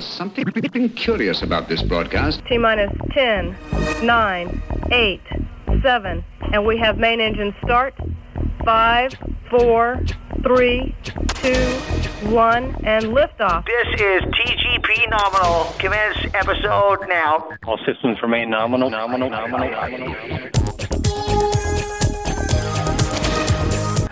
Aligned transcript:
There's 0.00 0.14
something 0.14 0.88
curious 0.94 1.42
about 1.42 1.68
this 1.68 1.82
broadcast. 1.82 2.42
T 2.46 2.56
minus 2.56 2.90
10, 3.12 3.54
9, 4.02 4.62
8, 4.90 5.20
7. 5.82 6.24
And 6.54 6.64
we 6.64 6.78
have 6.78 6.96
main 6.96 7.20
engine 7.20 7.54
start. 7.62 7.94
5, 8.64 9.12
4, 9.50 10.00
3, 10.42 10.96
2, 11.04 11.54
1, 12.30 12.76
and 12.84 13.04
liftoff. 13.04 13.66
This 13.66 14.00
is 14.00 14.22
TGP 14.22 15.10
Nominal. 15.10 15.70
Commence 15.78 16.16
episode 16.32 17.06
now. 17.06 17.50
All 17.66 17.78
systems 17.84 18.22
remain 18.22 18.48
nominal, 18.48 18.88
nominal, 18.88 19.28
nominal, 19.28 19.70
nominal. 19.70 20.59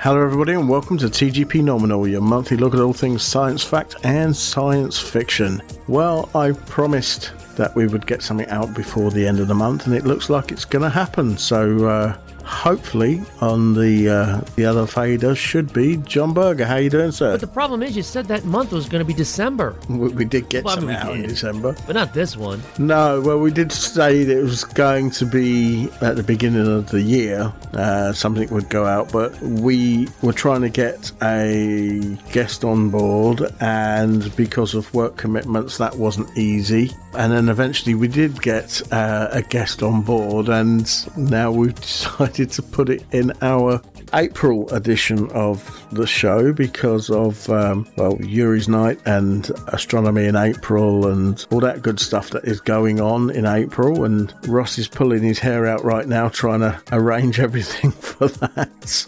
Hello, 0.00 0.22
everybody, 0.22 0.52
and 0.52 0.68
welcome 0.68 0.96
to 0.98 1.06
TGP 1.06 1.60
Nominal, 1.64 2.06
your 2.06 2.20
monthly 2.20 2.56
look 2.56 2.72
at 2.72 2.78
all 2.78 2.92
things 2.92 3.20
science 3.24 3.64
fact 3.64 3.96
and 4.04 4.34
science 4.34 4.96
fiction. 4.96 5.60
Well, 5.88 6.30
I 6.36 6.52
promised 6.52 7.32
that 7.56 7.74
we 7.74 7.88
would 7.88 8.06
get 8.06 8.22
something 8.22 8.48
out 8.48 8.72
before 8.74 9.10
the 9.10 9.26
end 9.26 9.40
of 9.40 9.48
the 9.48 9.56
month, 9.56 9.86
and 9.86 9.96
it 9.96 10.04
looks 10.04 10.30
like 10.30 10.52
it's 10.52 10.64
going 10.64 10.84
to 10.84 10.88
happen. 10.88 11.36
So, 11.36 11.86
uh, 11.88 12.16
hopefully, 12.48 13.20
on 13.40 13.74
the 13.74 14.08
uh, 14.08 14.40
the 14.56 14.64
other 14.64 14.86
fader 14.86 15.34
should 15.34 15.72
be 15.72 15.96
John 15.98 16.32
Berger. 16.32 16.64
How 16.64 16.76
you 16.76 16.90
doing, 16.90 17.12
sir? 17.12 17.32
But 17.32 17.40
the 17.42 17.46
problem 17.46 17.82
is, 17.82 17.96
you 17.96 18.02
said 18.02 18.26
that 18.26 18.44
month 18.44 18.72
was 18.72 18.88
going 18.88 19.00
to 19.00 19.04
be 19.04 19.12
December, 19.14 19.76
we, 19.88 20.08
we 20.08 20.24
did 20.24 20.48
get 20.48 20.64
Well, 20.64 20.72
I 20.76 20.78
some 20.78 20.86
mean, 20.86 20.96
out 20.96 21.14
in. 21.14 21.22
December. 21.28 21.76
but 21.86 21.94
not 21.94 22.14
this 22.14 22.36
one. 22.36 22.62
No, 22.78 23.20
well, 23.20 23.38
we 23.38 23.50
did 23.50 23.70
say 23.70 24.24
that 24.24 24.38
it 24.38 24.42
was 24.42 24.64
going 24.64 25.10
to 25.12 25.26
be 25.26 25.88
at 26.00 26.16
the 26.16 26.22
beginning 26.22 26.66
of 26.66 26.88
the 26.90 27.02
year, 27.02 27.52
uh, 27.74 28.12
something 28.12 28.48
would 28.50 28.68
go 28.70 28.86
out, 28.86 29.12
but 29.12 29.38
we 29.42 30.08
were 30.22 30.32
trying 30.32 30.62
to 30.62 30.70
get 30.70 31.12
a 31.22 32.16
guest 32.32 32.64
on 32.64 32.88
board, 32.90 33.42
and 33.60 34.34
because 34.36 34.74
of 34.74 34.92
work 34.94 35.16
commitments, 35.16 35.76
that 35.78 35.94
wasn't 35.96 36.36
easy. 36.38 36.90
And 37.14 37.32
then 37.32 37.48
eventually 37.48 37.94
we 37.94 38.06
did 38.08 38.40
get 38.42 38.80
uh, 38.92 39.28
a 39.32 39.42
guest 39.42 39.82
on 39.82 40.02
board, 40.02 40.48
and 40.48 40.88
now 41.16 41.50
we've 41.50 41.74
decided 41.80 42.37
to 42.46 42.62
put 42.62 42.88
it 42.88 43.04
in 43.12 43.32
our 43.42 43.80
April 44.14 44.68
edition 44.70 45.30
of 45.32 45.84
the 45.92 46.06
show 46.06 46.52
because 46.52 47.10
of 47.10 47.48
um, 47.50 47.86
well 47.96 48.16
Yuri's 48.20 48.68
night 48.68 48.98
and 49.06 49.50
astronomy 49.68 50.24
in 50.26 50.36
April 50.36 51.06
and 51.08 51.44
all 51.50 51.60
that 51.60 51.82
good 51.82 52.00
stuff 52.00 52.30
that 52.30 52.44
is 52.44 52.60
going 52.60 53.00
on 53.00 53.30
in 53.30 53.44
April 53.44 54.04
and 54.04 54.32
Ross 54.46 54.78
is 54.78 54.88
pulling 54.88 55.22
his 55.22 55.38
hair 55.38 55.66
out 55.66 55.84
right 55.84 56.06
now 56.08 56.28
trying 56.28 56.60
to 56.60 56.80
arrange 56.92 57.38
everything 57.48 57.90
for 57.90 58.28
that. 58.28 59.06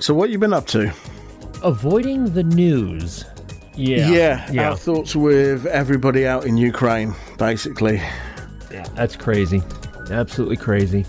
So 0.00 0.12
what 0.12 0.28
you 0.30 0.38
been 0.38 0.52
up 0.52 0.66
to? 0.68 0.92
Avoiding 1.62 2.32
the 2.34 2.42
news. 2.42 3.24
Yeah. 3.74 4.08
yeah, 4.10 4.52
Yeah. 4.52 4.70
our 4.70 4.76
thoughts 4.76 5.14
with 5.16 5.66
everybody 5.66 6.26
out 6.26 6.44
in 6.46 6.56
Ukraine 6.56 7.14
basically. 7.38 7.96
Yeah. 8.70 8.86
That's 8.94 9.16
crazy. 9.16 9.62
Absolutely 10.10 10.56
crazy. 10.56 11.04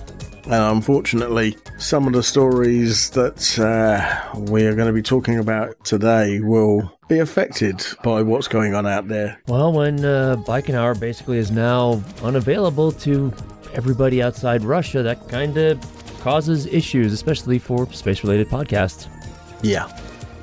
And 0.49 0.77
unfortunately, 0.77 1.57
some 1.77 2.07
of 2.07 2.13
the 2.13 2.23
stories 2.23 3.09
that 3.09 3.59
uh, 3.59 4.39
we 4.49 4.65
are 4.65 4.75
going 4.75 4.87
to 4.87 4.93
be 4.93 5.01
talking 5.01 5.39
about 5.39 5.83
today 5.83 6.39
will 6.39 6.89
be 7.09 7.19
affected 7.19 7.85
by 8.01 8.21
what's 8.21 8.47
going 8.47 8.73
on 8.73 8.87
out 8.87 9.09
there. 9.09 9.41
Well, 9.47 9.73
when 9.73 10.05
uh, 10.05 10.37
Baikonur 10.47 10.97
basically 11.01 11.37
is 11.37 11.51
now 11.51 12.01
unavailable 12.23 12.93
to 12.93 13.33
everybody 13.73 14.23
outside 14.23 14.63
Russia, 14.63 15.03
that 15.03 15.27
kind 15.27 15.57
of 15.57 15.79
causes 16.21 16.65
issues, 16.67 17.11
especially 17.11 17.59
for 17.59 17.91
space 17.91 18.23
related 18.23 18.47
podcasts. 18.47 19.09
Yeah. 19.61 19.87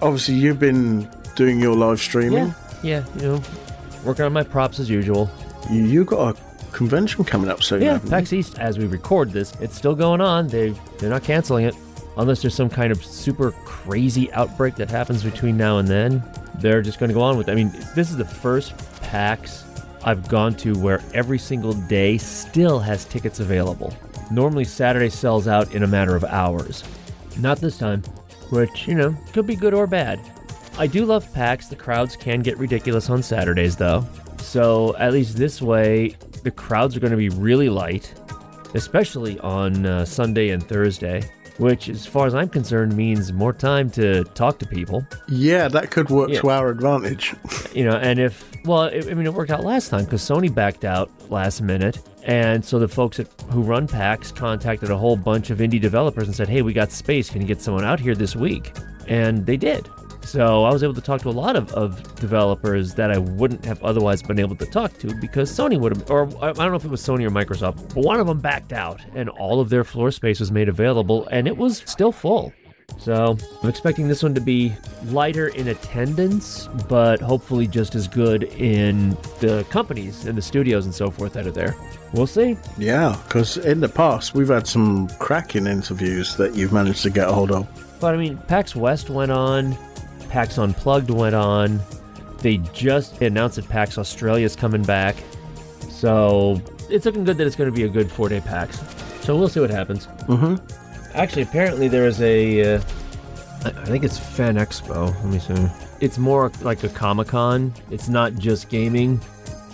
Obviously, 0.03 0.35
you've 0.35 0.61
been 0.61 1.11
doing 1.35 1.61
your 1.61 1.75
live 1.75 1.99
streaming. 1.99 2.55
Yeah, 2.83 3.07
you 3.17 3.23
know, 3.23 3.43
working 4.05 4.27
on 4.27 4.35
my 4.35 4.43
props 4.43 4.79
as 4.79 4.91
usual. 4.91 5.31
You, 5.71 5.85
you 5.85 6.05
got 6.05 6.37
a 6.37 6.54
convention 6.75 7.25
coming 7.25 7.51
up 7.51 7.63
soon. 7.63 7.81
Yeah? 7.81 7.99
PAX 7.99 8.33
East, 8.33 8.59
as 8.59 8.79
we 8.79 8.87
record 8.87 9.31
this, 9.31 9.53
it's 9.61 9.77
still 9.77 9.95
going 9.95 10.21
on. 10.21 10.49
They 10.49 10.71
they're 10.99 11.11
not 11.11 11.23
canceling 11.23 11.65
it 11.65 11.75
unless 12.17 12.43
there's 12.43 12.55
some 12.55 12.69
kind 12.69 12.93
of 12.93 13.03
super 13.05 13.53
crazy 13.65 14.31
outbreak 14.33 14.77
that 14.77 14.91
happens 14.91 15.25
between 15.25 15.57
now 15.57 15.79
and 15.79 15.89
then. 15.89 16.23
They're 16.59 16.83
just 16.83 16.99
going 16.99 17.09
to 17.09 17.15
go 17.15 17.23
on 17.23 17.37
with. 17.37 17.49
It. 17.49 17.53
I 17.53 17.55
mean, 17.55 17.73
this 17.95 18.11
is 18.11 18.17
the 18.17 18.25
first 18.25 18.75
PAX 19.01 19.65
I've 20.05 20.29
gone 20.29 20.55
to 20.57 20.79
where 20.79 21.03
every 21.15 21.39
single 21.39 21.73
day 21.73 22.19
still 22.19 22.79
has 22.79 23.05
tickets 23.05 23.41
available. 23.41 23.97
Normally 24.31 24.65
Saturday 24.65 25.09
sells 25.09 25.49
out 25.49 25.75
in 25.75 25.83
a 25.83 25.87
matter 25.87 26.15
of 26.15 26.25
hours. 26.25 26.85
Not 27.39 27.59
this 27.59 27.79
time, 27.79 28.03
which 28.51 28.87
you 28.87 28.95
know 28.95 29.17
could 29.33 29.47
be 29.47 29.57
good 29.57 29.75
or 29.75 29.87
bad. 29.87 30.21
I 30.77 30.89
do 30.89 31.05
love 31.05 31.33
PAX. 31.33 31.69
The 31.69 31.77
crowds 31.77 32.17
can 32.17 32.41
get 32.41 32.59
ridiculous 32.59 33.09
on 33.09 33.23
Saturdays, 33.23 33.77
though. 33.77 34.05
So, 34.39 34.97
at 34.97 35.13
least 35.13 35.37
this 35.37 35.63
way, 35.63 36.17
the 36.45 36.51
crowds 36.51 36.97
are 36.97 37.01
going 37.01 37.11
to 37.11 37.17
be 37.17 37.29
really 37.31 37.69
light, 37.69 38.15
especially 38.75 39.39
on 39.41 39.85
uh, 39.87 40.05
Sunday 40.05 40.51
and 40.51 40.63
Thursday, 40.63 41.23
which, 41.59 41.89
as 41.89 42.05
far 42.07 42.27
as 42.27 42.35
I'm 42.35 42.49
concerned, 42.49 42.97
means 42.97 43.33
more 43.33 43.53
time 43.53 43.89
to 43.93 44.25
talk 44.35 44.59
to 44.59 44.67
people. 44.67 45.07
Yeah, 45.29 45.69
that 45.69 45.91
could 45.91 46.11
work 46.11 46.31
Yeah. 46.31 46.41
to 46.41 46.51
our 46.51 46.69
advantage. 46.71 47.35
You 47.75 47.85
know, 47.85 47.97
and 47.97 48.21
if, 48.21 48.49
well, 48.65 48.85
it, 48.85 49.09
I 49.11 49.15
mean, 49.15 49.27
it 49.27 49.35
worked 49.35 49.51
out 49.51 49.65
last 49.65 49.89
time 49.89 50.05
because 50.05 50.23
Sony 50.23 50.53
backed 50.55 50.85
out 50.85 51.11
last 51.29 51.61
minute. 51.61 51.99
And 52.23 52.65
so 52.65 52.79
the 52.79 52.87
folks 52.87 53.19
at, 53.19 53.27
who 53.51 53.63
run 53.63 53.89
PAX 53.89 54.31
contacted 54.31 54.91
a 54.91 54.97
whole 54.97 55.17
bunch 55.17 55.51
of 55.51 55.59
indie 55.59 55.81
developers 55.81 56.29
and 56.29 56.37
said, 56.37 56.49
hey, 56.49 56.63
we 56.63 56.73
got 56.73 56.93
space. 56.93 57.29
Can 57.31 57.41
you 57.43 57.49
get 57.49 57.61
someone 57.61 57.85
out 57.85 57.99
here 57.99 58.15
this 58.15 58.37
week? 58.37 58.73
And 59.09 59.45
they 59.45 59.57
did. 59.57 59.89
So 60.25 60.65
I 60.65 60.73
was 60.73 60.83
able 60.83 60.95
to 60.95 61.01
talk 61.01 61.21
to 61.23 61.29
a 61.29 61.31
lot 61.31 61.55
of, 61.55 61.73
of 61.75 62.17
developers 62.17 62.95
that 62.95 63.11
I 63.11 63.19
wouldn't 63.19 63.65
have 63.65 63.83
otherwise 63.83 64.23
been 64.23 64.39
able 64.39 64.57
to 64.57 64.67
talk 64.67 64.97
to 64.99 65.15
because 65.15 65.51
Sony 65.51 65.79
would 65.79 65.97
have, 65.97 66.11
or 66.11 66.27
I 66.43 66.49
I 66.49 66.53
don't 66.53 66.71
know 66.71 66.77
if 66.77 66.85
it 66.85 66.91
was 66.91 67.03
Sony 67.03 67.25
or 67.25 67.31
Microsoft, 67.31 67.95
but 67.95 68.05
one 68.05 68.19
of 68.19 68.27
them 68.27 68.41
backed 68.41 68.73
out 68.73 69.01
and 69.15 69.29
all 69.29 69.61
of 69.61 69.69
their 69.69 69.85
floor 69.85 70.11
space 70.11 70.41
was 70.41 70.51
made 70.51 70.69
available 70.69 71.29
and 71.29 71.47
it 71.47 71.57
was 71.57 71.83
still 71.87 72.11
full. 72.11 72.53
So 72.99 73.37
I'm 73.63 73.69
expecting 73.69 74.09
this 74.09 74.23
one 74.23 74.35
to 74.35 74.41
be 74.41 74.73
lighter 75.07 75.49
in 75.49 75.69
attendance, 75.69 76.69
but 76.89 77.21
hopefully 77.21 77.67
just 77.67 77.95
as 77.95 78.09
good 78.09 78.45
in 78.45 79.11
the 79.41 79.67
companies 79.71 80.27
and 80.27 80.39
the 80.39 80.43
studios 80.43 80.85
and 80.85 80.95
so 80.95 81.11
forth 81.11 81.33
that 81.35 81.47
are 81.47 81.51
there. 81.53 81.77
We'll 82.13 82.27
see. 82.27 82.57
Yeah, 82.79 83.21
because 83.25 83.57
in 83.57 83.81
the 83.81 83.89
past 83.89 84.35
we've 84.35 84.49
had 84.49 84.67
some 84.67 85.09
cracking 85.19 85.67
interviews 85.67 86.37
that 86.37 86.55
you've 86.55 86.73
managed 86.73 87.03
to 87.03 87.11
get 87.11 87.29
a 87.29 87.33
hold 87.33 87.53
of. 87.53 87.67
But 88.01 88.15
I 88.15 88.17
mean, 88.17 88.39
PAX 88.49 88.77
West 88.77 89.11
went 89.11 89.33
on, 89.33 89.77
PAX 90.35 90.59
Unplugged 90.59 91.11
went 91.11 91.37
on. 91.37 91.79
They 92.39 92.57
just 92.73 93.23
announced 93.23 93.55
that 93.55 93.69
PAX 93.69 93.99
Australia 93.99 94.45
is 94.45 94.57
coming 94.57 94.83
back. 94.83 95.15
So 95.89 96.61
it's 96.91 97.07
looking 97.07 97.23
good 97.23 97.37
that 97.37 97.47
it's 97.47 97.55
going 97.55 97.71
to 97.71 97.75
be 97.75 97.85
a 97.85 97.89
good 97.89 98.11
four 98.11 98.29
day 98.29 98.41
PAX. 98.41 98.81
So 99.25 99.37
we'll 99.37 99.49
see 99.49 99.61
what 99.61 99.71
happens. 99.71 100.09
Mm-hmm. 100.27 100.57
Actually, 101.17 101.43
apparently 101.43 101.87
there 101.87 102.05
is 102.09 102.21
a. 102.21 102.75
Uh, 102.75 102.83
I 103.65 103.69
I 103.69 103.85
think 103.85 104.03
it's 104.03 104.19
Fan 104.19 104.57
Expo. 104.57 105.15
Let 105.15 105.25
me 105.27 105.39
see. 105.39 105.69
It's 106.01 106.19
more 106.19 106.51
like 106.63 106.83
a 106.83 106.89
Comic 106.89 107.29
Con. 107.29 107.73
It's 107.93 108.09
not 108.09 108.35
just 108.35 108.69
gaming, 108.69 109.21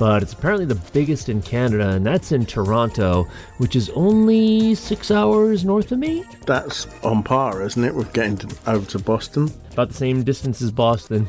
but 0.00 0.22
it's 0.22 0.32
apparently 0.32 0.64
the 0.64 0.80
biggest 0.94 1.28
in 1.28 1.42
Canada, 1.42 1.90
and 1.90 2.06
that's 2.06 2.32
in 2.32 2.46
Toronto, 2.46 3.28
which 3.58 3.76
is 3.76 3.90
only 3.90 4.74
six 4.74 5.10
hours 5.10 5.62
north 5.62 5.92
of 5.92 5.98
me. 5.98 6.24
That's 6.46 6.86
on 7.04 7.22
par, 7.22 7.62
isn't 7.62 7.84
it, 7.84 7.94
with 7.94 8.10
getting 8.14 8.38
to, 8.38 8.56
over 8.66 8.90
to 8.92 8.98
Boston? 8.98 9.52
about 9.72 9.88
the 9.88 9.94
same 9.94 10.22
distance 10.22 10.62
as 10.62 10.70
Boston. 10.70 11.26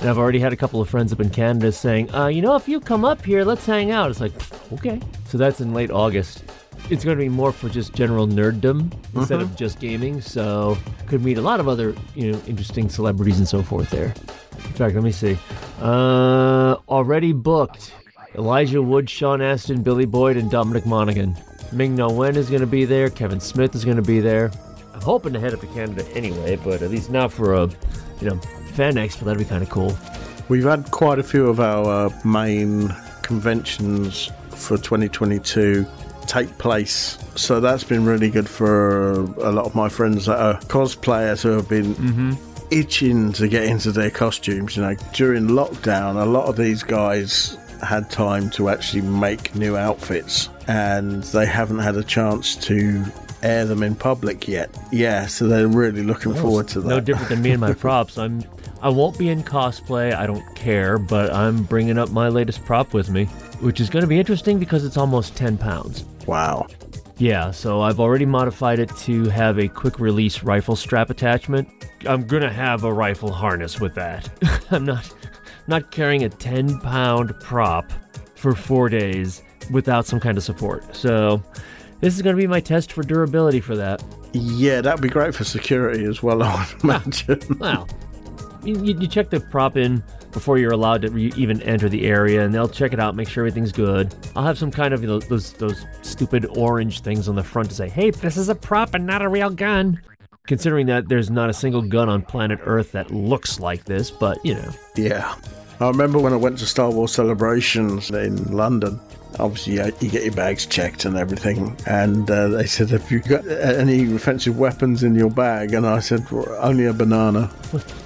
And 0.00 0.08
I've 0.08 0.16
already 0.18 0.38
had 0.38 0.54
a 0.54 0.56
couple 0.56 0.80
of 0.80 0.88
friends 0.88 1.12
up 1.12 1.20
in 1.20 1.28
Canada 1.28 1.70
saying, 1.70 2.14
uh, 2.14 2.28
you 2.28 2.40
know, 2.40 2.56
if 2.56 2.66
you 2.66 2.80
come 2.80 3.04
up 3.04 3.22
here, 3.22 3.44
let's 3.44 3.66
hang 3.66 3.90
out. 3.90 4.10
It's 4.10 4.20
like, 4.20 4.32
okay. 4.72 5.00
So 5.26 5.36
that's 5.36 5.60
in 5.60 5.74
late 5.74 5.90
August. 5.90 6.44
It's 6.88 7.04
going 7.04 7.16
to 7.16 7.22
be 7.22 7.28
more 7.28 7.52
for 7.52 7.68
just 7.68 7.94
general 7.94 8.26
nerddom 8.26 8.90
instead 9.14 9.40
of 9.40 9.54
just 9.54 9.80
gaming. 9.80 10.22
So 10.22 10.76
could 11.06 11.22
meet 11.22 11.36
a 11.36 11.42
lot 11.42 11.60
of 11.60 11.68
other, 11.68 11.94
you 12.14 12.32
know, 12.32 12.40
interesting 12.46 12.88
celebrities 12.88 13.38
and 13.38 13.46
so 13.46 13.62
forth 13.62 13.90
there. 13.90 14.14
In 14.52 14.72
fact, 14.72 14.94
let 14.94 15.04
me 15.04 15.12
see. 15.12 15.38
Uh, 15.80 16.76
already 16.88 17.32
booked. 17.32 17.92
Elijah 18.34 18.82
Wood, 18.82 19.08
Sean 19.08 19.40
Astin, 19.40 19.82
Billy 19.82 20.06
Boyd, 20.06 20.36
and 20.36 20.50
Dominic 20.50 20.86
Monaghan. 20.86 21.36
Ming-Na 21.72 22.10
Wen 22.10 22.36
is 22.36 22.48
going 22.48 22.60
to 22.60 22.66
be 22.66 22.84
there. 22.84 23.10
Kevin 23.10 23.40
Smith 23.40 23.74
is 23.74 23.84
going 23.84 23.96
to 23.96 24.02
be 24.02 24.20
there. 24.20 24.50
I'm 24.92 25.00
hoping 25.00 25.32
to 25.32 25.40
head 25.40 25.54
up 25.54 25.60
to 25.60 25.66
Canada 25.68 26.06
anyway, 26.14 26.56
but 26.56 26.82
at 26.82 26.90
least 26.90 27.10
not 27.10 27.32
for 27.32 27.54
a, 27.54 27.68
you 28.20 28.28
know, 28.30 28.38
fan 28.74 28.94
expo. 28.94 29.20
That'd 29.20 29.38
be 29.38 29.44
kind 29.44 29.62
of 29.62 29.70
cool. 29.70 29.96
We've 30.48 30.64
had 30.64 30.90
quite 30.90 31.18
a 31.18 31.22
few 31.22 31.48
of 31.48 31.60
our 31.60 32.06
uh, 32.06 32.10
main 32.24 32.94
conventions 33.22 34.30
for 34.50 34.76
2022 34.76 35.86
take 36.26 36.56
place. 36.58 37.18
So 37.34 37.60
that's 37.60 37.84
been 37.84 38.04
really 38.04 38.30
good 38.30 38.48
for 38.48 39.12
a 39.12 39.52
lot 39.52 39.66
of 39.66 39.74
my 39.74 39.88
friends 39.88 40.26
that 40.26 40.38
are 40.38 40.58
cosplayers 40.62 41.42
who 41.42 41.50
have 41.50 41.68
been 41.68 42.36
itching 42.70 43.32
to 43.32 43.48
get 43.48 43.64
into 43.64 43.92
their 43.92 44.10
costumes. 44.10 44.76
You 44.76 44.82
know, 44.82 44.94
during 45.12 45.48
lockdown, 45.48 46.20
a 46.20 46.24
lot 46.24 46.46
of 46.46 46.56
these 46.56 46.82
guys 46.82 47.56
had 47.82 48.10
time 48.10 48.50
to 48.50 48.68
actually 48.68 49.02
make 49.02 49.54
new 49.54 49.76
outfits 49.76 50.48
and 50.66 51.22
they 51.24 51.46
haven't 51.46 51.78
had 51.78 51.96
a 51.96 52.04
chance 52.04 52.56
to 52.56 53.04
air 53.42 53.64
them 53.66 53.82
in 53.82 53.94
public 53.94 54.48
yet. 54.48 54.74
Yeah, 54.90 55.26
so 55.26 55.46
they're 55.46 55.68
really 55.68 56.02
looking 56.02 56.34
forward 56.34 56.68
to 56.68 56.80
that. 56.80 56.88
No 56.88 57.00
different 57.00 57.28
than 57.28 57.42
me 57.42 57.50
and 57.50 57.60
my 57.60 57.74
props. 57.84 58.18
I'm 58.18 58.42
I 58.80 58.88
won't 58.90 59.18
be 59.18 59.30
in 59.30 59.42
cosplay. 59.42 60.14
I 60.14 60.26
don't 60.26 60.44
care, 60.54 60.98
but 60.98 61.32
I'm 61.32 61.62
bringing 61.64 61.96
up 61.96 62.10
my 62.10 62.28
latest 62.28 62.64
prop 62.66 62.92
with 62.92 63.08
me, 63.08 63.24
which 63.60 63.80
is 63.80 63.88
going 63.88 64.02
to 64.02 64.06
be 64.06 64.18
interesting 64.18 64.58
because 64.58 64.84
it's 64.84 64.98
almost 64.98 65.34
10 65.36 65.56
pounds. 65.56 66.04
Wow. 66.26 66.66
Yeah, 67.16 67.50
so 67.50 67.80
I've 67.80 68.00
already 68.00 68.26
modified 68.26 68.78
it 68.78 68.94
to 68.98 69.24
have 69.30 69.58
a 69.58 69.68
quick 69.68 70.00
release 70.00 70.42
rifle 70.42 70.76
strap 70.76 71.10
attachment. 71.10 71.68
I'm 72.06 72.26
gonna 72.26 72.52
have 72.52 72.84
a 72.84 72.92
rifle 72.92 73.30
harness 73.32 73.80
with 73.80 73.94
that. 73.94 74.28
I'm 74.70 74.84
not 74.84 75.10
not 75.66 75.90
carrying 75.90 76.24
a 76.24 76.28
10 76.28 76.80
pound 76.80 77.34
prop 77.40 77.92
for 78.34 78.54
four 78.54 78.88
days 78.88 79.42
without 79.70 80.06
some 80.06 80.20
kind 80.20 80.36
of 80.36 80.44
support. 80.44 80.94
So 80.94 81.42
this 82.00 82.14
is 82.14 82.22
gonna 82.22 82.36
be 82.36 82.46
my 82.46 82.60
test 82.60 82.92
for 82.92 83.02
durability 83.02 83.60
for 83.60 83.76
that. 83.76 84.02
Yeah, 84.32 84.80
that'd 84.80 85.00
be 85.00 85.08
great 85.08 85.34
for 85.34 85.44
security 85.44 86.04
as 86.04 86.22
well, 86.22 86.42
I 86.44 86.66
would 86.72 86.84
imagine. 86.84 87.40
Well, 87.58 87.88
you, 88.64 88.82
you 88.82 88.98
you 88.98 89.06
check 89.06 89.30
the 89.30 89.40
prop 89.40 89.76
in 89.76 90.02
before 90.32 90.58
you're 90.58 90.72
allowed 90.72 91.02
to 91.02 91.10
re- 91.10 91.32
even 91.36 91.62
enter 91.62 91.88
the 91.88 92.06
area, 92.06 92.44
and 92.44 92.52
they'll 92.52 92.68
check 92.68 92.92
it 92.92 93.00
out, 93.00 93.14
make 93.14 93.28
sure 93.28 93.42
everything's 93.42 93.72
good. 93.72 94.14
I'll 94.34 94.44
have 94.44 94.58
some 94.58 94.70
kind 94.70 94.92
of 94.92 95.02
you 95.02 95.08
know, 95.08 95.20
those 95.20 95.52
those 95.54 95.84
stupid 96.02 96.46
orange 96.56 97.00
things 97.00 97.28
on 97.28 97.36
the 97.36 97.44
front 97.44 97.68
to 97.70 97.74
say, 97.74 97.88
"Hey, 97.88 98.10
this 98.10 98.36
is 98.36 98.48
a 98.48 98.54
prop 98.54 98.94
and 98.94 99.06
not 99.06 99.22
a 99.22 99.28
real 99.28 99.50
gun." 99.50 100.00
Considering 100.46 100.84
that 100.86 101.08
there's 101.08 101.30
not 101.30 101.48
a 101.48 101.54
single 101.54 101.80
gun 101.80 102.10
on 102.10 102.20
planet 102.20 102.58
Earth 102.64 102.92
that 102.92 103.10
looks 103.10 103.58
like 103.60 103.84
this, 103.84 104.10
but 104.10 104.44
you 104.44 104.54
know, 104.54 104.70
yeah. 104.94 105.34
I 105.80 105.88
remember 105.88 106.18
when 106.18 106.34
I 106.34 106.36
went 106.36 106.58
to 106.58 106.66
Star 106.66 106.90
Wars 106.90 107.12
celebrations 107.12 108.10
in 108.10 108.44
London. 108.54 109.00
Obviously, 109.38 109.72
you 109.76 110.10
get 110.10 110.22
your 110.22 110.34
bags 110.34 110.66
checked 110.66 111.06
and 111.06 111.16
everything. 111.16 111.74
And 111.86 112.30
uh, 112.30 112.48
they 112.48 112.66
said, 112.66 112.90
Have 112.90 113.10
you 113.10 113.20
got 113.20 113.46
any 113.48 114.14
offensive 114.14 114.58
weapons 114.58 115.02
in 115.02 115.14
your 115.14 115.30
bag? 115.30 115.72
And 115.72 115.86
I 115.86 116.00
said, 116.00 116.30
"Well, 116.30 116.46
Only 116.60 116.84
a 116.86 116.92
banana. 116.92 117.46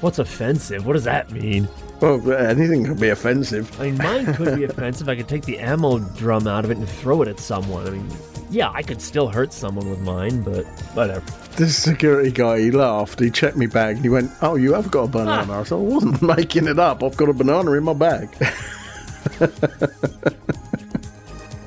what's 0.01 0.21
offensive? 0.21 0.87
What 0.87 0.93
does 0.93 1.05
that 1.05 1.33
mean? 1.33 1.69
Well, 2.01 2.33
anything 2.33 2.85
could 2.85 3.01
be 3.01 3.09
offensive. 3.09 3.79
I 3.81 3.87
mean, 3.91 3.99
mine 3.99 4.33
could 4.35 4.55
be 4.57 4.65
offensive. 4.71 5.09
I 5.09 5.17
could 5.17 5.29
take 5.29 5.45
the 5.45 5.59
ammo 5.59 5.99
drum 5.99 6.47
out 6.47 6.65
of 6.65 6.71
it 6.71 6.79
and 6.79 6.89
throw 6.89 7.21
it 7.23 7.29
at 7.29 7.41
someone. 7.41 7.85
I 7.85 7.91
mean, 7.91 8.09
yeah, 8.49 8.71
I 8.71 8.83
could 8.83 9.03
still 9.03 9.27
hurt 9.27 9.53
someone 9.53 9.91
with 9.91 10.01
mine, 10.01 10.43
but 10.43 10.65
whatever. 10.95 11.25
This 11.59 11.77
security 11.77 12.31
guy, 12.31 12.61
he 12.61 12.71
laughed. 12.71 13.19
He 13.19 13.31
checked 13.31 13.57
me 13.57 13.67
bag 13.67 13.97
and 13.97 14.05
he 14.05 14.09
went, 14.09 14.31
Oh, 14.43 14.55
you 14.55 14.75
have 14.75 14.93
got 14.93 15.05
a 15.05 15.09
banana. 15.09 15.61
I 15.61 15.65
said, 15.65 15.75
I 15.75 15.79
wasn't 15.79 16.23
making 16.37 16.69
it 16.69 16.79
up. 16.79 17.03
I've 17.03 17.17
got 17.17 17.29
a 17.29 17.33
banana 17.33 17.73
in 17.73 17.83
my 17.85 17.95
bag. 17.95 18.29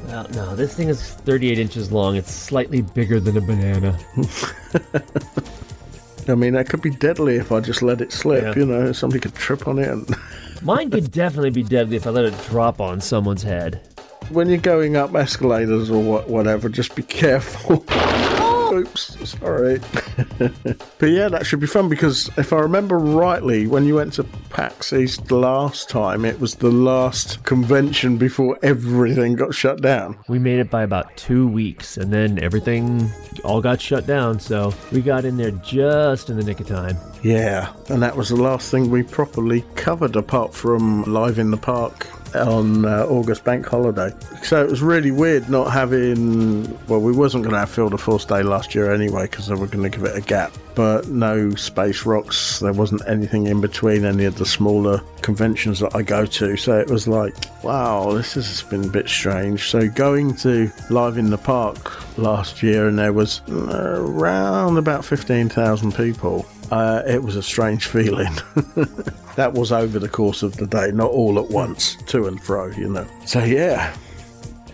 Well, 0.08 0.28
no, 0.34 0.56
this 0.58 0.76
thing 0.76 0.90
is 0.90 1.02
38 1.02 1.58
inches 1.58 1.90
long. 1.92 2.18
It's 2.18 2.32
slightly 2.34 2.82
bigger 2.82 3.22
than 3.22 3.38
a 3.38 3.42
banana. 3.42 3.98
I 6.28 6.36
mean, 6.36 6.52
that 6.54 6.68
could 6.70 6.82
be 6.82 6.90
deadly 6.90 7.38
if 7.38 7.54
I 7.54 7.62
just 7.62 7.82
let 7.82 8.02
it 8.02 8.12
slip. 8.12 8.44
Yeah. 8.44 8.54
You 8.56 8.66
know, 8.66 8.92
somebody 8.92 9.22
could 9.22 9.36
trip 9.36 9.70
on 9.70 9.80
it. 9.80 9.88
And 9.88 10.14
Mine 10.62 10.92
could 10.92 11.12
definitely 11.12 11.52
be 11.52 11.64
deadly 11.64 11.96
if 11.96 12.06
I 12.06 12.10
let 12.10 12.26
it 12.26 12.34
drop 12.50 12.82
on 12.82 13.00
someone's 13.00 13.44
head. 13.44 13.80
when 14.30 14.50
you're 14.50 14.58
going 14.58 14.98
up 14.98 15.16
escalators 15.16 15.90
or 15.90 16.20
whatever, 16.24 16.68
just 16.68 16.94
be 16.94 17.04
careful. 17.04 17.86
Oops, 18.72 19.30
sorry. 19.30 19.80
but 20.38 21.10
yeah, 21.10 21.28
that 21.28 21.46
should 21.46 21.60
be 21.60 21.68
fun 21.68 21.90
because 21.90 22.30
if 22.38 22.54
I 22.54 22.60
remember 22.60 22.98
rightly, 22.98 23.68
when 23.68 23.86
you 23.86 23.96
went 23.96 24.14
to 24.14 24.24
PAX 24.50 24.94
East 24.94 25.30
last 25.30 25.90
time, 25.90 26.24
it 26.24 26.40
was 26.40 26.56
the 26.56 26.72
last 26.72 27.44
convention 27.44 28.18
before 28.18 28.58
everything 28.64 29.36
got 29.36 29.54
shut 29.54 29.82
down. 29.82 30.18
We 30.30 30.40
made 30.40 30.60
it 30.60 30.70
by 30.70 30.84
about 30.84 31.16
two 31.18 31.48
weeks, 31.48 31.98
and 31.98 32.14
then 32.14 32.40
everything 32.40 33.12
all 33.44 33.62
got 33.62 33.82
shut 33.82 34.08
down, 34.08 34.40
so 34.40 34.74
we 34.92 35.02
got 35.02 35.26
in 35.26 35.36
there 35.36 35.52
just 35.52 36.30
in 36.30 36.38
the 36.38 36.44
nick 36.44 36.62
of 36.62 36.68
time. 36.68 36.98
Yeah, 37.24 37.74
and 37.90 38.02
that 38.02 38.16
was 38.16 38.30
the 38.30 38.38
last 38.38 38.72
thing 38.72 38.90
we 38.90 39.04
properly 39.04 39.66
covered 39.76 40.16
apart 40.16 40.54
from 40.54 41.04
Live 41.04 41.40
in 41.40 41.52
the 41.52 41.58
Park 41.58 42.08
on 42.36 42.86
uh, 42.86 43.06
August 43.10 43.44
bank 43.44 43.66
holiday. 43.66 44.14
So 44.44 44.64
it 44.64 44.70
was 44.70 44.82
really 44.82 45.12
weird 45.12 45.50
not 45.50 45.72
having. 45.72 46.78
Well, 46.88 47.02
we 47.02 47.12
wasn't 47.12 47.44
going 47.44 47.54
to 47.54 47.60
have 47.60 47.70
Field 47.70 47.94
of 47.94 48.02
Force 48.02 48.26
Day 48.26 48.44
last 48.44 48.74
year 48.76 48.94
anyway 48.94 49.24
because 49.24 49.48
they 49.48 49.56
were 49.56 49.68
going 49.68 49.90
to 49.90 49.98
give 49.98 50.06
it 50.06 50.16
a 50.16 50.22
gap. 50.22 50.52
But 50.74 51.10
no 51.10 51.54
Space 51.56 52.06
Rocks. 52.06 52.60
There 52.60 52.74
wasn't 52.74 53.02
anything 53.08 53.48
in 53.48 53.60
between 53.60 54.06
any 54.06 54.26
of 54.26 54.38
the 54.38 54.46
smaller 54.46 55.02
conventions 55.22 55.80
that 55.80 55.96
I 55.96 56.02
go 56.02 56.26
to. 56.26 56.56
So 56.56 56.80
it 56.80 56.90
was 56.90 57.08
like, 57.08 57.36
wow, 57.64 58.14
this 58.14 58.36
has 58.36 58.62
been 58.64 58.86
a 58.86 58.90
bit 58.90 59.10
strange. 59.10 59.70
So 59.70 59.90
going 59.90 60.36
to 60.38 60.72
Live 60.90 61.18
in 61.18 61.30
the 61.30 61.38
Park 61.38 62.18
last 62.18 62.64
year 62.64 62.88
and 62.88 62.98
there 62.98 63.14
was 63.14 63.42
uh, 63.50 63.98
around 64.00 64.78
about 64.78 65.04
fifteen 65.04 65.50
thousand 65.50 65.94
people. 65.96 66.46
Uh, 66.72 67.04
it 67.06 67.22
was 67.22 67.36
a 67.36 67.44
strange 67.44 67.86
feeling. 67.86 68.34
that 69.36 69.52
was 69.54 69.72
over 69.72 70.00
the 70.00 70.10
course 70.10 70.42
of 70.42 70.56
the 70.58 70.66
day, 70.66 70.92
not 70.92 71.12
all 71.12 71.38
at 71.38 71.50
once, 71.50 71.98
to 72.08 72.28
and 72.28 72.42
fro, 72.42 72.72
you 72.72 72.90
know. 72.90 73.06
So, 73.26 73.44
yeah. 73.44 73.96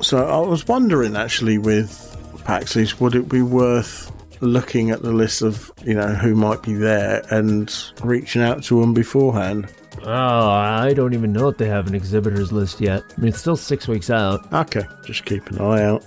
So, 0.01 0.25
I 0.27 0.47
was 0.47 0.67
wondering 0.67 1.15
actually 1.15 1.57
with 1.57 2.15
PAX 2.45 2.77
East, 2.77 3.01
would 3.01 3.15
it 3.15 3.27
be 3.27 3.41
worth 3.41 4.11
looking 4.41 4.91
at 4.91 5.01
the 5.01 5.11
list 5.11 5.41
of, 5.41 5.71
you 5.83 5.95
know, 5.95 6.13
who 6.13 6.35
might 6.35 6.61
be 6.61 6.73
there 6.73 7.25
and 7.31 7.73
reaching 8.03 8.43
out 8.43 8.63
to 8.65 8.79
them 8.79 8.93
beforehand? 8.93 9.73
Oh, 10.03 10.49
I 10.49 10.93
don't 10.93 11.15
even 11.15 11.33
know 11.33 11.49
if 11.49 11.57
they 11.57 11.67
have 11.67 11.87
an 11.87 11.95
exhibitors 11.95 12.51
list 12.51 12.79
yet. 12.79 13.01
I 13.17 13.21
mean, 13.21 13.29
it's 13.29 13.39
still 13.39 13.57
six 13.57 13.87
weeks 13.87 14.11
out. 14.11 14.53
Okay, 14.53 14.83
just 15.05 15.25
keep 15.25 15.47
an 15.49 15.59
eye 15.59 15.83
out. 15.83 16.05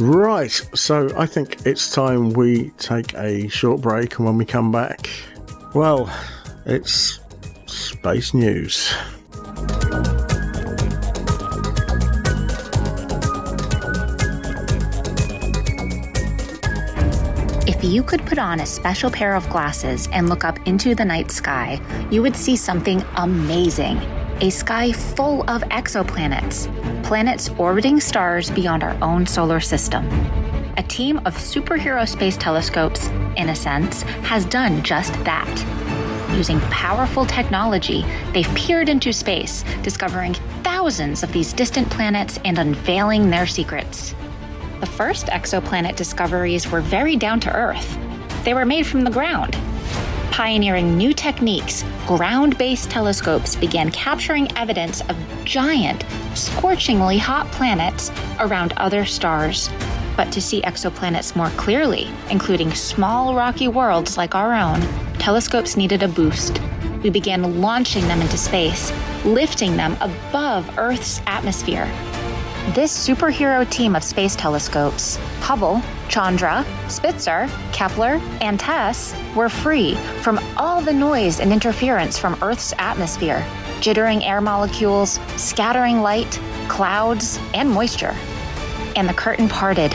Right, 0.00 0.50
so 0.74 1.08
I 1.16 1.26
think 1.26 1.64
it's 1.64 1.90
time 1.90 2.32
we 2.32 2.70
take 2.78 3.14
a 3.14 3.48
short 3.48 3.80
break, 3.80 4.16
and 4.18 4.26
when 4.26 4.36
we 4.36 4.44
come 4.44 4.72
back, 4.72 5.08
well, 5.72 6.12
it's 6.66 7.20
space 7.66 8.34
news. 8.34 8.92
If 17.66 17.84
you 17.84 18.02
could 18.02 18.26
put 18.26 18.38
on 18.38 18.60
a 18.60 18.66
special 18.66 19.10
pair 19.10 19.36
of 19.36 19.48
glasses 19.48 20.08
and 20.12 20.28
look 20.28 20.44
up 20.44 20.58
into 20.66 20.96
the 20.96 21.04
night 21.04 21.30
sky, 21.30 21.80
you 22.10 22.20
would 22.20 22.34
see 22.34 22.56
something 22.56 23.02
amazing. 23.14 24.00
A 24.40 24.50
sky 24.50 24.90
full 24.90 25.42
of 25.48 25.62
exoplanets, 25.70 26.66
planets 27.04 27.50
orbiting 27.50 28.00
stars 28.00 28.50
beyond 28.50 28.82
our 28.82 28.96
own 29.00 29.26
solar 29.26 29.60
system. 29.60 30.04
A 30.76 30.82
team 30.82 31.18
of 31.18 31.36
superhero 31.36 32.06
space 32.06 32.36
telescopes, 32.36 33.06
in 33.36 33.50
a 33.50 33.54
sense, 33.54 34.02
has 34.22 34.44
done 34.44 34.82
just 34.82 35.12
that. 35.22 35.48
Using 36.36 36.58
powerful 36.62 37.24
technology, 37.24 38.04
they've 38.32 38.52
peered 38.56 38.88
into 38.88 39.12
space, 39.12 39.62
discovering 39.82 40.34
thousands 40.64 41.22
of 41.22 41.32
these 41.32 41.52
distant 41.52 41.88
planets 41.88 42.40
and 42.44 42.58
unveiling 42.58 43.30
their 43.30 43.46
secrets. 43.46 44.16
The 44.80 44.86
first 44.86 45.26
exoplanet 45.26 45.94
discoveries 45.94 46.68
were 46.68 46.80
very 46.80 47.14
down 47.14 47.38
to 47.40 47.54
earth. 47.54 47.96
They 48.42 48.52
were 48.52 48.66
made 48.66 48.84
from 48.84 49.02
the 49.02 49.12
ground. 49.12 49.56
Pioneering 50.34 50.96
new 50.96 51.14
techniques, 51.14 51.84
ground 52.08 52.58
based 52.58 52.90
telescopes 52.90 53.54
began 53.54 53.88
capturing 53.92 54.50
evidence 54.58 55.00
of 55.02 55.16
giant, 55.44 56.04
scorchingly 56.34 57.18
hot 57.18 57.46
planets 57.52 58.10
around 58.40 58.72
other 58.76 59.04
stars. 59.04 59.70
But 60.16 60.32
to 60.32 60.42
see 60.42 60.60
exoplanets 60.62 61.36
more 61.36 61.50
clearly, 61.50 62.08
including 62.30 62.74
small 62.74 63.36
rocky 63.36 63.68
worlds 63.68 64.16
like 64.16 64.34
our 64.34 64.52
own, 64.52 64.80
telescopes 65.20 65.76
needed 65.76 66.02
a 66.02 66.08
boost. 66.08 66.60
We 67.04 67.10
began 67.10 67.60
launching 67.60 68.08
them 68.08 68.20
into 68.20 68.36
space, 68.36 68.92
lifting 69.24 69.76
them 69.76 69.96
above 70.00 70.68
Earth's 70.76 71.22
atmosphere. 71.28 71.88
This 72.72 73.06
superhero 73.06 73.68
team 73.70 73.94
of 73.94 74.02
space 74.02 74.34
telescopes, 74.34 75.16
Hubble, 75.40 75.82
Chandra, 76.08 76.64
Spitzer, 76.88 77.46
Kepler, 77.72 78.18
and 78.40 78.58
TESS, 78.58 79.14
were 79.36 79.50
free 79.50 79.94
from 80.22 80.40
all 80.56 80.80
the 80.80 80.92
noise 80.92 81.40
and 81.40 81.52
interference 81.52 82.18
from 82.18 82.38
Earth's 82.42 82.72
atmosphere, 82.78 83.44
jittering 83.80 84.26
air 84.26 84.40
molecules, 84.40 85.20
scattering 85.36 86.00
light, 86.00 86.40
clouds, 86.66 87.38
and 87.52 87.70
moisture. 87.70 88.16
And 88.96 89.08
the 89.08 89.14
curtain 89.14 89.48
parted 89.48 89.92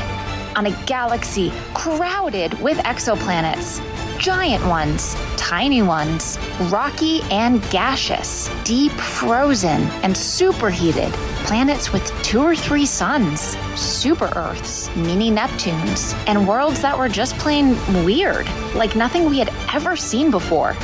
on 0.55 0.65
a 0.65 0.85
galaxy 0.85 1.51
crowded 1.73 2.59
with 2.61 2.77
exoplanets. 2.79 3.81
Giant 4.19 4.65
ones, 4.65 5.15
tiny 5.37 5.81
ones, 5.81 6.37
rocky 6.71 7.21
and 7.31 7.61
gaseous, 7.69 8.49
deep 8.63 8.91
frozen 8.91 9.81
and 10.03 10.15
superheated, 10.15 11.11
planets 11.45 11.93
with 11.93 12.05
two 12.21 12.41
or 12.41 12.55
three 12.55 12.85
suns, 12.85 13.57
super 13.75 14.29
Earths, 14.35 14.93
mini 14.95 15.31
Neptunes, 15.31 16.13
and 16.27 16.47
worlds 16.47 16.81
that 16.81 16.97
were 16.97 17.09
just 17.09 17.37
plain 17.37 17.75
weird, 18.03 18.45
like 18.75 18.95
nothing 18.95 19.29
we 19.29 19.39
had 19.39 19.53
ever 19.73 19.95
seen 19.95 20.31
before. 20.31 20.75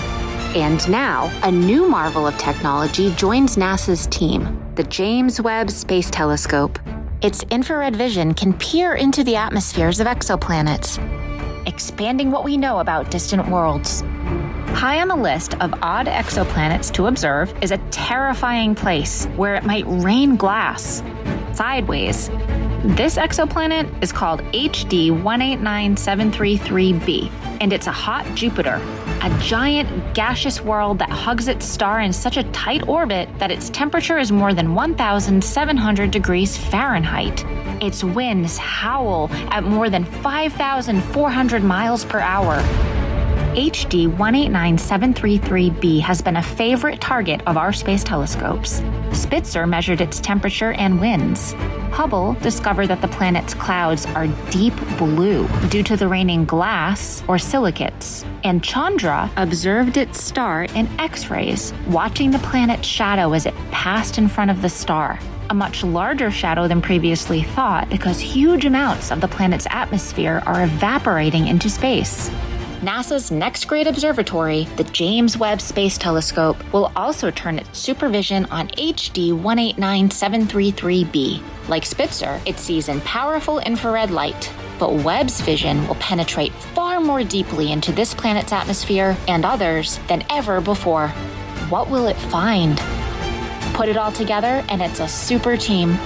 And 0.55 0.89
now, 0.89 1.29
a 1.43 1.51
new 1.51 1.89
marvel 1.89 2.25
of 2.25 2.37
technology 2.37 3.13
joins 3.15 3.57
NASA's 3.57 4.07
team 4.07 4.61
the 4.75 4.83
James 4.83 5.39
Webb 5.39 5.71
Space 5.71 6.09
Telescope. 6.09 6.77
Its 7.25 7.41
infrared 7.49 7.95
vision 7.95 8.35
can 8.35 8.53
peer 8.53 8.93
into 8.93 9.23
the 9.23 9.35
atmospheres 9.35 9.99
of 9.99 10.05
exoplanets. 10.05 10.99
expanding 11.65 12.29
what 12.29 12.43
we 12.43 12.55
know 12.55 12.77
about 12.77 13.09
distant 13.09 13.49
worlds. 13.49 14.01
High 14.77 15.01
on 15.01 15.07
the 15.07 15.15
list 15.15 15.55
of 15.55 15.73
odd 15.81 16.05
exoplanets 16.05 16.93
to 16.93 17.07
observe 17.07 17.51
is 17.63 17.71
a 17.71 17.79
terrifying 17.89 18.75
place 18.75 19.25
where 19.35 19.55
it 19.55 19.63
might 19.63 19.85
rain 19.87 20.35
glass 20.35 21.01
sideways. 21.53 22.29
This 22.95 23.17
exoplanet 23.17 23.89
is 24.03 24.11
called 24.11 24.41
HD 24.53 25.09
189733b, 25.09 27.31
and 27.59 27.73
it's 27.73 27.87
a 27.87 27.91
hot 27.91 28.27
Jupiter, 28.35 28.77
a 29.25 29.39
giant 29.39 29.89
gaseous 30.13 30.61
world 30.61 30.99
that 30.99 31.09
hugs 31.09 31.47
its 31.47 31.65
star 31.65 31.99
in 31.99 32.13
such 32.13 32.37
a 32.37 32.43
tight 32.51 32.87
orbit 32.87 33.27
that 33.39 33.49
its 33.49 33.71
temperature 33.71 34.19
is 34.19 34.31
more 34.31 34.53
than 34.53 34.75
1,700 34.75 36.11
degrees 36.11 36.55
Fahrenheit. 36.55 37.43
Its 37.81 38.03
winds 38.03 38.55
howl 38.59 39.29
at 39.49 39.63
more 39.63 39.89
than 39.89 40.05
5,400 40.05 41.63
miles 41.63 42.05
per 42.05 42.19
hour. 42.19 42.61
HD 43.55 44.13
189733b 44.17 46.01
has 46.01 46.21
been 46.21 46.35
a 46.35 46.43
favorite 46.43 46.99
target 46.99 47.41
of 47.47 47.55
our 47.55 47.71
space 47.71 48.03
telescopes. 48.03 48.83
Spitzer 49.13 49.65
measured 49.65 50.01
its 50.01 50.19
temperature 50.19 50.73
and 50.73 50.99
winds. 50.99 51.53
Hubble 51.93 52.33
discovered 52.41 52.87
that 52.87 53.01
the 53.01 53.07
planet's 53.07 53.53
clouds 53.53 54.05
are 54.07 54.27
deep 54.51 54.73
blue 54.97 55.47
due 55.69 55.83
to 55.83 55.95
the 55.95 56.05
raining 56.05 56.43
glass 56.43 57.23
or 57.29 57.37
silicates. 57.39 58.25
And 58.43 58.61
Chandra 58.61 59.31
observed 59.37 59.95
its 59.95 60.21
star 60.21 60.65
in 60.75 60.89
X 60.99 61.29
rays, 61.29 61.71
watching 61.87 62.31
the 62.31 62.39
planet's 62.39 62.85
shadow 62.85 63.31
as 63.31 63.45
it 63.45 63.55
passed 63.71 64.17
in 64.17 64.27
front 64.27 64.51
of 64.51 64.61
the 64.61 64.67
star. 64.67 65.17
A 65.49 65.53
much 65.53 65.81
larger 65.81 66.29
shadow 66.29 66.67
than 66.67 66.81
previously 66.81 67.43
thought 67.43 67.89
because 67.89 68.19
huge 68.19 68.65
amounts 68.65 69.13
of 69.13 69.21
the 69.21 69.29
planet's 69.29 69.67
atmosphere 69.69 70.43
are 70.45 70.65
evaporating 70.65 71.47
into 71.47 71.69
space. 71.69 72.29
NASA's 72.85 73.31
next 73.31 73.65
great 73.65 73.87
observatory, 73.87 74.65
the 74.75 74.83
James 74.83 75.39
Webb 75.39 75.59
Space 75.59 75.97
Telescope, 75.97 76.55
will 76.71 76.91
also 76.95 77.31
turn 77.31 77.57
its 77.57 77.79
supervision 77.79 78.45
on 78.51 78.67
HD 78.67 79.31
189733b. 79.31 81.41
Like 81.67 81.83
Spitzer, 81.83 82.39
it 82.45 82.59
sees 82.59 82.87
in 82.87 83.01
powerful 83.01 83.57
infrared 83.57 84.11
light, 84.11 84.53
but 84.77 84.93
Webb's 84.93 85.41
vision 85.41 85.87
will 85.87 85.95
penetrate 85.95 86.53
far 86.53 87.01
more 87.01 87.23
deeply 87.23 87.71
into 87.71 87.91
this 87.91 88.13
planet's 88.13 88.51
atmosphere 88.51 89.17
and 89.27 89.45
others 89.45 89.99
than 90.07 90.23
ever 90.29 90.61
before. 90.61 91.07
What 91.69 91.89
will 91.89 92.05
it 92.05 92.17
find? 92.17 92.77
Put 93.73 93.89
it 93.89 93.97
all 93.97 94.11
together, 94.11 94.63
and 94.69 94.83
it's 94.83 94.99
a 94.99 95.07
super 95.07 95.57
team. 95.57 95.97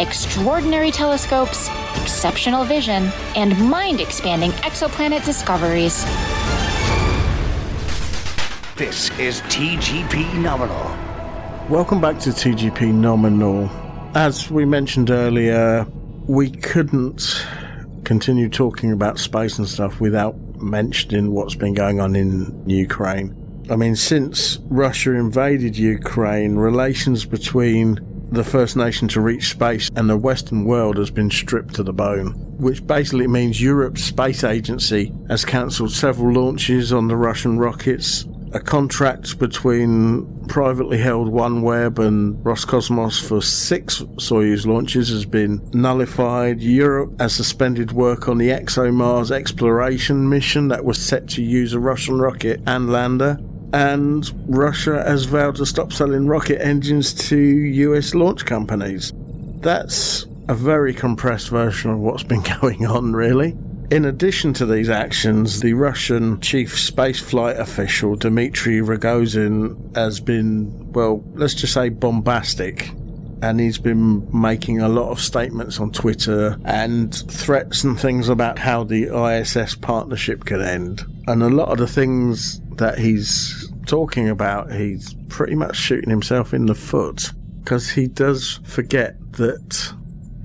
Extraordinary 0.00 0.90
telescopes, 0.90 1.68
exceptional 2.00 2.64
vision, 2.64 3.10
and 3.36 3.58
mind 3.68 4.00
expanding 4.00 4.50
exoplanet 4.62 5.24
discoveries. 5.24 6.04
This 8.76 9.10
is 9.18 9.42
TGP 9.42 10.34
Nominal. 10.40 10.96
Welcome 11.68 12.00
back 12.00 12.18
to 12.20 12.30
TGP 12.30 12.92
Nominal. 12.92 13.70
As 14.14 14.50
we 14.50 14.64
mentioned 14.64 15.10
earlier, 15.10 15.86
we 16.26 16.50
couldn't 16.50 17.44
continue 18.04 18.48
talking 18.48 18.92
about 18.92 19.18
space 19.18 19.58
and 19.58 19.68
stuff 19.68 20.00
without 20.00 20.36
mentioning 20.60 21.32
what's 21.32 21.54
been 21.54 21.74
going 21.74 22.00
on 22.00 22.16
in 22.16 22.68
Ukraine. 22.68 23.36
I 23.70 23.76
mean, 23.76 23.94
since 23.94 24.58
Russia 24.68 25.12
invaded 25.12 25.76
Ukraine, 25.76 26.56
relations 26.56 27.24
between 27.24 28.00
the 28.32 28.42
first 28.42 28.76
nation 28.76 29.08
to 29.08 29.20
reach 29.20 29.50
space 29.50 29.90
and 29.94 30.08
the 30.08 30.16
Western 30.16 30.64
world 30.64 30.96
has 30.96 31.10
been 31.10 31.30
stripped 31.30 31.74
to 31.74 31.82
the 31.82 31.92
bone, 31.92 32.30
which 32.58 32.86
basically 32.86 33.26
means 33.26 33.60
Europe's 33.60 34.02
space 34.02 34.42
agency 34.42 35.12
has 35.28 35.44
cancelled 35.44 35.92
several 35.92 36.32
launches 36.32 36.92
on 36.92 37.08
the 37.08 37.16
Russian 37.16 37.58
rockets. 37.58 38.26
A 38.54 38.60
contract 38.60 39.38
between 39.38 40.46
privately 40.46 40.98
held 40.98 41.32
OneWeb 41.32 41.98
and 41.98 42.36
Roscosmos 42.44 43.22
for 43.26 43.40
six 43.40 44.00
Soyuz 44.16 44.66
launches 44.66 45.08
has 45.08 45.24
been 45.24 45.66
nullified. 45.72 46.60
Europe 46.60 47.18
has 47.18 47.34
suspended 47.34 47.92
work 47.92 48.28
on 48.28 48.38
the 48.38 48.50
ExoMars 48.50 49.30
exploration 49.30 50.28
mission 50.28 50.68
that 50.68 50.84
was 50.84 50.98
set 50.98 51.28
to 51.28 51.42
use 51.42 51.72
a 51.72 51.80
Russian 51.80 52.18
rocket 52.18 52.60
and 52.66 52.90
lander 52.90 53.38
and 53.72 54.30
Russia 54.48 55.02
has 55.04 55.24
vowed 55.24 55.56
to 55.56 55.66
stop 55.66 55.92
selling 55.92 56.26
rocket 56.26 56.64
engines 56.64 57.14
to 57.28 57.36
US 57.36 58.14
launch 58.14 58.44
companies. 58.44 59.12
That's 59.60 60.26
a 60.48 60.54
very 60.54 60.92
compressed 60.92 61.48
version 61.48 61.90
of 61.90 61.98
what's 61.98 62.22
been 62.22 62.42
going 62.60 62.86
on, 62.86 63.12
really. 63.12 63.56
In 63.90 64.06
addition 64.06 64.54
to 64.54 64.64
these 64.64 64.88
actions, 64.88 65.60
the 65.60 65.74
Russian 65.74 66.40
chief 66.40 66.74
spaceflight 66.76 67.58
official 67.58 68.16
Dmitry 68.16 68.80
Rogozin 68.80 69.94
has 69.94 70.18
been, 70.18 70.92
well, 70.92 71.22
let's 71.34 71.54
just 71.54 71.74
say 71.74 71.90
bombastic. 71.90 72.90
And 73.42 73.58
he's 73.58 73.78
been 73.78 74.28
making 74.32 74.80
a 74.80 74.88
lot 74.88 75.10
of 75.10 75.20
statements 75.20 75.80
on 75.80 75.90
Twitter 75.90 76.56
and 76.64 77.12
threats 77.12 77.82
and 77.82 77.98
things 77.98 78.28
about 78.28 78.58
how 78.58 78.84
the 78.84 79.08
ISS 79.08 79.74
partnership 79.74 80.44
could 80.44 80.62
end. 80.62 81.02
And 81.26 81.42
a 81.42 81.48
lot 81.48 81.68
of 81.68 81.78
the 81.78 81.88
things 81.88 82.60
that 82.76 82.98
he's 82.98 83.68
talking 83.86 84.28
about, 84.28 84.72
he's 84.72 85.14
pretty 85.28 85.56
much 85.56 85.76
shooting 85.76 86.08
himself 86.08 86.54
in 86.54 86.66
the 86.66 86.74
foot 86.74 87.32
because 87.62 87.90
he 87.90 88.06
does 88.06 88.60
forget 88.64 89.16
that, 89.32 89.92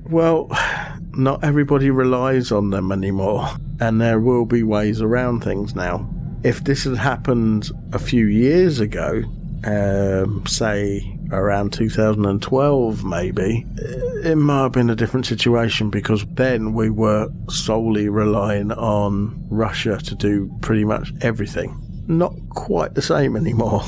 well, 0.04 0.50
not 1.12 1.42
everybody 1.42 1.90
relies 1.90 2.52
on 2.52 2.70
them 2.70 2.92
anymore, 2.92 3.48
and 3.80 4.00
there 4.00 4.20
will 4.20 4.44
be 4.44 4.62
ways 4.62 5.00
around 5.00 5.42
things 5.42 5.74
now. 5.74 6.08
If 6.44 6.64
this 6.64 6.84
had 6.84 6.96
happened 6.96 7.70
a 7.92 7.98
few 7.98 8.26
years 8.26 8.78
ago, 8.78 9.22
um, 9.64 10.46
say 10.46 11.17
around 11.30 11.72
2012, 11.72 13.04
maybe, 13.04 13.66
it 14.24 14.36
might 14.36 14.62
have 14.62 14.72
been 14.72 14.90
a 14.90 14.96
different 14.96 15.26
situation 15.26 15.90
because 15.90 16.24
then 16.32 16.72
we 16.72 16.90
were 16.90 17.28
solely 17.48 18.08
relying 18.08 18.72
on 18.72 19.46
Russia 19.50 19.98
to 19.98 20.14
do 20.14 20.50
pretty 20.60 20.84
much 20.84 21.12
everything. 21.20 21.76
Not 22.06 22.34
quite 22.50 22.94
the 22.94 23.02
same 23.02 23.36
anymore. 23.36 23.84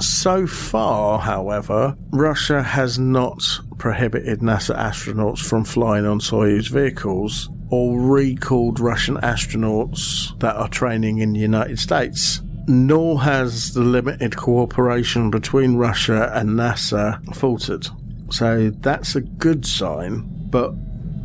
So 0.00 0.46
far, 0.46 1.18
however, 1.18 1.96
Russia 2.10 2.62
has 2.62 2.98
not 2.98 3.42
prohibited 3.78 4.40
NASA 4.40 4.76
astronauts 4.76 5.40
from 5.40 5.64
flying 5.64 6.06
on 6.06 6.20
Soyuz 6.20 6.70
vehicles 6.70 7.50
or 7.70 8.00
recalled 8.00 8.80
Russian 8.80 9.16
astronauts 9.16 10.38
that 10.40 10.56
are 10.56 10.68
training 10.68 11.18
in 11.18 11.32
the 11.32 11.40
United 11.40 11.78
States. 11.78 12.40
Nor 12.68 13.22
has 13.22 13.72
the 13.72 13.80
limited 13.80 14.36
cooperation 14.36 15.30
between 15.30 15.76
Russia 15.76 16.30
and 16.34 16.50
NASA 16.50 17.34
faltered. 17.34 17.88
So 18.30 18.70
that's 18.70 19.16
a 19.16 19.22
good 19.22 19.66
sign, 19.66 20.24
but 20.50 20.74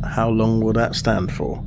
how 0.04 0.30
long 0.30 0.60
will 0.60 0.72
that 0.72 0.94
stand 0.94 1.32
for? 1.32 1.62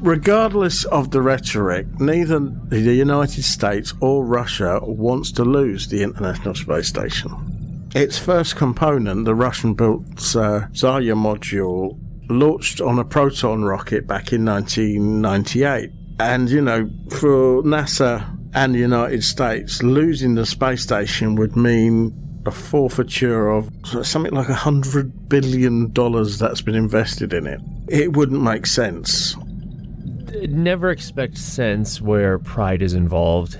Regardless 0.00 0.84
of 0.84 1.10
the 1.10 1.22
rhetoric, 1.22 1.86
neither 1.98 2.38
the 2.38 2.94
United 2.94 3.42
States 3.42 3.94
or 4.00 4.24
Russia 4.24 4.78
wants 4.82 5.32
to 5.32 5.44
lose 5.44 5.88
the 5.88 6.02
International 6.02 6.54
Space 6.54 6.88
Station. 6.88 7.88
Its 7.94 8.18
first 8.18 8.56
component, 8.56 9.24
the 9.24 9.34
Russian 9.34 9.72
built 9.72 10.04
uh, 10.36 10.66
Zarya 10.72 11.14
module, 11.14 11.98
launched 12.28 12.80
on 12.80 12.98
a 12.98 13.04
Proton 13.04 13.64
rocket 13.64 14.06
back 14.06 14.32
in 14.32 14.44
1998. 14.44 15.90
And, 16.18 16.50
you 16.50 16.60
know, 16.60 16.90
for 17.08 17.62
NASA 17.62 18.28
and 18.54 18.74
the 18.74 18.78
United 18.78 19.24
States, 19.24 19.82
losing 19.82 20.34
the 20.34 20.46
space 20.46 20.82
station 20.82 21.34
would 21.36 21.56
mean 21.56 22.12
a 22.46 22.50
forfeiture 22.50 23.48
of 23.48 23.70
something 24.02 24.32
like 24.32 24.48
a 24.48 24.54
hundred 24.54 25.28
billion 25.28 25.90
dollars 25.92 26.38
that's 26.38 26.60
been 26.60 26.74
invested 26.74 27.32
in 27.32 27.46
it. 27.46 27.60
It 27.88 28.14
wouldn't 28.16 28.42
make 28.42 28.66
sense 28.66 29.34
never 30.48 30.90
expect 30.90 31.38
sense 31.38 32.00
where 32.00 32.38
pride 32.38 32.82
is 32.82 32.94
involved 32.94 33.58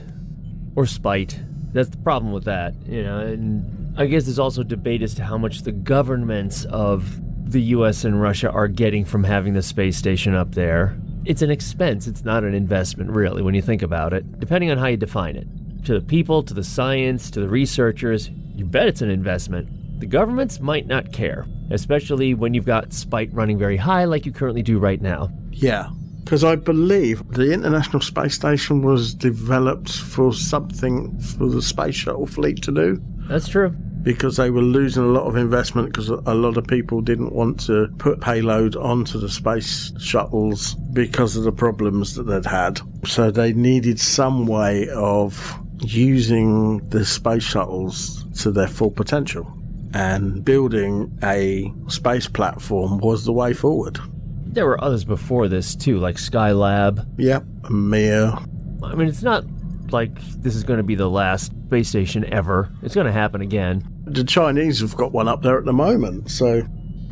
or 0.77 0.87
spite. 0.87 1.41
That's 1.73 1.89
the 1.89 1.97
problem 1.99 2.33
with 2.33 2.45
that, 2.45 2.75
you 2.87 3.03
know. 3.03 3.19
And 3.19 3.99
I 3.99 4.07
guess 4.07 4.25
there's 4.25 4.39
also 4.39 4.63
debate 4.63 5.03
as 5.03 5.15
to 5.15 5.25
how 5.25 5.39
much 5.39 5.63
the 5.63 5.73
governments 5.73 6.65
of 6.67 7.21
the 7.51 7.61
US 7.61 8.05
and 8.05 8.21
Russia 8.21 8.51
are 8.51 8.69
getting 8.69 9.05
from 9.05 9.25
having 9.25 9.55
the 9.55 9.63
space 9.63 9.97
station 9.97 10.35
up 10.35 10.55
there. 10.55 10.97
It's 11.27 11.43
an 11.43 11.51
expense, 11.51 12.07
it's 12.07 12.25
not 12.25 12.45
an 12.45 12.55
investment, 12.55 13.11
really, 13.11 13.43
when 13.43 13.55
you 13.55 13.63
think 13.63 13.83
about 13.83 14.13
it, 14.13 14.39
depending 14.39 14.71
on 14.71 14.79
how 14.79 14.87
you 14.87 14.97
define 14.97 15.37
it. 15.37 15.47
To 15.87 15.95
the 15.95 16.05
people, 16.05 16.43
to 16.43 16.55
the 16.55 16.65
science, 16.65 17.31
to 17.31 17.41
the 17.41 17.49
researchers, 17.49 18.31
you 18.55 18.65
bet 18.65 18.89
it's 18.89 19.03
an 19.03 19.11
investment. 19.11 20.01
The 20.01 20.07
governments 20.07 20.61
might 20.61 20.87
not 20.87 21.13
care, 21.13 21.47
especially 21.71 22.35
when 22.35 22.53
you've 22.53 22.67
got 22.67 22.93
spite 22.93 23.33
running 23.33 23.59
very 23.59 23.77
high 23.77 24.05
like 24.05 24.27
you 24.27 24.33
currently 24.33 24.63
do 24.63 24.79
right 24.79 25.01
now. 25.01 25.31
Yeah, 25.51 25.89
because 26.25 26.45
I 26.45 26.57
believe 26.57 27.27
the 27.31 27.53
International 27.53 28.01
Space 28.01 28.35
Station 28.35 28.83
was 28.83 29.15
developed 29.15 29.93
for 29.93 30.33
something 30.33 31.19
for 31.21 31.49
the 31.49 31.63
space 31.63 31.95
shuttle 31.95 32.27
fleet 32.27 32.63
to 32.63 32.73
do. 32.73 33.03
That's 33.29 33.49
true. 33.49 33.75
Because 34.05 34.37
they 34.37 34.51
were 34.51 34.63
losing 34.63 35.03
a 35.03 35.07
lot 35.07 35.27
of 35.27 35.35
investment 35.35 35.89
because 35.89 36.11
a 36.11 36.35
lot 36.35 36.57
of 36.57 36.67
people 36.67 37.01
didn't 37.01 37.33
want 37.33 37.59
to 37.59 37.89
put 37.99 38.21
payload 38.21 38.77
onto 38.77 39.19
the 39.19 39.31
space 39.31 39.93
shuttles 39.99 40.75
because 40.93 41.37
of 41.37 41.45
the 41.45 41.53
problems 41.53 42.15
that 42.15 42.25
they'd 42.25 42.45
had. 42.45 42.81
So 43.07 43.31
they 43.31 43.55
needed 43.55 43.99
some 43.99 44.47
way 44.47 44.89
of 44.91 45.59
using 45.81 46.87
the 46.91 47.05
space 47.05 47.43
shuttles 47.43 48.25
to 48.43 48.51
their 48.51 48.69
full 48.69 48.91
potential. 48.91 49.51
And 49.95 50.45
building 50.45 51.19
a 51.23 51.73
space 51.89 52.29
platform 52.29 52.99
was 52.99 53.25
the 53.25 53.33
way 53.33 53.55
forward. 53.55 53.99
There 54.47 54.67
were 54.67 54.83
others 54.83 55.05
before 55.05 55.49
this 55.49 55.75
too, 55.75 55.99
like 55.99 56.17
Skylab. 56.17 57.07
Yep, 57.17 57.45
Mir. 57.71 58.35
I 58.83 58.95
mean, 58.95 59.09
it's 59.09 59.23
not 59.23 59.45
like 59.91 60.15
this 60.43 60.57
is 60.57 60.63
going 60.63 60.77
to 60.77 60.85
be 60.85 60.95
the 60.95 61.09
last 61.09 61.53
space 61.67 61.89
station 61.89 62.25
ever. 62.33 62.71
It's 62.83 62.95
going 62.95 63.07
to 63.07 63.13
happen 63.13 63.41
again. 63.41 63.94
The 64.07 64.25
Chinese 64.25 64.81
have 64.81 64.97
got 64.97 65.13
one 65.13 65.29
up 65.29 65.43
there 65.43 65.59
at 65.59 65.65
the 65.65 65.73
moment, 65.73 66.31
so 66.31 66.63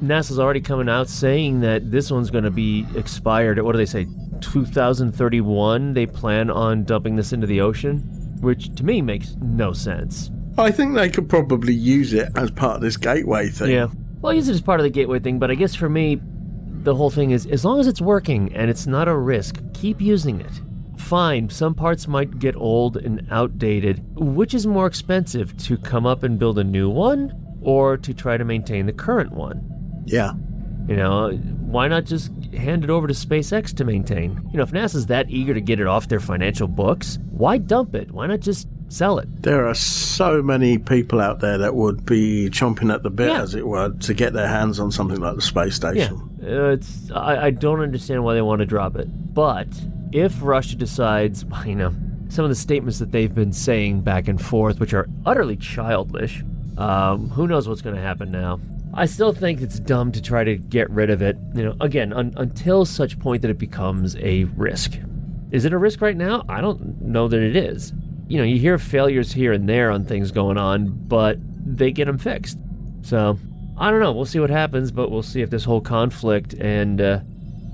NASA's 0.03 0.39
already 0.39 0.61
coming 0.61 0.89
out 0.89 1.09
saying 1.09 1.61
that 1.61 1.91
this 1.91 2.11
one's 2.11 2.31
going 2.31 2.45
to 2.45 2.51
be 2.51 2.87
expired 2.97 3.61
what 3.63 3.73
do 3.73 3.79
they 3.79 3.87
say? 3.87 4.07
2031. 4.41 5.95
They 5.95 6.07
plan 6.07 6.51
on 6.51 6.85
dumping 6.85 7.17
this 7.17 7.33
into 7.33 7.47
the 7.47 7.61
ocean, 7.61 7.99
which 8.41 8.75
to 8.75 8.85
me 8.85 9.01
makes 9.01 9.37
no 9.41 9.73
sense. 9.73 10.31
I 10.59 10.71
think 10.71 10.95
they 10.95 11.09
could 11.09 11.29
probably 11.29 11.73
use 11.73 12.13
it 12.13 12.29
as 12.37 12.51
part 12.51 12.77
of 12.77 12.83
this 12.83 12.97
gateway 12.97 13.49
thing. 13.49 13.71
Yeah. 13.71 13.87
Well, 14.21 14.33
I 14.33 14.35
use 14.35 14.49
it 14.49 14.53
as 14.53 14.61
part 14.61 14.81
of 14.81 14.85
the 14.85 14.91
gateway 14.91 15.21
thing, 15.21 15.39
but 15.39 15.51
I 15.51 15.55
guess 15.55 15.75
for 15.75 15.89
me, 15.89 16.21
the 16.83 16.95
whole 16.95 17.11
thing 17.11 17.31
is 17.31 17.47
as 17.47 17.65
long 17.65 17.81
as 17.81 17.87
it's 17.87 18.01
working 18.01 18.53
and 18.55 18.69
it's 18.69 18.87
not 18.87 19.09
a 19.09 19.17
risk, 19.17 19.61
keep 19.73 20.01
using 20.01 20.41
it. 20.41 20.61
Fine, 21.03 21.51
some 21.51 21.75
parts 21.75 22.09
might 22.09 22.39
get 22.39 22.57
old 22.57 22.97
and 22.97 23.27
outdated. 23.31 24.03
Which 24.15 24.55
is 24.55 24.67
more 24.67 24.87
expensive, 24.87 25.57
to 25.65 25.77
come 25.77 26.07
up 26.07 26.23
and 26.23 26.39
build 26.39 26.59
a 26.59 26.65
new 26.65 26.89
one 26.89 27.33
or 27.61 27.97
to 27.99 28.15
try 28.15 28.37
to 28.37 28.45
maintain 28.45 28.87
the 28.87 28.93
current 28.93 29.33
one? 29.33 29.63
Yeah. 30.07 30.33
You 30.89 30.97
know, 30.97 31.31
why 31.33 31.87
not 31.89 32.05
just 32.07 32.31
hand 32.55 32.83
it 32.83 32.91
over 32.91 33.07
to 33.07 33.15
SpaceX 33.15 33.75
to 33.77 33.85
maintain? 33.85 34.41
You 34.53 34.57
know, 34.57 34.63
if 34.65 34.73
NASA's 34.73 35.07
that 35.07 35.31
eager 35.31 35.55
to 35.55 35.61
get 35.61 35.79
it 35.81 35.87
off 35.87 36.09
their 36.09 36.19
financial 36.21 36.67
books, 36.67 37.19
why 37.31 37.59
dump 37.59 37.95
it? 37.95 38.11
Why 38.11 38.27
not 38.27 38.41
just 38.41 38.67
sell 38.89 39.19
it? 39.19 39.43
There 39.43 39.67
are 39.69 39.75
so 39.75 40.43
many 40.43 40.79
people 40.79 41.21
out 41.21 41.41
there 41.41 41.57
that 41.59 41.75
would 41.77 42.05
be 42.05 42.49
chomping 42.51 42.93
at 42.93 43.03
the 43.05 43.11
bit, 43.11 43.29
Yeah. 43.29 43.43
as 43.43 43.55
it 43.55 43.67
were, 43.67 43.91
to 43.91 44.15
get 44.15 44.33
their 44.33 44.49
hands 44.49 44.81
on 44.81 44.91
something 44.91 45.21
like 45.21 45.37
the 45.37 45.41
space 45.43 45.79
Yeah, 45.83 45.91
station. 46.07 46.31
uh, 46.43 46.71
it's 46.71 47.11
I, 47.13 47.47
I 47.47 47.51
don't 47.51 47.81
understand 47.81 48.25
why 48.25 48.35
they 48.35 48.43
want 48.43 48.59
to 48.61 48.67
drop 48.67 48.97
it. 48.97 49.09
But 49.35 49.69
if 50.13 50.43
Russia 50.43 50.77
decides, 50.77 51.45
you 51.67 51.75
know, 51.75 51.95
some 52.29 52.45
of 52.45 52.49
the 52.49 52.55
statements 52.57 52.99
that 52.99 53.13
they've 53.13 53.35
been 53.35 53.53
saying 53.53 54.01
back 54.01 54.29
and 54.29 54.41
forth, 54.41 54.81
which 54.81 54.95
are 54.95 55.09
utterly 55.27 55.57
childish, 55.57 56.43
um, 56.79 57.29
who 57.31 57.47
knows 57.47 57.69
what's 57.69 57.83
going 57.83 57.97
to 57.97 58.01
happen 58.01 58.31
now? 58.31 58.59
I 58.95 59.07
still 59.07 59.33
think 59.33 59.61
it's 59.61 59.79
dumb 59.79 60.13
to 60.13 60.23
try 60.23 60.45
to 60.45 60.57
get 60.57 60.91
rid 60.91 61.11
of 61.11 61.23
it. 61.23 61.37
You 61.55 61.65
know, 61.65 61.77
again, 61.81 62.13
un- 62.13 62.35
until 62.37 62.85
such 62.85 63.19
point 63.19 63.43
that 63.43 63.51
it 63.51 63.59
becomes 63.59 64.17
a 64.17 64.45
risk. 64.45 64.99
Is 65.51 65.65
it 65.65 65.73
a 65.73 65.79
risk 65.79 66.01
right 66.01 66.17
now? 66.17 66.45
I 66.49 66.61
don't 66.61 67.01
know 67.01 67.29
that 67.29 67.41
it 67.41 67.57
is. 67.57 67.93
You 68.29 68.39
know, 68.39 68.45
you 68.45 68.59
hear 68.59 68.79
failures 68.79 69.33
here 69.33 69.53
and 69.53 69.69
there 69.69 69.91
on 69.91 70.05
things 70.05 70.31
going 70.31 70.59
on, 70.59 70.89
but 71.09 71.39
they 71.65 71.91
get 71.91 72.07
them 72.07 72.19
fixed. 72.19 72.59
So, 73.03 73.39
I 73.79 73.91
don't 73.91 74.01
know. 74.01 74.13
We'll 74.13 74.25
see 74.27 74.41
what 74.41 74.51
happens, 74.51 74.91
but 74.91 75.11
we'll 75.11 75.23
see 75.23 75.43
if 75.43 75.51
this 75.51 75.65
whole 75.65 75.81
conflict 75.81 76.55
and 76.55 77.01
uh, 77.01 77.21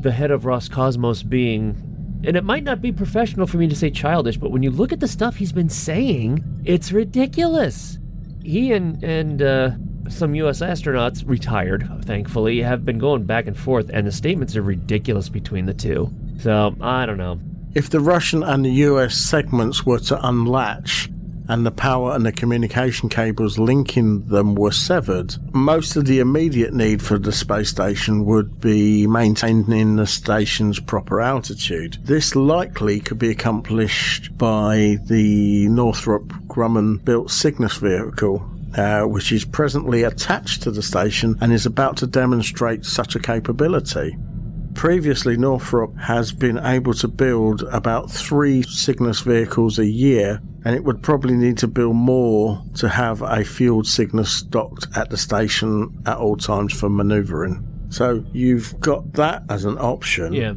the 0.00 0.12
head 0.12 0.30
of 0.30 0.42
Roscosmos 0.42 1.28
being. 1.28 1.87
And 2.24 2.36
it 2.36 2.44
might 2.44 2.64
not 2.64 2.82
be 2.82 2.92
professional 2.92 3.46
for 3.46 3.58
me 3.58 3.68
to 3.68 3.76
say 3.76 3.90
childish, 3.90 4.36
but 4.36 4.50
when 4.50 4.62
you 4.62 4.70
look 4.70 4.92
at 4.92 5.00
the 5.00 5.08
stuff 5.08 5.36
he's 5.36 5.52
been 5.52 5.68
saying, 5.68 6.44
it's 6.64 6.90
ridiculous. 6.90 7.98
He 8.42 8.72
and, 8.72 9.02
and 9.04 9.42
uh, 9.42 9.70
some 10.08 10.34
U.S. 10.34 10.60
astronauts, 10.60 11.22
retired, 11.26 11.88
thankfully, 12.04 12.60
have 12.62 12.84
been 12.84 12.98
going 12.98 13.24
back 13.24 13.46
and 13.46 13.56
forth, 13.56 13.90
and 13.92 14.06
the 14.06 14.12
statements 14.12 14.56
are 14.56 14.62
ridiculous 14.62 15.28
between 15.28 15.66
the 15.66 15.74
two. 15.74 16.10
So, 16.40 16.74
I 16.80 17.06
don't 17.06 17.18
know. 17.18 17.40
If 17.74 17.90
the 17.90 18.00
Russian 18.00 18.42
and 18.42 18.64
the 18.64 18.70
US 18.70 19.16
segments 19.16 19.84
were 19.84 19.98
to 20.00 20.26
unlatch 20.26 21.10
and 21.48 21.64
the 21.64 21.70
power 21.70 22.12
and 22.12 22.24
the 22.24 22.32
communication 22.32 23.08
cables 23.08 23.58
linking 23.58 24.26
them 24.26 24.54
were 24.54 24.72
severed, 24.72 25.34
most 25.54 25.96
of 25.96 26.04
the 26.04 26.20
immediate 26.20 26.74
need 26.74 27.02
for 27.02 27.18
the 27.18 27.32
space 27.32 27.70
station 27.70 28.24
would 28.26 28.60
be 28.60 29.06
maintaining 29.06 29.96
the 29.96 30.06
station's 30.06 30.78
proper 30.78 31.20
altitude. 31.20 31.98
This 32.04 32.36
likely 32.36 33.00
could 33.00 33.18
be 33.18 33.30
accomplished 33.30 34.36
by 34.36 34.98
the 35.06 35.68
Northrop 35.68 36.28
Grumman 36.46 37.04
built 37.04 37.30
Cygnus 37.30 37.76
vehicle. 37.76 38.48
Uh, 38.76 39.04
which 39.04 39.32
is 39.32 39.46
presently 39.46 40.02
attached 40.02 40.62
to 40.62 40.70
the 40.70 40.82
station 40.82 41.34
and 41.40 41.54
is 41.54 41.64
about 41.64 41.96
to 41.96 42.06
demonstrate 42.06 42.84
such 42.84 43.16
a 43.16 43.18
capability. 43.18 44.14
Previously, 44.78 45.36
Northrop 45.36 45.96
has 45.96 46.30
been 46.30 46.56
able 46.58 46.94
to 46.94 47.08
build 47.08 47.64
about 47.64 48.12
three 48.12 48.62
Cygnus 48.62 49.18
vehicles 49.18 49.76
a 49.80 49.84
year, 49.84 50.40
and 50.64 50.76
it 50.76 50.84
would 50.84 51.02
probably 51.02 51.34
need 51.34 51.58
to 51.58 51.66
build 51.66 51.96
more 51.96 52.62
to 52.76 52.88
have 52.88 53.20
a 53.22 53.44
fueled 53.44 53.88
Cygnus 53.88 54.40
docked 54.40 54.86
at 54.96 55.10
the 55.10 55.16
station 55.16 56.00
at 56.06 56.16
all 56.16 56.36
times 56.36 56.78
for 56.78 56.88
maneuvering. 56.88 57.66
So 57.88 58.24
you've 58.32 58.78
got 58.78 59.14
that 59.14 59.42
as 59.48 59.64
an 59.64 59.78
option. 59.78 60.32
Yeah. 60.32 60.52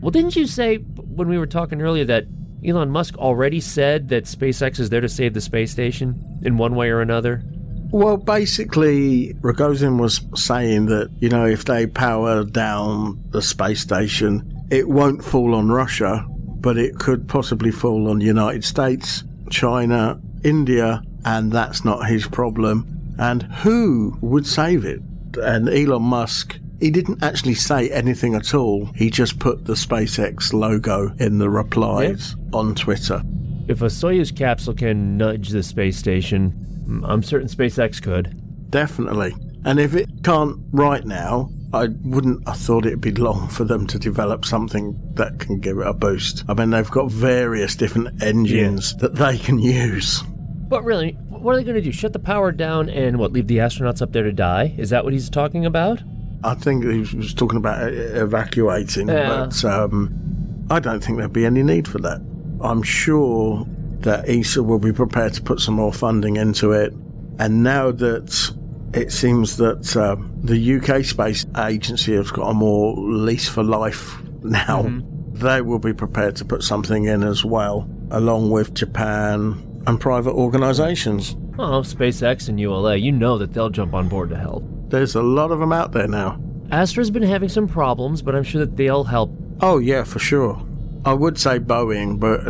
Well, 0.00 0.10
didn't 0.10 0.34
you 0.34 0.48
say 0.48 0.78
when 0.78 1.28
we 1.28 1.38
were 1.38 1.46
talking 1.46 1.80
earlier 1.80 2.04
that 2.06 2.24
Elon 2.66 2.90
Musk 2.90 3.16
already 3.16 3.60
said 3.60 4.08
that 4.08 4.24
SpaceX 4.24 4.80
is 4.80 4.90
there 4.90 5.00
to 5.00 5.08
save 5.08 5.34
the 5.34 5.40
space 5.40 5.70
station 5.70 6.40
in 6.42 6.56
one 6.56 6.74
way 6.74 6.88
or 6.88 7.00
another? 7.00 7.44
Well, 7.90 8.16
basically, 8.16 9.34
Rogozin 9.40 9.98
was 10.00 10.20
saying 10.34 10.86
that, 10.86 11.10
you 11.20 11.28
know, 11.28 11.46
if 11.46 11.64
they 11.64 11.86
power 11.86 12.44
down 12.44 13.22
the 13.30 13.40
space 13.40 13.80
station, 13.80 14.66
it 14.70 14.88
won't 14.88 15.24
fall 15.24 15.54
on 15.54 15.68
Russia, 15.68 16.26
but 16.28 16.76
it 16.76 16.98
could 16.98 17.28
possibly 17.28 17.70
fall 17.70 18.08
on 18.08 18.18
the 18.18 18.24
United 18.24 18.64
States, 18.64 19.22
China, 19.50 20.20
India, 20.42 21.00
and 21.24 21.52
that's 21.52 21.84
not 21.84 22.08
his 22.08 22.26
problem. 22.26 23.14
And 23.18 23.44
who 23.44 24.18
would 24.20 24.46
save 24.46 24.84
it? 24.84 25.00
And 25.40 25.68
Elon 25.68 26.02
Musk, 26.02 26.58
he 26.80 26.90
didn't 26.90 27.22
actually 27.22 27.54
say 27.54 27.88
anything 27.90 28.34
at 28.34 28.52
all. 28.52 28.86
He 28.94 29.10
just 29.10 29.38
put 29.38 29.64
the 29.64 29.74
SpaceX 29.74 30.52
logo 30.52 31.14
in 31.18 31.38
the 31.38 31.48
replies 31.48 32.34
on 32.52 32.74
Twitter. 32.74 33.22
If 33.68 33.82
a 33.82 33.86
Soyuz 33.86 34.36
capsule 34.36 34.74
can 34.74 35.16
nudge 35.16 35.48
the 35.48 35.62
space 35.62 35.96
station, 35.96 36.75
I'm 37.04 37.22
certain 37.22 37.48
SpaceX 37.48 38.02
could. 38.02 38.70
Definitely. 38.70 39.34
And 39.64 39.78
if 39.80 39.94
it 39.94 40.08
can't 40.22 40.58
right 40.72 41.04
now, 41.04 41.50
I 41.72 41.88
wouldn't 42.04 42.46
have 42.48 42.58
thought 42.58 42.86
it'd 42.86 43.00
be 43.00 43.12
long 43.12 43.48
for 43.48 43.64
them 43.64 43.86
to 43.88 43.98
develop 43.98 44.44
something 44.44 44.98
that 45.14 45.38
can 45.40 45.58
give 45.58 45.78
it 45.78 45.86
a 45.86 45.92
boost. 45.92 46.44
I 46.48 46.54
mean, 46.54 46.70
they've 46.70 46.90
got 46.90 47.10
various 47.10 47.74
different 47.74 48.22
engines 48.22 48.96
that 48.98 49.16
they 49.16 49.36
can 49.38 49.58
use. 49.58 50.22
But 50.68 50.84
really, 50.84 51.12
what 51.28 51.52
are 51.52 51.56
they 51.58 51.64
going 51.64 51.76
to 51.76 51.82
do? 51.82 51.92
Shut 51.92 52.12
the 52.12 52.18
power 52.18 52.52
down 52.52 52.88
and 52.88 53.18
what? 53.18 53.32
Leave 53.32 53.46
the 53.48 53.58
astronauts 53.58 54.00
up 54.02 54.12
there 54.12 54.22
to 54.22 54.32
die? 54.32 54.74
Is 54.78 54.90
that 54.90 55.04
what 55.04 55.12
he's 55.12 55.28
talking 55.28 55.66
about? 55.66 56.00
I 56.44 56.54
think 56.54 56.84
he 56.84 57.16
was 57.16 57.34
talking 57.34 57.56
about 57.58 57.92
evacuating, 57.92 59.08
Yeah. 59.08 59.46
but 59.46 59.64
um, 59.64 60.66
I 60.70 60.78
don't 60.80 61.02
think 61.02 61.18
there'd 61.18 61.32
be 61.32 61.46
any 61.46 61.62
need 61.62 61.88
for 61.88 61.98
that. 61.98 62.20
I'm 62.60 62.82
sure 62.82 63.66
that 64.00 64.28
ESA 64.28 64.62
will 64.62 64.78
be 64.78 64.92
prepared 64.92 65.34
to 65.34 65.42
put 65.42 65.60
some 65.60 65.74
more 65.74 65.92
funding 65.92 66.36
into 66.36 66.72
it. 66.72 66.92
And 67.38 67.62
now 67.62 67.90
that 67.92 68.54
it 68.94 69.12
seems 69.12 69.56
that 69.58 69.96
um, 69.96 70.32
the 70.42 70.76
UK 70.76 71.04
Space 71.04 71.44
Agency 71.58 72.14
has 72.14 72.30
got 72.30 72.50
a 72.50 72.54
more 72.54 72.94
lease 72.96 73.48
for 73.48 73.62
life 73.62 74.22
now, 74.42 74.86
they 75.32 75.60
will 75.60 75.78
be 75.78 75.92
prepared 75.92 76.36
to 76.36 76.44
put 76.44 76.62
something 76.62 77.04
in 77.04 77.22
as 77.22 77.44
well, 77.44 77.88
along 78.10 78.50
with 78.50 78.74
Japan 78.74 79.82
and 79.86 80.00
private 80.00 80.32
organisations. 80.32 81.36
Oh, 81.58 81.80
SpaceX 81.80 82.48
and 82.48 82.60
ULA, 82.60 82.96
you 82.96 83.12
know 83.12 83.38
that 83.38 83.52
they'll 83.52 83.70
jump 83.70 83.94
on 83.94 84.08
board 84.08 84.30
to 84.30 84.36
help. 84.36 84.64
There's 84.88 85.14
a 85.14 85.22
lot 85.22 85.50
of 85.50 85.58
them 85.58 85.72
out 85.72 85.92
there 85.92 86.08
now. 86.08 86.40
Astra's 86.70 87.10
been 87.10 87.22
having 87.22 87.48
some 87.48 87.68
problems, 87.68 88.22
but 88.22 88.34
I'm 88.34 88.42
sure 88.42 88.64
that 88.64 88.76
they'll 88.76 89.04
help. 89.04 89.30
Oh 89.60 89.78
yeah, 89.78 90.04
for 90.04 90.18
sure. 90.18 90.60
I 91.06 91.12
would 91.14 91.38
say 91.38 91.60
Boeing, 91.60 92.18
but 92.18 92.40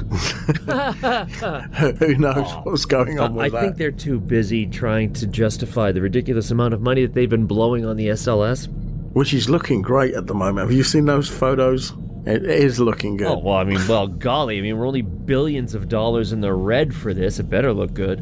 who 1.98 2.14
knows 2.16 2.50
what's 2.64 2.86
going 2.86 3.18
on 3.18 3.34
with 3.34 3.52
that? 3.52 3.58
I 3.58 3.60
that? 3.60 3.66
think 3.66 3.76
they're 3.76 3.90
too 3.90 4.18
busy 4.18 4.66
trying 4.66 5.12
to 5.14 5.26
justify 5.26 5.92
the 5.92 6.00
ridiculous 6.00 6.50
amount 6.50 6.72
of 6.72 6.80
money 6.80 7.02
that 7.02 7.12
they've 7.12 7.28
been 7.28 7.46
blowing 7.46 7.84
on 7.84 7.96
the 7.96 8.08
SLS. 8.08 8.68
Which 9.12 9.34
is 9.34 9.50
looking 9.50 9.82
great 9.82 10.14
at 10.14 10.26
the 10.26 10.34
moment. 10.34 10.68
Have 10.68 10.76
you 10.76 10.84
seen 10.84 11.04
those 11.04 11.28
photos? 11.28 11.92
It 12.24 12.44
is 12.44 12.80
looking 12.80 13.18
good. 13.18 13.28
Oh, 13.28 13.38
well, 13.38 13.56
I 13.56 13.64
mean, 13.64 13.86
well, 13.86 14.08
golly, 14.08 14.58
I 14.58 14.60
mean, 14.62 14.78
we're 14.78 14.86
only 14.86 15.02
billions 15.02 15.74
of 15.74 15.88
dollars 15.88 16.32
in 16.32 16.40
the 16.40 16.52
red 16.52 16.94
for 16.94 17.14
this. 17.14 17.38
It 17.38 17.50
better 17.50 17.72
look 17.72 17.94
good. 17.94 18.18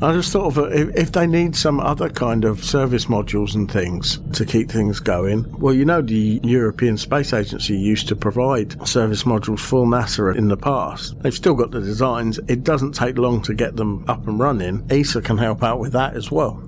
I 0.00 0.12
just 0.12 0.32
thought 0.32 0.56
of 0.56 0.72
if, 0.72 0.94
if 0.94 1.12
they 1.12 1.26
need 1.26 1.56
some 1.56 1.80
other 1.80 2.08
kind 2.08 2.44
of 2.44 2.62
service 2.62 3.06
modules 3.06 3.56
and 3.56 3.70
things 3.70 4.20
to 4.34 4.46
keep 4.46 4.70
things 4.70 5.00
going. 5.00 5.44
Well, 5.58 5.74
you 5.74 5.84
know, 5.84 6.02
the 6.02 6.40
European 6.44 6.96
Space 6.96 7.32
Agency 7.32 7.76
used 7.76 8.06
to 8.08 8.16
provide 8.16 8.86
service 8.86 9.24
modules 9.24 9.58
for 9.58 9.86
NASA 9.86 10.36
in 10.36 10.48
the 10.48 10.56
past. 10.56 11.20
They've 11.20 11.34
still 11.34 11.54
got 11.54 11.72
the 11.72 11.80
designs. 11.80 12.38
It 12.46 12.62
doesn't 12.62 12.92
take 12.92 13.18
long 13.18 13.42
to 13.42 13.54
get 13.54 13.74
them 13.74 14.04
up 14.06 14.26
and 14.28 14.38
running. 14.38 14.86
ESA 14.88 15.22
can 15.22 15.38
help 15.38 15.64
out 15.64 15.80
with 15.80 15.92
that 15.94 16.14
as 16.14 16.30
well. 16.30 16.67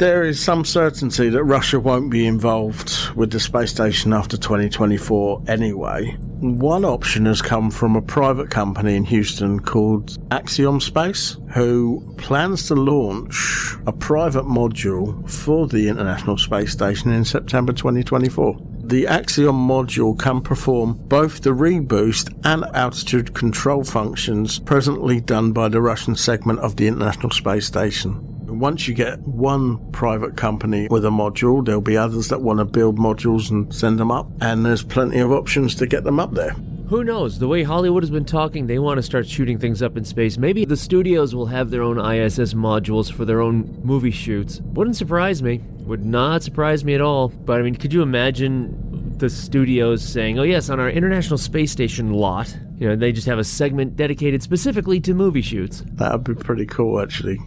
There 0.00 0.22
is 0.22 0.40
some 0.40 0.64
certainty 0.64 1.28
that 1.28 1.44
Russia 1.44 1.78
won't 1.78 2.10
be 2.10 2.26
involved 2.26 3.10
with 3.10 3.32
the 3.32 3.38
space 3.38 3.70
station 3.70 4.14
after 4.14 4.38
2024 4.38 5.42
anyway. 5.46 6.16
One 6.40 6.86
option 6.86 7.26
has 7.26 7.42
come 7.42 7.70
from 7.70 7.96
a 7.96 8.00
private 8.00 8.48
company 8.48 8.96
in 8.96 9.04
Houston 9.04 9.60
called 9.60 10.16
Axiom 10.30 10.80
Space, 10.80 11.36
who 11.52 12.14
plans 12.16 12.66
to 12.68 12.76
launch 12.76 13.76
a 13.86 13.92
private 13.92 14.46
module 14.46 15.28
for 15.28 15.68
the 15.68 15.86
International 15.88 16.38
Space 16.38 16.72
Station 16.72 17.12
in 17.12 17.26
September 17.26 17.74
2024 17.74 18.56
the 18.82 19.06
Axiom 19.06 19.54
module 19.54 20.18
can 20.18 20.40
perform 20.40 20.94
both 20.94 21.42
the 21.42 21.50
reboost 21.50 22.34
and 22.44 22.64
altitude 22.74 23.34
control 23.34 23.84
functions 23.84 24.58
presently 24.58 25.20
done 25.20 25.52
by 25.52 25.68
the 25.68 25.80
Russian 25.80 26.16
segment 26.16 26.58
of 26.58 26.74
the 26.74 26.88
International 26.88 27.30
Space 27.30 27.66
Station. 27.66 28.29
Once 28.50 28.88
you 28.88 28.94
get 28.94 29.20
one 29.20 29.78
private 29.92 30.36
company 30.36 30.88
with 30.90 31.04
a 31.04 31.10
module, 31.10 31.64
there'll 31.64 31.80
be 31.80 31.96
others 31.96 32.28
that 32.28 32.42
want 32.42 32.58
to 32.58 32.64
build 32.64 32.98
modules 32.98 33.50
and 33.50 33.72
send 33.72 33.98
them 33.98 34.10
up, 34.10 34.28
and 34.40 34.66
there's 34.66 34.82
plenty 34.82 35.20
of 35.20 35.30
options 35.30 35.74
to 35.76 35.86
get 35.86 36.02
them 36.02 36.18
up 36.18 36.34
there. 36.34 36.54
Who 36.88 37.04
knows? 37.04 37.38
The 37.38 37.46
way 37.46 37.62
Hollywood 37.62 38.02
has 38.02 38.10
been 38.10 38.24
talking, 38.24 38.66
they 38.66 38.80
want 38.80 38.98
to 38.98 39.02
start 39.02 39.28
shooting 39.28 39.60
things 39.60 39.80
up 39.80 39.96
in 39.96 40.04
space. 40.04 40.36
Maybe 40.36 40.64
the 40.64 40.76
studios 40.76 41.32
will 41.32 41.46
have 41.46 41.70
their 41.70 41.82
own 41.82 41.98
ISS 41.98 42.52
modules 42.54 43.12
for 43.12 43.24
their 43.24 43.40
own 43.40 43.80
movie 43.84 44.10
shoots. 44.10 44.60
Wouldn't 44.72 44.96
surprise 44.96 45.40
me. 45.40 45.58
Would 45.82 46.04
not 46.04 46.42
surprise 46.42 46.84
me 46.84 46.94
at 46.94 47.00
all. 47.00 47.28
But 47.28 47.60
I 47.60 47.62
mean, 47.62 47.76
could 47.76 47.92
you 47.92 48.02
imagine 48.02 49.16
the 49.18 49.30
studios 49.30 50.02
saying, 50.02 50.40
oh, 50.40 50.42
yes, 50.42 50.68
on 50.68 50.80
our 50.80 50.90
International 50.90 51.38
Space 51.38 51.70
Station 51.70 52.12
lot, 52.12 52.52
you 52.76 52.88
know, 52.88 52.96
they 52.96 53.12
just 53.12 53.28
have 53.28 53.38
a 53.38 53.44
segment 53.44 53.94
dedicated 53.94 54.42
specifically 54.42 54.98
to 54.98 55.14
movie 55.14 55.42
shoots? 55.42 55.84
That 55.92 56.10
would 56.10 56.24
be 56.24 56.34
pretty 56.34 56.66
cool, 56.66 57.00
actually. 57.00 57.38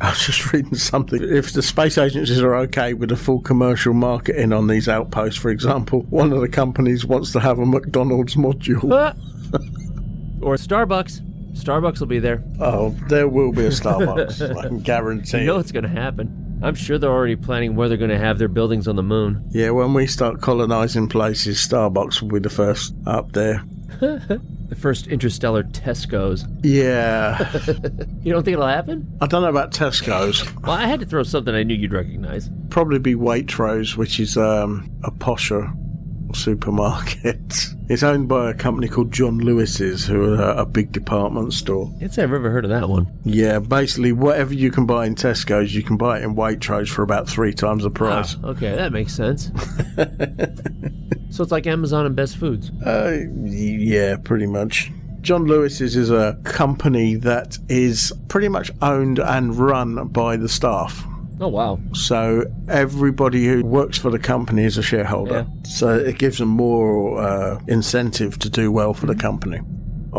I 0.00 0.10
was 0.10 0.24
just 0.24 0.52
reading 0.52 0.74
something. 0.74 1.22
If 1.22 1.52
the 1.52 1.62
space 1.62 1.98
agencies 1.98 2.40
are 2.40 2.54
okay 2.56 2.94
with 2.94 3.12
a 3.12 3.16
full 3.16 3.40
commercial 3.40 3.92
marketing 3.92 4.52
on 4.52 4.66
these 4.66 4.88
outposts, 4.88 5.38
for 5.38 5.50
example, 5.50 6.02
one 6.08 6.32
of 6.32 6.40
the 6.40 6.48
companies 6.48 7.04
wants 7.04 7.32
to 7.32 7.40
have 7.40 7.58
a 7.58 7.66
McDonald's 7.66 8.34
module. 8.34 8.82
or 10.42 10.54
Starbucks. 10.54 11.20
Starbucks 11.52 12.00
will 12.00 12.06
be 12.06 12.18
there. 12.18 12.42
Oh, 12.60 12.90
there 13.08 13.28
will 13.28 13.52
be 13.52 13.66
a 13.66 13.70
Starbucks. 13.70 14.56
I 14.64 14.68
can 14.68 14.80
guarantee. 14.80 15.40
You 15.40 15.46
know 15.46 15.56
it. 15.58 15.60
it's 15.60 15.72
going 15.72 15.82
to 15.82 15.88
happen. 15.88 16.58
I'm 16.62 16.74
sure 16.74 16.98
they're 16.98 17.10
already 17.10 17.36
planning 17.36 17.74
where 17.74 17.88
they're 17.88 17.98
going 17.98 18.10
to 18.10 18.18
have 18.18 18.38
their 18.38 18.48
buildings 18.48 18.86
on 18.86 18.96
the 18.96 19.02
moon. 19.02 19.42
Yeah, 19.50 19.70
when 19.70 19.92
we 19.94 20.06
start 20.06 20.40
colonizing 20.40 21.08
places, 21.08 21.56
Starbucks 21.58 22.22
will 22.22 22.28
be 22.28 22.38
the 22.38 22.50
first 22.50 22.94
up 23.06 23.32
there. 23.32 23.62
The 24.70 24.76
first 24.76 25.08
interstellar 25.08 25.64
Tesco's. 25.64 26.46
Yeah. 26.62 27.38
You 28.22 28.32
don't 28.32 28.44
think 28.44 28.52
it'll 28.54 28.66
happen? 28.68 29.16
I 29.20 29.26
don't 29.26 29.42
know 29.42 29.48
about 29.48 29.72
Tesco's. 29.72 30.44
Well, 30.62 30.72
I 30.72 30.86
had 30.86 31.00
to 31.00 31.06
throw 31.06 31.22
something 31.24 31.54
I 31.54 31.62
knew 31.64 31.74
you'd 31.74 31.92
recognize. 31.92 32.50
Probably 32.68 32.98
be 33.00 33.14
Waitrose, 33.14 33.96
which 33.96 34.20
is 34.20 34.36
um, 34.36 34.90
a 35.02 35.10
posher 35.10 35.74
supermarket. 36.36 37.66
It's 37.88 38.02
owned 38.02 38.28
by 38.28 38.50
a 38.50 38.54
company 38.54 38.88
called 38.88 39.12
John 39.12 39.38
Lewis's, 39.38 40.06
who 40.06 40.34
are 40.34 40.50
a 40.56 40.64
big 40.66 40.92
department 40.92 41.52
store. 41.52 41.92
Can't 41.98 42.12
I've 42.18 42.32
ever 42.32 42.50
heard 42.50 42.64
of 42.64 42.70
that 42.70 42.88
one. 42.88 43.10
Yeah, 43.24 43.58
basically, 43.58 44.12
whatever 44.12 44.54
you 44.54 44.70
can 44.70 44.86
buy 44.86 45.06
in 45.06 45.14
Tesco's, 45.14 45.74
you 45.74 45.82
can 45.82 45.96
buy 45.96 46.18
it 46.18 46.22
in 46.24 46.34
Waitrose 46.36 46.88
for 46.88 47.02
about 47.02 47.28
three 47.28 47.52
times 47.52 47.82
the 47.82 47.90
price. 47.90 48.36
Ah, 48.44 48.48
okay, 48.48 48.76
that 48.76 48.92
makes 48.92 49.14
sense. 49.14 49.50
So 51.30 51.42
it's 51.42 51.52
like 51.52 51.66
Amazon 51.66 52.06
and 52.06 52.14
Best 52.14 52.36
Foods. 52.36 52.70
Uh, 52.84 53.18
yeah, 53.44 54.16
pretty 54.16 54.46
much. 54.46 54.90
John 55.20 55.44
Lewis's 55.44 55.96
is 55.96 56.10
a 56.10 56.38
company 56.44 57.14
that 57.16 57.58
is 57.68 58.12
pretty 58.28 58.48
much 58.48 58.70
owned 58.80 59.18
and 59.18 59.56
run 59.56 60.08
by 60.08 60.36
the 60.36 60.48
staff. 60.48 61.04
Oh 61.40 61.48
wow. 61.48 61.80
So 61.94 62.44
everybody 62.68 63.46
who 63.46 63.64
works 63.64 63.96
for 63.96 64.10
the 64.10 64.18
company 64.18 64.64
is 64.64 64.76
a 64.76 64.82
shareholder. 64.82 65.46
Yeah. 65.48 65.62
So 65.70 65.96
it 65.96 66.18
gives 66.18 66.38
them 66.38 66.48
more 66.48 67.18
uh, 67.18 67.60
incentive 67.66 68.38
to 68.40 68.50
do 68.50 68.70
well 68.70 68.92
for 68.92 69.06
the 69.06 69.14
company. 69.14 69.60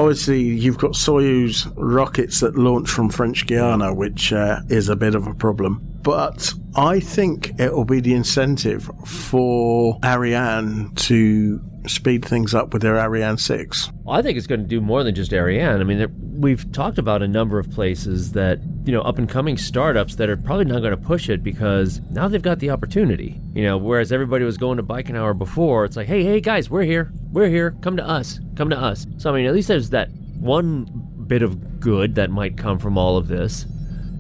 Obviously, 0.02 0.42
you've 0.42 0.80
got 0.80 0.94
Soyuz 0.94 1.72
rockets 1.76 2.40
that 2.40 2.56
launch 2.56 2.90
from 2.90 3.08
French 3.08 3.46
Guiana, 3.46 3.94
which 3.94 4.34
uh, 4.34 4.60
is 4.68 4.90
a 4.90 4.96
bit 4.96 5.14
of 5.14 5.28
a 5.28 5.36
problem. 5.36 5.80
But 6.02 6.52
I 6.76 7.00
think 7.00 7.52
it 7.60 7.72
will 7.72 7.86
be 7.86 8.00
the 8.00 8.16
incentive 8.16 8.90
for 9.06 10.00
Ariane 10.04 10.92
to 10.96 11.62
speed 11.88 12.24
things 12.26 12.54
up 12.54 12.74
with 12.74 12.82
their 12.82 12.98
Ariane 12.98 13.38
6. 13.38 13.92
I 14.08 14.22
think 14.22 14.38
it's 14.38 14.48
going 14.48 14.62
to 14.62 14.68
do 14.68 14.82
more 14.82 15.04
than 15.04 15.16
just 15.16 15.34
Ariane. 15.34 15.80
I 15.80 15.84
mean, 15.84 15.98
there, 15.98 16.12
we've 16.32 16.72
talked 16.72 16.98
about 16.98 17.22
a 17.22 17.28
number 17.28 17.60
of 17.60 17.70
places 17.72 18.34
that, 18.34 18.60
you 18.86 18.92
know, 18.92 19.02
up 19.02 19.18
and 19.18 19.28
coming 19.28 19.58
startups 19.58 20.16
that 20.16 20.30
are 20.30 20.38
probably 20.38 20.66
not 20.66 20.80
going 20.80 20.92
to 20.92 20.98
push 20.98 21.30
it 21.30 21.44
because 21.44 22.02
now 22.10 22.28
they've 22.28 22.42
got 22.42 22.60
the 22.60 22.70
opportunity. 22.70 23.40
You 23.54 23.64
know, 23.64 23.78
whereas 23.78 24.12
everybody 24.12 24.46
was 24.46 24.58
going 24.58 24.78
to 24.78 24.84
Baikonur 24.84 25.38
before, 25.38 25.86
it's 25.86 25.96
like, 25.96 26.08
hey, 26.08 26.24
hey, 26.24 26.42
guys, 26.42 26.70
we're 26.70 26.84
here. 26.84 27.12
We're 27.32 27.50
here. 27.50 27.76
Come 27.82 27.98
to 27.98 28.08
us. 28.08 28.40
Come 28.56 28.70
to 28.70 28.80
us. 28.80 29.08
So, 29.18 29.32
I 29.32 29.36
mean, 29.36 29.46
at 29.46 29.54
least 29.54 29.68
there's 29.68 29.90
that 29.92 30.10
one 30.40 30.86
bit 31.28 31.42
of 31.42 31.80
good 31.80 32.16
that 32.16 32.30
might 32.30 32.58
come 32.58 32.78
from 32.80 32.98
all 32.98 33.18
of 33.18 33.28
this. 33.28 33.66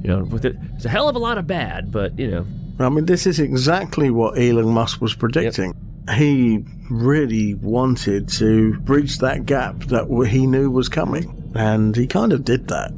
You 0.01 0.07
know, 0.07 0.23
with 0.23 0.45
it, 0.45 0.55
it's 0.75 0.85
a 0.85 0.89
hell 0.89 1.07
of 1.09 1.15
a 1.15 1.19
lot 1.19 1.37
of 1.37 1.45
bad, 1.45 1.91
but, 1.91 2.17
you 2.17 2.29
know, 2.29 2.45
I 2.79 2.89
mean, 2.89 3.05
this 3.05 3.27
is 3.27 3.39
exactly 3.39 4.09
what 4.09 4.39
Elon 4.39 4.69
Musk 4.69 5.01
was 5.01 5.13
predicting. 5.13 5.75
He 6.13 6.63
really 6.89 7.53
wanted 7.55 8.27
to 8.29 8.79
bridge 8.81 9.19
that 9.19 9.45
gap 9.45 9.79
that 9.85 10.07
he 10.29 10.45
knew 10.45 10.69
was 10.69 10.89
coming, 10.89 11.51
and 11.55 11.95
he 11.95 12.07
kind 12.07 12.33
of 12.33 12.43
did 12.43 12.67
that. 12.67 12.91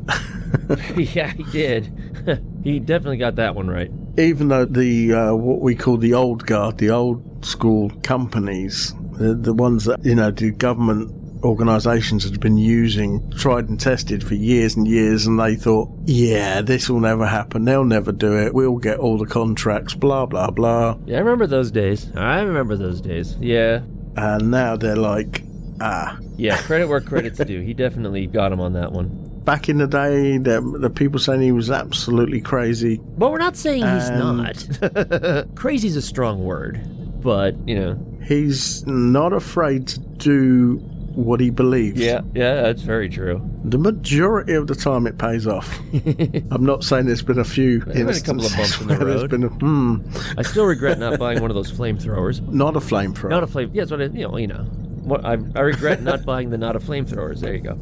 yeah, 1.13 1.31
he 1.31 1.43
did. 1.43 2.43
he 2.63 2.79
definitely 2.79 3.17
got 3.17 3.35
that 3.35 3.55
one 3.55 3.67
right. 3.67 3.91
Even 4.17 4.47
though 4.49 4.65
the 4.65 5.13
uh, 5.13 5.33
what 5.33 5.61
we 5.61 5.75
call 5.75 5.97
the 5.97 6.13
old 6.13 6.45
guard, 6.45 6.77
the 6.77 6.89
old 6.89 7.45
school 7.45 7.91
companies, 8.03 8.93
the, 9.13 9.33
the 9.33 9.53
ones 9.53 9.85
that 9.85 10.03
you 10.05 10.15
know 10.15 10.31
the 10.31 10.51
government 10.51 11.11
organisations 11.43 12.23
had 12.23 12.39
been 12.39 12.57
using, 12.57 13.29
tried 13.31 13.69
and 13.69 13.79
tested 13.79 14.23
for 14.23 14.35
years 14.35 14.75
and 14.75 14.87
years, 14.87 15.25
and 15.25 15.39
they 15.39 15.55
thought, 15.55 15.89
yeah, 16.05 16.61
this 16.61 16.89
will 16.89 16.99
never 16.99 17.25
happen. 17.25 17.65
They'll 17.65 17.83
never 17.85 18.11
do 18.11 18.37
it. 18.39 18.53
We'll 18.53 18.77
get 18.77 18.99
all 18.99 19.17
the 19.17 19.25
contracts. 19.25 19.93
Blah 19.93 20.25
blah 20.27 20.49
blah. 20.51 20.97
Yeah, 21.05 21.17
I 21.17 21.19
remember 21.19 21.47
those 21.47 21.71
days. 21.71 22.09
I 22.15 22.41
remember 22.41 22.75
those 22.77 23.01
days. 23.01 23.35
Yeah. 23.39 23.81
And 24.15 24.51
now 24.51 24.75
they're 24.77 24.95
like, 24.95 25.43
ah. 25.81 26.17
Yeah, 26.37 26.57
credit 26.61 26.87
where 26.87 27.01
credit's 27.01 27.39
due. 27.39 27.61
He 27.61 27.73
definitely 27.73 28.27
got 28.27 28.51
him 28.51 28.59
on 28.59 28.73
that 28.73 28.91
one. 28.91 29.29
Back 29.43 29.67
in 29.67 29.77
the 29.79 29.87
day, 29.87 30.37
the, 30.37 30.61
the 30.79 30.89
people 30.89 31.19
saying 31.19 31.41
he 31.41 31.51
was 31.51 31.69
absolutely 31.69 32.39
crazy. 32.39 33.01
But 33.17 33.31
we're 33.31 33.39
not 33.39 33.57
saying 33.57 33.79
he's 33.83 34.07
And- 34.07 34.37
not. 34.81 35.55
Crazy's 35.55 35.97
a 35.97 36.01
strong 36.01 36.45
word, 36.45 36.79
but, 37.21 37.55
you 37.67 37.75
know. 37.75 37.99
He's 38.25 38.87
not 38.87 39.33
afraid 39.33 39.87
to 39.87 39.99
do 39.99 40.77
what 41.15 41.39
he 41.39 41.49
believes. 41.49 41.99
Yeah, 41.99 42.21
yeah, 42.33 42.61
that's 42.61 42.81
very 42.81 43.09
true. 43.09 43.41
The 43.63 43.77
majority 43.77 44.53
of 44.53 44.67
the 44.67 44.75
time, 44.75 45.07
it 45.07 45.17
pays 45.17 45.47
off. 45.47 45.79
I'm 46.51 46.65
not 46.65 46.83
saying 46.83 47.05
there's 47.05 47.21
been 47.21 47.39
a 47.39 47.43
few 47.43 47.81
been 47.85 48.09
a 48.09 48.19
couple 48.19 48.45
of 48.45 48.55
bumps 48.55 48.81
in 48.81 48.87
the 48.87 48.97
road. 49.05 49.29
been 49.29 49.43
a, 49.43 49.49
hmm, 49.49 49.97
I 50.37 50.41
still 50.41 50.65
regret 50.65 50.99
not 50.99 51.19
buying 51.19 51.41
one 51.41 51.51
of 51.51 51.55
those 51.55 51.71
flamethrowers. 51.71 52.41
not 52.51 52.75
a 52.75 52.79
flamethrower. 52.79 53.29
Not 53.29 53.43
a 53.43 53.47
flame. 53.47 53.71
Yeah, 53.73 53.81
that's 53.81 53.91
what 53.91 54.01
it, 54.01 54.13
you 54.13 54.27
know. 54.27 54.37
You 54.37 54.47
know. 54.47 54.63
What 55.03 55.25
I, 55.25 55.33
I 55.55 55.61
regret 55.61 56.01
not 56.01 56.23
buying 56.23 56.49
the 56.49 56.57
not 56.57 56.75
a 56.75 56.79
flamethrowers. 56.79 57.39
There 57.41 57.53
you 57.53 57.61
go. 57.61 57.77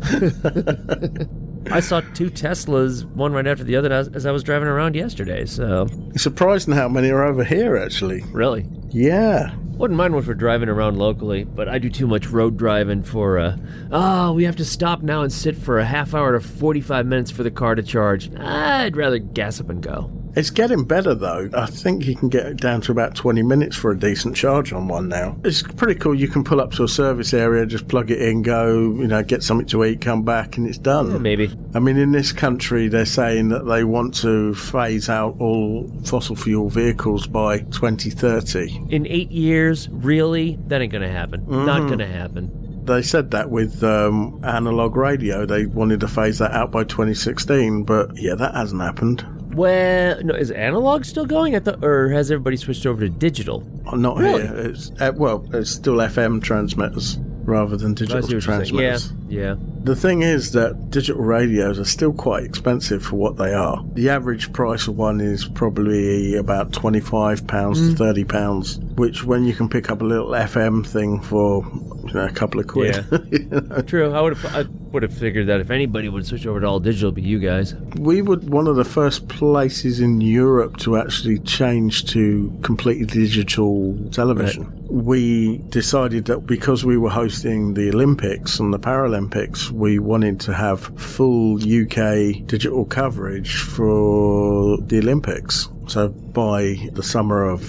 I 1.69 1.80
saw 1.80 2.02
two 2.15 2.32
Teslas, 2.32 3.06
one 3.06 3.34
right 3.34 3.45
after 3.45 3.63
the 3.63 3.76
other, 3.76 3.91
as, 3.93 4.08
as 4.10 4.26
I 4.26 4.32
was 4.32 4.43
driving 4.43 4.67
around 4.67 4.95
yesterday. 4.95 5.45
So 5.45 5.88
It's 6.13 6.24
surprising 6.24 6.74
how 6.74 6.88
many 6.89 7.10
are 7.12 7.24
over 7.24 7.43
here, 7.43 7.78
actually. 7.78 8.24
really, 8.32 8.65
Yeah. 8.89 9.54
wouldn't 9.78 9.97
mind 9.97 10.13
one 10.13 10.24
for 10.24 10.34
driving 10.34 10.69
around 10.69 10.97
locally, 10.97 11.43
but 11.43 11.67
I 11.69 11.78
do 11.80 11.89
too 11.89 12.08
much 12.08 12.28
road 12.30 12.58
driving 12.58 13.04
for. 13.04 13.38
Uh, 13.39 13.58
oh, 13.91 14.34
we 14.34 14.43
have 14.45 14.56
to 14.58 14.65
stop 14.65 15.02
now 15.02 15.21
and 15.21 15.32
sit 15.32 15.56
for 15.56 15.80
a 15.80 15.86
half 15.86 16.13
hour 16.13 16.34
to 16.34 16.39
forty-five 16.39 17.06
minutes 17.06 17.32
for 17.32 17.43
the 17.43 17.52
car 17.52 17.76
to 17.76 17.84
charge. 17.84 18.30
I'd 18.38 18.95
rather 18.97 19.17
gas 19.19 19.60
up 19.60 19.69
and 19.69 19.82
go. 19.82 20.12
It's 20.36 20.50
getting 20.50 20.84
better, 20.86 21.13
though. 21.13 21.50
I 21.54 21.65
think 21.65 22.06
you 22.06 22.15
can 22.15 22.30
get 22.30 22.46
it 22.46 22.58
down 22.58 22.82
to 22.82 22.91
about 22.91 23.15
20 23.15 23.44
minutes 23.44 23.76
for 23.76 23.91
a 23.91 24.00
decent 24.00 24.36
charge 24.36 24.72
on 24.72 24.88
one 24.88 25.10
now. 25.10 25.38
It's 25.44 25.62
pretty 25.62 25.96
cool. 25.96 26.15
You 26.15 26.28
can 26.28 26.44
pull 26.44 26.62
up 26.62 26.72
to 26.74 26.84
a 26.84 26.88
service 26.88 27.34
area, 27.34 27.65
just 27.65 27.88
plug 27.88 28.12
it 28.12 28.22
in, 28.22 28.41
go, 28.41 28.72
you 28.80 29.08
know, 29.08 29.24
get 29.24 29.44
something 29.44 29.67
to 29.67 29.84
eat, 29.84 30.02
come 30.02 30.24
back, 30.24 30.58
and 30.58 30.67
it's 30.67 30.78
done. 30.78 31.22
Maybe. 31.22 31.52
I 31.74 31.80
mean, 31.80 31.98
in 31.98 32.12
this 32.12 32.32
country, 32.32 32.88
they're 32.88 33.06
saying 33.06 33.50
that 33.50 33.65
they 33.65 33.84
want 33.84 34.13
to 34.15 34.54
phase 34.56 35.10
out 35.10 35.36
all 35.39 35.89
fossil 36.06 36.36
fuel 36.36 36.70
vehicles 36.70 37.28
by 37.28 37.60
2030. 37.60 38.88
In 38.89 39.06
eight 39.08 39.32
years, 39.32 39.89
really, 39.89 40.58
that 40.67 40.82
ain't 40.82 40.91
gonna 40.91 41.12
happen. 41.12 41.46
Not 41.48 41.89
gonna 41.89 42.08
happen. 42.08 42.50
They 42.86 43.02
said 43.04 43.32
that 43.32 43.50
with 43.52 43.84
um, 43.84 44.39
analog 44.44 44.96
radio. 44.96 45.46
They 45.46 45.65
wanted 45.67 46.00
to 46.00 46.08
phase 46.08 46.39
that 46.39 46.52
out 46.52 46.72
by 46.72 46.84
2016, 46.84 47.84
but 47.84 48.17
yeah, 48.17 48.36
that 48.36 48.56
hasn't 48.56 48.82
happened. 48.82 49.26
Well, 49.54 50.24
no, 50.24 50.34
is 50.34 50.52
analog 50.52 51.06
still 51.06 51.26
going 51.26 51.56
at 51.56 51.66
the, 51.66 51.84
or 51.86 52.10
has 52.10 52.32
everybody 52.32 52.58
switched 52.58 52.86
over 52.86 53.02
to 53.02 53.10
digital? 53.10 53.64
Oh, 53.88 53.96
Not 53.96 54.18
Really? 54.18 54.44
here. 54.44 54.56
It's 54.58 54.92
uh, 55.00 55.12
well, 55.16 55.46
it's 55.54 55.70
still 55.72 55.96
FM 55.96 56.42
transmitters 56.42 57.18
rather 57.44 57.76
than 57.76 57.96
digital 57.96 58.22
what. 58.22 58.72
Yeah, 58.72 58.98
yeah. 59.28 59.56
The 59.84 59.96
thing 59.96 60.22
is 60.22 60.52
that 60.52 60.92
digital 60.92 61.24
radios 61.24 61.80
are 61.80 61.86
still 61.86 62.14
quite 62.14 62.44
expensive 62.44 63.04
for 63.04 63.16
what 63.16 63.38
they 63.38 63.52
are. 63.52 63.84
The 63.94 64.10
average 64.10 64.54
price 64.54 64.88
of 64.88 64.96
one 64.96 65.20
is 65.20 65.48
probably 65.48 66.36
about 66.36 66.72
twenty-five 66.72 67.48
pounds 67.48 67.80
Mm. 67.82 67.92
to 67.92 67.96
thirty 67.98 68.24
pounds, 68.24 68.78
which 68.96 69.24
when 69.24 69.44
you 69.44 69.54
can 69.54 69.68
pick 69.70 69.90
up 69.90 70.02
a 70.02 70.06
little 70.06 70.30
FM 70.30 70.86
thing 70.86 71.20
for 71.20 71.66
you 72.06 72.14
know, 72.14 72.26
a 72.26 72.30
couple 72.32 72.60
of 72.60 72.68
quid. 72.68 72.96
True. 73.88 74.12
I 74.12 74.22
would 74.22 74.38
have. 74.38 74.56
I 74.56 74.70
would 74.91 75.04
have 75.04 75.13
figured 75.13 75.48
that 75.48 75.62
if 75.62 75.72
anybody 75.72 76.10
would 76.10 76.26
switch 76.26 76.46
over 76.46 76.60
to 76.60 76.67
all 76.67 76.80
digital, 76.82 77.08
it'd 77.08 77.15
be 77.15 77.22
you 77.22 77.39
guys. 77.39 77.74
we 77.96 78.22
were 78.22 78.36
one 78.38 78.67
of 78.67 78.76
the 78.76 78.84
first 78.84 79.30
places 79.30 80.02
in 80.02 80.20
Europe 80.20 80.78
to 80.78 80.98
actually 80.98 81.39
change 81.39 82.06
to 82.08 82.52
completely 82.62 83.06
digital 83.06 83.98
television. 84.12 84.78
We 84.89 85.60
decided 85.70 86.26
that 86.26 86.39
because 86.39 86.84
we 86.84 86.98
were 86.98 87.10
hosting 87.10 87.74
the 87.74 87.89
Olympics 87.89 88.60
and 88.60 88.74
the 88.74 88.80
Paralympics, 88.80 89.72
we 89.72 89.98
wanted 89.98 90.41
to 90.41 90.54
have 90.54 90.82
full 91.00 91.56
UK 91.56 92.46
digital 92.46 92.84
coverage 92.84 93.56
for 93.56 94.78
the 94.82 95.00
Olympics. 95.00 95.70
So 95.88 96.10
by 96.10 96.89
the 96.91 97.04
summer 97.04 97.46
of 97.46 97.62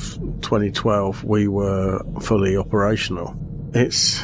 2012, 0.42 1.22
we 1.22 1.46
were 1.46 2.02
fully 2.20 2.56
operational. 2.56 3.36
It's 3.74 4.20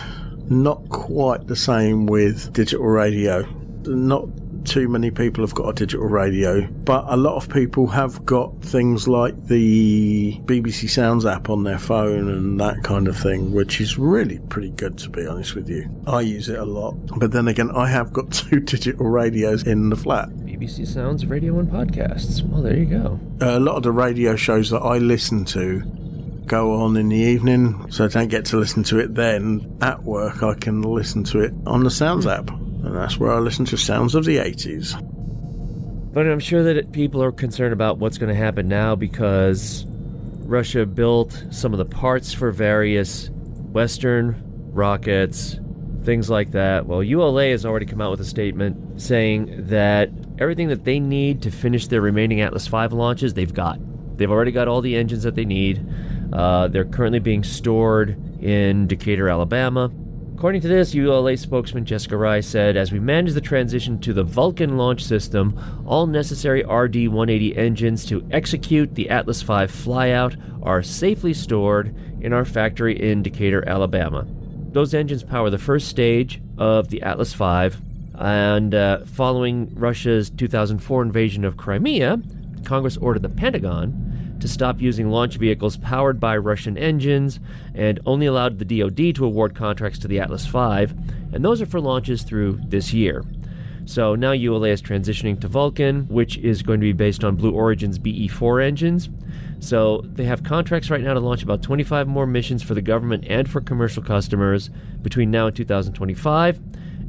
not 0.50 0.88
quite 0.88 1.46
the 1.46 1.56
same 1.56 2.06
with 2.06 2.52
digital 2.52 2.86
radio. 2.86 3.46
Not 3.84 4.28
too 4.64 4.88
many 4.88 5.10
people 5.10 5.42
have 5.42 5.54
got 5.54 5.68
a 5.68 5.72
digital 5.72 6.06
radio, 6.06 6.66
but 6.84 7.04
a 7.08 7.16
lot 7.16 7.36
of 7.36 7.48
people 7.48 7.86
have 7.86 8.26
got 8.26 8.60
things 8.62 9.08
like 9.08 9.46
the 9.46 10.38
BBC 10.44 10.90
Sounds 10.90 11.24
app 11.24 11.48
on 11.48 11.64
their 11.64 11.78
phone 11.78 12.28
and 12.28 12.60
that 12.60 12.82
kind 12.82 13.08
of 13.08 13.16
thing, 13.16 13.52
which 13.52 13.80
is 13.80 13.96
really 13.96 14.38
pretty 14.50 14.70
good 14.70 14.98
to 14.98 15.08
be 15.08 15.26
honest 15.26 15.54
with 15.54 15.70
you. 15.70 15.88
I 16.06 16.20
use 16.20 16.48
it 16.50 16.58
a 16.58 16.64
lot, 16.64 16.96
but 17.18 17.32
then 17.32 17.48
again, 17.48 17.70
I 17.70 17.88
have 17.88 18.12
got 18.12 18.30
two 18.32 18.60
digital 18.60 19.06
radios 19.06 19.66
in 19.66 19.88
the 19.88 19.96
flat. 19.96 20.28
BBC 20.30 20.86
Sounds, 20.86 21.24
Radio 21.24 21.58
and 21.58 21.68
podcasts. 21.70 22.42
Well, 22.42 22.60
there 22.60 22.76
you 22.76 22.84
go. 22.86 23.18
a 23.40 23.60
lot 23.60 23.76
of 23.76 23.84
the 23.84 23.92
radio 23.92 24.36
shows 24.36 24.68
that 24.70 24.80
I 24.80 24.98
listen 24.98 25.44
to 25.46 25.80
go 26.48 26.80
on 26.80 26.96
in 26.96 27.08
the 27.10 27.16
evening, 27.16 27.90
so 27.90 28.04
I 28.04 28.08
don't 28.08 28.28
get 28.28 28.46
to 28.46 28.56
listen 28.56 28.82
to 28.84 28.98
it 28.98 29.14
then. 29.14 29.78
At 29.80 30.02
work, 30.02 30.42
I 30.42 30.54
can 30.54 30.82
listen 30.82 31.22
to 31.24 31.40
it 31.40 31.52
on 31.66 31.84
the 31.84 31.90
Sounds 31.90 32.26
app, 32.26 32.50
and 32.50 32.96
that's 32.96 33.18
where 33.18 33.30
I 33.30 33.38
listen 33.38 33.64
to 33.66 33.76
Sounds 33.76 34.14
of 34.14 34.24
the 34.24 34.38
80s. 34.38 34.94
But 36.12 36.26
I'm 36.26 36.40
sure 36.40 36.62
that 36.64 36.92
people 36.92 37.22
are 37.22 37.30
concerned 37.30 37.72
about 37.72 37.98
what's 37.98 38.18
going 38.18 38.34
to 38.34 38.40
happen 38.40 38.66
now 38.66 38.96
because 38.96 39.84
Russia 40.40 40.86
built 40.86 41.44
some 41.50 41.72
of 41.72 41.78
the 41.78 41.84
parts 41.84 42.32
for 42.32 42.50
various 42.50 43.28
Western 43.30 44.42
rockets, 44.72 45.60
things 46.04 46.30
like 46.30 46.52
that. 46.52 46.86
Well, 46.86 47.02
ULA 47.02 47.50
has 47.50 47.66
already 47.66 47.86
come 47.86 48.00
out 48.00 48.10
with 48.10 48.20
a 48.20 48.24
statement 48.24 49.00
saying 49.00 49.66
that 49.68 50.10
everything 50.38 50.68
that 50.68 50.84
they 50.84 50.98
need 50.98 51.42
to 51.42 51.50
finish 51.50 51.86
their 51.86 52.00
remaining 52.00 52.40
Atlas 52.40 52.66
V 52.66 52.88
launches, 52.88 53.34
they've 53.34 53.52
got. 53.52 53.78
They've 54.16 54.30
already 54.30 54.52
got 54.52 54.68
all 54.68 54.80
the 54.80 54.96
engines 54.96 55.22
that 55.22 55.34
they 55.34 55.44
need. 55.44 55.86
Uh, 56.32 56.68
they're 56.68 56.84
currently 56.84 57.18
being 57.18 57.42
stored 57.42 58.16
in 58.42 58.86
Decatur, 58.86 59.28
Alabama. 59.28 59.90
According 60.38 60.60
to 60.60 60.68
this, 60.68 60.94
ULA 60.94 61.36
spokesman 61.36 61.84
Jessica 61.84 62.16
Rye 62.16 62.38
said, 62.38 62.76
As 62.76 62.92
we 62.92 63.00
manage 63.00 63.32
the 63.32 63.40
transition 63.40 63.98
to 64.02 64.12
the 64.12 64.22
Vulcan 64.22 64.76
launch 64.76 65.02
system, 65.02 65.58
all 65.84 66.06
necessary 66.06 66.62
RD 66.62 67.08
180 67.08 67.56
engines 67.56 68.06
to 68.06 68.24
execute 68.30 68.94
the 68.94 69.10
Atlas 69.10 69.42
V 69.42 69.52
flyout 69.66 70.40
are 70.62 70.80
safely 70.80 71.34
stored 71.34 71.92
in 72.20 72.32
our 72.32 72.44
factory 72.44 73.00
in 73.00 73.22
Decatur, 73.22 73.68
Alabama. 73.68 74.26
Those 74.70 74.94
engines 74.94 75.24
power 75.24 75.50
the 75.50 75.58
first 75.58 75.88
stage 75.88 76.40
of 76.56 76.88
the 76.88 77.02
Atlas 77.02 77.34
V, 77.34 77.76
and 78.14 78.74
uh, 78.76 79.04
following 79.06 79.74
Russia's 79.74 80.30
2004 80.30 81.02
invasion 81.02 81.44
of 81.44 81.56
Crimea, 81.56 82.22
Congress 82.64 82.96
ordered 82.96 83.22
the 83.22 83.28
Pentagon 83.28 84.07
to 84.40 84.48
stop 84.48 84.80
using 84.80 85.10
launch 85.10 85.36
vehicles 85.36 85.76
powered 85.76 86.20
by 86.20 86.36
Russian 86.36 86.76
engines 86.78 87.40
and 87.74 88.00
only 88.06 88.26
allowed 88.26 88.58
the 88.58 88.64
DoD 88.64 89.14
to 89.16 89.24
award 89.24 89.54
contracts 89.54 89.98
to 90.00 90.08
the 90.08 90.20
Atlas 90.20 90.46
V, 90.46 90.58
and 91.32 91.44
those 91.44 91.60
are 91.60 91.66
for 91.66 91.80
launches 91.80 92.22
through 92.22 92.60
this 92.68 92.92
year. 92.92 93.24
So 93.88 94.14
now 94.14 94.32
ULA 94.32 94.68
is 94.68 94.82
transitioning 94.82 95.40
to 95.40 95.48
Vulcan, 95.48 96.06
which 96.08 96.36
is 96.36 96.62
going 96.62 96.78
to 96.80 96.84
be 96.84 96.92
based 96.92 97.24
on 97.24 97.36
Blue 97.36 97.52
Origin's 97.52 97.98
BE4 97.98 98.62
engines. 98.62 99.08
So 99.60 100.02
they 100.04 100.24
have 100.24 100.44
contracts 100.44 100.90
right 100.90 101.02
now 101.02 101.14
to 101.14 101.20
launch 101.20 101.42
about 101.42 101.62
25 101.62 102.06
more 102.06 102.26
missions 102.26 102.62
for 102.62 102.74
the 102.74 102.82
government 102.82 103.24
and 103.26 103.48
for 103.48 103.62
commercial 103.62 104.02
customers 104.02 104.68
between 105.00 105.30
now 105.30 105.46
and 105.46 105.56
2025. 105.56 106.60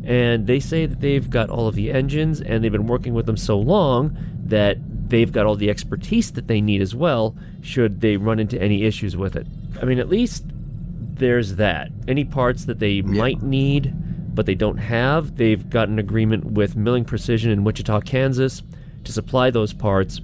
And 0.05 0.47
they 0.47 0.61
say 0.61 0.85
that 0.85 1.01
they've 1.01 1.29
got 1.29 1.49
all 1.49 1.67
of 1.67 1.75
the 1.75 1.91
engines 1.91 2.39
and 2.39 2.63
they've 2.63 2.71
been 2.71 2.87
working 2.87 3.13
with 3.13 3.25
them 3.25 3.37
so 3.37 3.59
long 3.59 4.17
that 4.45 4.77
they've 5.09 5.31
got 5.31 5.45
all 5.45 5.55
the 5.55 5.69
expertise 5.69 6.31
that 6.31 6.47
they 6.47 6.61
need 6.61 6.81
as 6.81 6.95
well 6.95 7.35
should 7.61 8.01
they 8.01 8.17
run 8.17 8.39
into 8.39 8.61
any 8.61 8.83
issues 8.83 9.17
with 9.17 9.35
it. 9.35 9.47
I 9.81 9.85
mean, 9.85 9.99
at 9.99 10.09
least 10.09 10.45
there's 10.47 11.55
that. 11.55 11.89
Any 12.07 12.23
parts 12.23 12.65
that 12.65 12.79
they 12.79 13.01
might 13.01 13.41
need 13.41 13.93
but 14.33 14.45
they 14.45 14.55
don't 14.55 14.77
have, 14.77 15.35
they've 15.35 15.69
got 15.69 15.89
an 15.89 15.99
agreement 15.99 16.45
with 16.51 16.75
Milling 16.75 17.03
Precision 17.03 17.51
in 17.51 17.63
Wichita, 17.63 18.01
Kansas 18.01 18.63
to 19.03 19.11
supply 19.11 19.49
those 19.49 19.73
parts. 19.73 20.21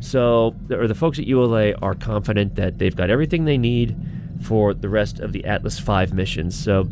So, 0.00 0.54
or 0.70 0.86
the 0.86 0.94
folks 0.94 1.18
at 1.18 1.26
ULA 1.26 1.72
are 1.74 1.94
confident 1.94 2.54
that 2.54 2.78
they've 2.78 2.94
got 2.94 3.10
everything 3.10 3.44
they 3.44 3.58
need 3.58 3.96
for 4.42 4.74
the 4.74 4.88
rest 4.88 5.18
of 5.18 5.32
the 5.32 5.44
Atlas 5.44 5.78
V 5.80 6.06
missions. 6.12 6.56
So, 6.56 6.88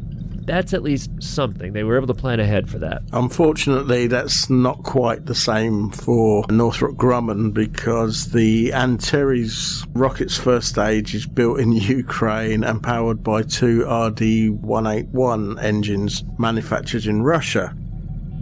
that's 0.46 0.72
at 0.72 0.82
least 0.82 1.10
something. 1.20 1.72
They 1.72 1.84
were 1.84 1.96
able 1.96 2.06
to 2.06 2.14
plan 2.14 2.40
ahead 2.40 2.70
for 2.70 2.78
that. 2.78 3.02
Unfortunately, 3.12 4.06
that's 4.06 4.48
not 4.48 4.82
quite 4.84 5.26
the 5.26 5.34
same 5.34 5.90
for 5.90 6.44
Northrop 6.48 6.96
Grumman 6.96 7.52
because 7.52 8.30
the 8.30 8.72
Antares 8.72 9.84
rocket's 9.92 10.36
first 10.38 10.68
stage 10.68 11.14
is 11.14 11.26
built 11.26 11.60
in 11.60 11.72
Ukraine 11.72 12.64
and 12.64 12.82
powered 12.82 13.22
by 13.22 13.42
two 13.42 13.80
RD-181 13.82 15.62
engines 15.62 16.24
manufactured 16.38 17.06
in 17.06 17.22
Russia. 17.22 17.74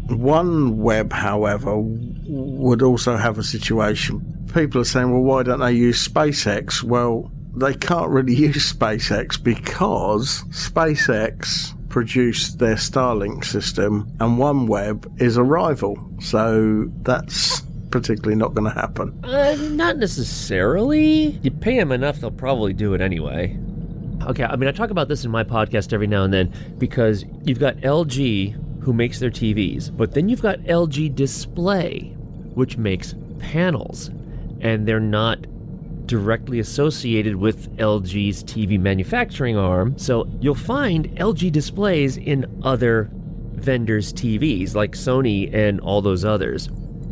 OneWeb, 0.08 1.12
however, 1.12 1.76
would 1.78 2.82
also 2.82 3.16
have 3.16 3.38
a 3.38 3.42
situation. 3.42 4.20
People 4.52 4.82
are 4.82 4.84
saying, 4.84 5.10
well, 5.10 5.22
why 5.22 5.42
don't 5.42 5.60
they 5.60 5.72
use 5.72 6.06
SpaceX? 6.06 6.82
Well, 6.82 7.32
they 7.56 7.74
can't 7.74 8.10
really 8.10 8.34
use 8.50 8.72
SpaceX 8.72 9.42
because 9.42 10.44
SpaceX 10.50 11.74
produced 11.94 12.58
their 12.58 12.74
Starlink 12.74 13.44
system 13.44 14.10
and 14.18 14.36
OneWeb 14.36 15.22
is 15.22 15.36
a 15.36 15.44
rival. 15.44 15.96
So 16.18 16.86
that's 17.02 17.60
particularly 17.90 18.34
not 18.34 18.52
going 18.52 18.68
to 18.68 18.76
happen. 18.76 19.16
Uh, 19.22 19.54
not 19.70 19.98
necessarily. 19.98 21.38
You 21.40 21.52
pay 21.52 21.78
them 21.78 21.92
enough, 21.92 22.18
they'll 22.18 22.32
probably 22.32 22.72
do 22.72 22.94
it 22.94 23.00
anyway. 23.00 23.56
Okay, 24.26 24.42
I 24.42 24.56
mean, 24.56 24.68
I 24.68 24.72
talk 24.72 24.90
about 24.90 25.06
this 25.06 25.24
in 25.24 25.30
my 25.30 25.44
podcast 25.44 25.92
every 25.92 26.08
now 26.08 26.24
and 26.24 26.34
then 26.34 26.52
because 26.78 27.24
you've 27.44 27.60
got 27.60 27.76
LG 27.76 28.82
who 28.82 28.92
makes 28.92 29.20
their 29.20 29.30
TVs, 29.30 29.96
but 29.96 30.14
then 30.14 30.28
you've 30.28 30.42
got 30.42 30.58
LG 30.62 31.14
Display, 31.14 32.08
which 32.54 32.76
makes 32.76 33.14
panels, 33.38 34.08
and 34.60 34.88
they're 34.88 34.98
not 34.98 35.46
directly 36.06 36.58
associated 36.58 37.36
with 37.36 37.74
LG's 37.76 38.44
TV 38.44 38.78
manufacturing 38.78 39.56
arm. 39.56 39.98
So 39.98 40.28
you'll 40.40 40.54
find 40.54 41.08
LG 41.16 41.52
displays 41.52 42.16
in 42.16 42.60
other 42.62 43.10
vendors' 43.12 44.12
TVs, 44.12 44.74
like 44.74 44.92
Sony 44.92 45.52
and 45.54 45.80
all 45.80 46.02
those 46.02 46.24
others. 46.24 46.68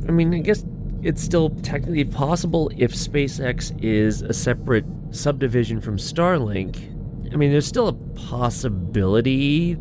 I 0.08 0.12
mean, 0.12 0.34
I 0.34 0.38
guess 0.38 0.64
it's 1.02 1.22
still 1.22 1.50
technically 1.62 2.04
possible 2.04 2.70
if 2.76 2.92
SpaceX 2.92 3.78
is 3.82 4.22
a 4.22 4.32
separate 4.32 4.84
subdivision 5.10 5.80
from 5.80 5.96
Starlink. 5.96 6.88
I 7.32 7.36
mean, 7.36 7.50
there's 7.50 7.66
still 7.66 7.88
a 7.88 7.92
possibility. 7.92 9.76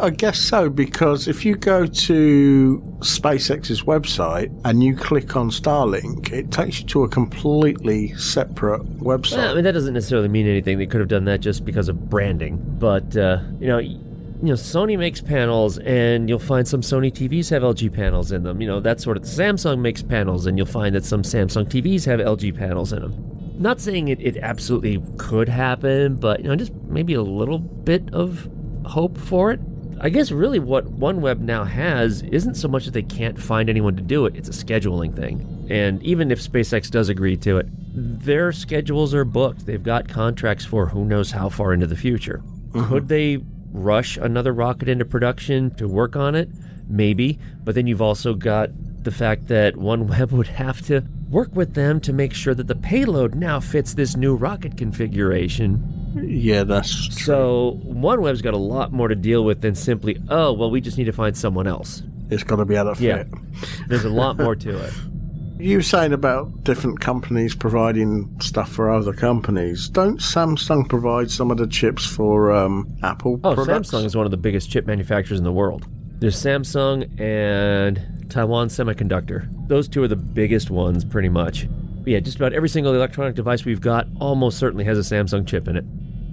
I 0.00 0.10
guess 0.10 0.38
so, 0.38 0.68
because 0.68 1.28
if 1.28 1.44
you 1.44 1.56
go 1.56 1.86
to 1.86 2.98
SpaceX's 2.98 3.82
website 3.82 4.52
and 4.64 4.82
you 4.82 4.94
click 4.94 5.36
on 5.36 5.50
Starlink, 5.50 6.32
it 6.32 6.50
takes 6.50 6.80
you 6.80 6.86
to 6.86 7.04
a 7.04 7.08
completely 7.08 8.14
separate 8.14 8.82
website. 8.98 9.38
Well, 9.38 9.52
I 9.52 9.54
mean, 9.54 9.64
that 9.64 9.72
doesn't 9.72 9.94
necessarily 9.94 10.28
mean 10.28 10.46
anything. 10.46 10.78
They 10.78 10.86
could 10.86 11.00
have 11.00 11.08
done 11.08 11.24
that 11.24 11.40
just 11.40 11.64
because 11.64 11.88
of 11.88 12.10
branding. 12.10 12.58
But, 12.78 13.16
uh, 13.16 13.40
you 13.58 13.68
know, 13.68 13.78
you 13.78 14.48
know, 14.48 14.54
Sony 14.54 14.98
makes 14.98 15.20
panels, 15.20 15.78
and 15.78 16.28
you'll 16.28 16.38
find 16.38 16.68
some 16.68 16.82
Sony 16.82 17.10
TVs 17.10 17.48
have 17.50 17.62
LG 17.62 17.94
panels 17.94 18.32
in 18.32 18.42
them. 18.42 18.60
You 18.60 18.66
know, 18.66 18.80
that 18.80 19.00
sort 19.00 19.16
of. 19.16 19.22
Samsung 19.22 19.80
makes 19.80 20.02
panels, 20.02 20.46
and 20.46 20.58
you'll 20.58 20.66
find 20.66 20.94
that 20.94 21.04
some 21.04 21.22
Samsung 21.22 21.66
TVs 21.66 22.04
have 22.04 22.20
LG 22.20 22.56
panels 22.56 22.92
in 22.92 23.00
them. 23.00 23.14
Not 23.58 23.80
saying 23.80 24.08
it, 24.08 24.20
it 24.20 24.36
absolutely 24.36 25.02
could 25.16 25.48
happen, 25.48 26.16
but 26.16 26.40
you 26.42 26.48
know, 26.48 26.56
just 26.56 26.74
maybe 26.88 27.14
a 27.14 27.22
little 27.22 27.58
bit 27.58 28.12
of 28.12 28.48
hope 28.84 29.16
for 29.16 29.52
it. 29.52 29.60
I 30.00 30.10
guess 30.10 30.30
really 30.30 30.58
what 30.58 30.86
OneWeb 30.98 31.40
now 31.40 31.64
has 31.64 32.22
isn't 32.22 32.54
so 32.54 32.68
much 32.68 32.84
that 32.84 32.92
they 32.92 33.02
can't 33.02 33.40
find 33.40 33.70
anyone 33.70 33.96
to 33.96 34.02
do 34.02 34.26
it, 34.26 34.36
it's 34.36 34.48
a 34.48 34.52
scheduling 34.52 35.14
thing. 35.14 35.66
And 35.70 36.02
even 36.02 36.30
if 36.30 36.40
SpaceX 36.40 36.90
does 36.90 37.08
agree 37.08 37.36
to 37.38 37.58
it, 37.58 37.66
their 37.94 38.52
schedules 38.52 39.14
are 39.14 39.24
booked. 39.24 39.64
They've 39.64 39.82
got 39.82 40.08
contracts 40.08 40.64
for 40.64 40.86
who 40.86 41.04
knows 41.04 41.30
how 41.30 41.48
far 41.48 41.72
into 41.72 41.86
the 41.86 41.96
future. 41.96 42.42
Mm-hmm. 42.72 42.88
Could 42.88 43.08
they 43.08 43.38
rush 43.72 44.16
another 44.16 44.52
rocket 44.52 44.88
into 44.88 45.04
production 45.04 45.74
to 45.76 45.88
work 45.88 46.14
on 46.14 46.34
it? 46.34 46.50
Maybe. 46.88 47.38
But 47.64 47.74
then 47.74 47.86
you've 47.86 48.02
also 48.02 48.34
got 48.34 48.70
the 49.02 49.10
fact 49.10 49.48
that 49.48 49.74
OneWeb 49.76 50.30
would 50.32 50.48
have 50.48 50.82
to 50.86 51.04
work 51.30 51.54
with 51.54 51.74
them 51.74 52.00
to 52.00 52.12
make 52.12 52.34
sure 52.34 52.54
that 52.54 52.66
the 52.66 52.76
payload 52.76 53.34
now 53.34 53.60
fits 53.60 53.94
this 53.94 54.14
new 54.14 54.36
rocket 54.36 54.76
configuration. 54.76 56.05
Yeah, 56.16 56.64
that's 56.64 57.08
true. 57.16 57.24
So 57.24 57.80
OneWeb's 57.84 58.42
got 58.42 58.54
a 58.54 58.58
lot 58.58 58.92
more 58.92 59.08
to 59.08 59.14
deal 59.14 59.44
with 59.44 59.60
than 59.60 59.74
simply, 59.74 60.18
oh, 60.30 60.52
well, 60.52 60.70
we 60.70 60.80
just 60.80 60.96
need 60.98 61.04
to 61.04 61.12
find 61.12 61.36
someone 61.36 61.66
else. 61.66 62.02
It's 62.30 62.42
got 62.42 62.56
to 62.56 62.64
be 62.64 62.74
able 62.74 62.94
to 62.94 63.02
Yeah. 63.02 63.24
fit. 63.24 63.28
There's 63.88 64.04
a 64.04 64.10
lot 64.10 64.38
more 64.38 64.56
to 64.56 64.78
it. 64.84 64.92
You 65.58 65.78
were 65.78 65.82
saying 65.82 66.12
about 66.12 66.64
different 66.64 67.00
companies 67.00 67.54
providing 67.56 68.28
stuff 68.42 68.70
for 68.70 68.90
other 68.92 69.14
companies. 69.14 69.88
Don't 69.88 70.20
Samsung 70.20 70.86
provide 70.86 71.30
some 71.30 71.50
of 71.50 71.56
the 71.56 71.66
chips 71.66 72.04
for 72.04 72.52
um, 72.52 72.86
Apple 73.02 73.40
Oh, 73.42 73.54
products? 73.54 73.90
Samsung 73.90 74.04
is 74.04 74.14
one 74.14 74.26
of 74.26 74.30
the 74.30 74.36
biggest 74.36 74.70
chip 74.70 74.86
manufacturers 74.86 75.38
in 75.38 75.44
the 75.44 75.52
world. 75.52 75.86
There's 76.18 76.36
Samsung 76.36 77.08
and 77.18 77.98
Taiwan 78.28 78.68
Semiconductor. 78.68 79.48
Those 79.66 79.88
two 79.88 80.02
are 80.02 80.08
the 80.08 80.14
biggest 80.14 80.68
ones, 80.70 81.06
pretty 81.06 81.30
much. 81.30 81.66
But 82.02 82.08
yeah, 82.08 82.20
just 82.20 82.36
about 82.36 82.52
every 82.52 82.68
single 82.68 82.92
electronic 82.94 83.34
device 83.34 83.64
we've 83.64 83.80
got 83.80 84.06
almost 84.20 84.58
certainly 84.58 84.84
has 84.84 84.98
a 84.98 85.14
Samsung 85.14 85.46
chip 85.46 85.68
in 85.68 85.76
it. 85.76 85.84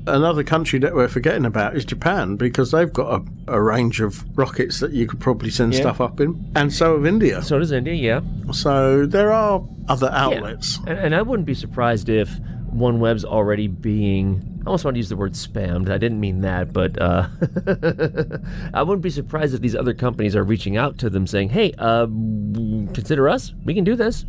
Another 0.06 0.44
country 0.44 0.80
that 0.80 0.94
we're 0.94 1.08
forgetting 1.08 1.46
about 1.46 1.76
is 1.78 1.86
Japan 1.86 2.36
because 2.36 2.72
they've 2.72 2.92
got 2.92 3.22
a, 3.48 3.54
a 3.54 3.62
range 3.62 4.02
of 4.02 4.24
rockets 4.38 4.80
that 4.82 4.92
you 4.92 5.08
could 5.08 5.20
probably 5.20 5.50
send 5.50 5.74
Yeah. 5.74 5.82
stuff 5.82 6.02
up 6.02 6.20
in, 6.20 6.52
and 6.56 6.74
so 6.74 6.96
have 6.98 7.06
India. 7.06 7.42
So 7.42 7.58
does 7.60 7.72
India, 7.72 7.94
yeah. 7.94 8.52
So 8.52 9.06
there 9.06 9.32
are 9.32 9.64
other 9.88 10.10
Yeah. 10.12 10.26
outlets. 10.26 10.80
And, 10.88 11.00
and 11.00 11.16
I 11.16 11.22
wouldn't 11.22 11.46
be 11.46 11.54
surprised 11.54 12.10
if 12.10 12.30
OneWeb's 12.76 13.24
already 13.24 13.68
being. 13.68 14.44
I 14.64 14.68
almost 14.68 14.84
want 14.84 14.96
to 14.96 15.00
use 15.00 15.10
the 15.10 15.16
word 15.18 15.34
spammed. 15.34 15.90
I 15.90 15.98
didn't 15.98 16.20
mean 16.20 16.42
that, 16.42 16.74
but 16.74 17.00
uh, 17.02 17.28
I 18.74 18.82
wouldn't 18.84 19.02
be 19.04 19.10
surprised 19.10 19.54
if 19.54 19.62
these 19.62 19.76
other 19.76 19.94
companies 19.94 20.36
are 20.36 20.44
reaching 20.44 20.76
out 20.78 20.98
to 21.00 21.10
them 21.10 21.28
saying, 21.28 21.50
hey, 21.50 21.74
uh, 21.78 22.06
consider 22.94 23.30
us. 23.30 23.54
We 23.66 23.74
can 23.74 23.84
do 23.84 23.96
this. 23.96 24.26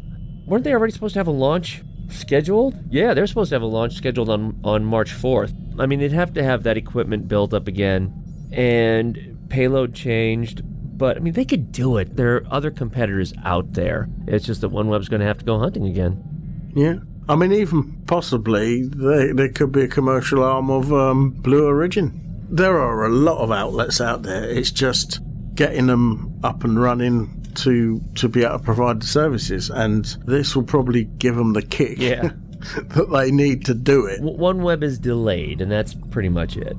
Weren't 0.47 0.65
they 0.65 0.73
already 0.73 0.93
supposed 0.93 1.15
to 1.15 1.21
have 1.21 1.27
a 1.29 1.33
launch 1.33 1.83
scheduled? 2.09 2.75
Yeah, 2.91 3.15
they're 3.15 3.27
supposed 3.27 3.51
to 3.51 3.55
have 3.55 3.63
a 3.63 3.67
launch 3.67 3.95
scheduled 3.95 4.29
on, 4.29 4.59
on 4.65 4.85
March 4.85 5.13
4th. 5.13 5.55
I 5.79 5.87
mean, 5.87 5.99
they'd 5.99 6.13
have 6.13 6.35
to 6.35 6.43
have 6.43 6.63
that 6.65 6.77
equipment 6.77 7.29
built 7.29 7.55
up 7.55 7.67
again 7.69 8.13
and 8.53 9.47
payload 9.49 9.95
changed. 9.95 10.63
But 10.97 11.17
I 11.17 11.21
mean, 11.21 11.33
they 11.33 11.45
could 11.45 11.73
do 11.73 11.97
it. 11.97 12.17
There 12.17 12.37
are 12.37 12.47
other 12.51 12.71
competitors 12.71 13.35
out 13.45 13.73
there. 13.73 14.09
It's 14.27 14.47
just 14.47 14.61
that 14.61 14.71
OneWeb's 14.71 15.09
going 15.09 15.21
to 15.21 15.27
have 15.27 15.39
to 15.39 15.45
go 15.45 15.59
hunting 15.59 15.87
again. 15.87 16.71
Yeah. 16.75 16.97
I 17.29 17.37
mean, 17.37 17.53
even 17.53 18.03
possibly 18.07 18.83
they, 18.83 19.33
there 19.33 19.49
could 19.49 19.73
be 19.73 19.83
a 19.83 19.89
commercial 19.89 20.45
arm 20.45 20.71
of 20.71 20.93
um, 20.93 21.31
Blue 21.31 21.67
Origin. 21.67 22.21
There 22.51 22.79
are 22.79 23.07
a 23.07 23.09
lot 23.09 23.39
of 23.39 23.51
outlets 23.51 24.01
out 24.01 24.23
there. 24.23 24.45
It's 24.45 24.71
just 24.71 25.21
getting 25.55 25.87
them 25.87 26.39
up 26.45 26.65
and 26.65 26.81
running 26.81 27.44
to 27.57 28.01
to 28.17 28.29
be 28.29 28.45
able 28.45 28.59
to 28.59 28.65
provide 28.65 29.01
the 29.03 29.07
services, 29.07 29.71
and 29.71 30.05
this 30.27 30.55
will 30.55 30.63
probably 30.65 31.05
give 31.05 31.37
them 31.37 31.53
the 31.53 31.63
kick 31.63 31.99
Yeah. 31.99 32.31
that 32.89 33.11
they 33.13 33.31
need 33.31 33.65
to 33.67 33.75
do 33.75 34.07
it. 34.07 34.21
OneWeb 34.23 34.83
is 34.83 34.99
delayed, 34.99 35.61
and 35.61 35.71
that's 35.71 35.93
pretty 36.11 36.31
much 36.31 36.57
it. 36.57 36.77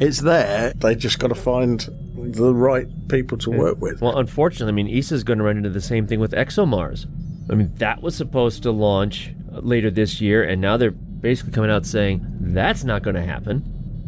It's 0.00 0.18
there. 0.20 0.72
They 0.74 0.96
just 0.96 1.20
got 1.20 1.28
to 1.28 1.36
find 1.36 1.86
the 2.16 2.52
right 2.52 2.88
people 3.08 3.38
to 3.38 3.50
work 3.50 3.80
with. 3.80 4.00
Well, 4.00 4.18
unfortunately, 4.18 4.72
I 4.72 4.74
mean, 4.74 4.88
ESA's 4.98 5.22
going 5.22 5.38
to 5.38 5.44
run 5.44 5.56
into 5.58 5.70
the 5.70 5.80
same 5.80 6.06
thing 6.08 6.18
with 6.18 6.32
ExoMars. 6.32 7.06
I 7.50 7.54
mean, 7.54 7.70
that 7.76 8.02
was 8.02 8.16
supposed 8.16 8.62
to 8.64 8.72
launch 8.72 9.32
uh, 9.52 9.60
later 9.60 9.90
this 9.90 10.20
year, 10.20 10.42
and 10.42 10.60
now 10.60 10.76
they're 10.76 10.90
basically 10.90 11.52
coming 11.52 11.70
out 11.70 11.86
saying 11.86 12.24
that's 12.40 12.82
not 12.82 13.02
going 13.02 13.16
to 13.16 13.22
happen. 13.22 13.62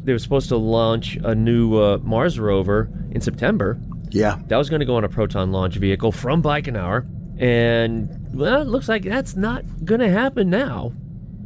They 0.04 0.12
were 0.12 0.18
supposed 0.18 0.48
to 0.48 0.56
launch 0.56 1.16
a 1.22 1.34
new 1.34 1.76
uh, 1.78 1.98
Mars 2.02 2.38
rover 2.40 2.90
in 3.12 3.20
September. 3.20 3.78
Yeah. 4.14 4.38
That 4.46 4.56
was 4.56 4.70
going 4.70 4.80
to 4.80 4.86
go 4.86 4.96
on 4.96 5.04
a 5.04 5.08
Proton 5.08 5.50
launch 5.50 5.74
vehicle 5.74 6.12
from 6.12 6.40
Baikonur, 6.40 7.04
and 7.40 8.32
well, 8.32 8.62
it 8.62 8.68
looks 8.68 8.88
like 8.88 9.02
that's 9.02 9.34
not 9.34 9.64
going 9.84 10.00
to 10.00 10.08
happen 10.08 10.48
now. 10.48 10.92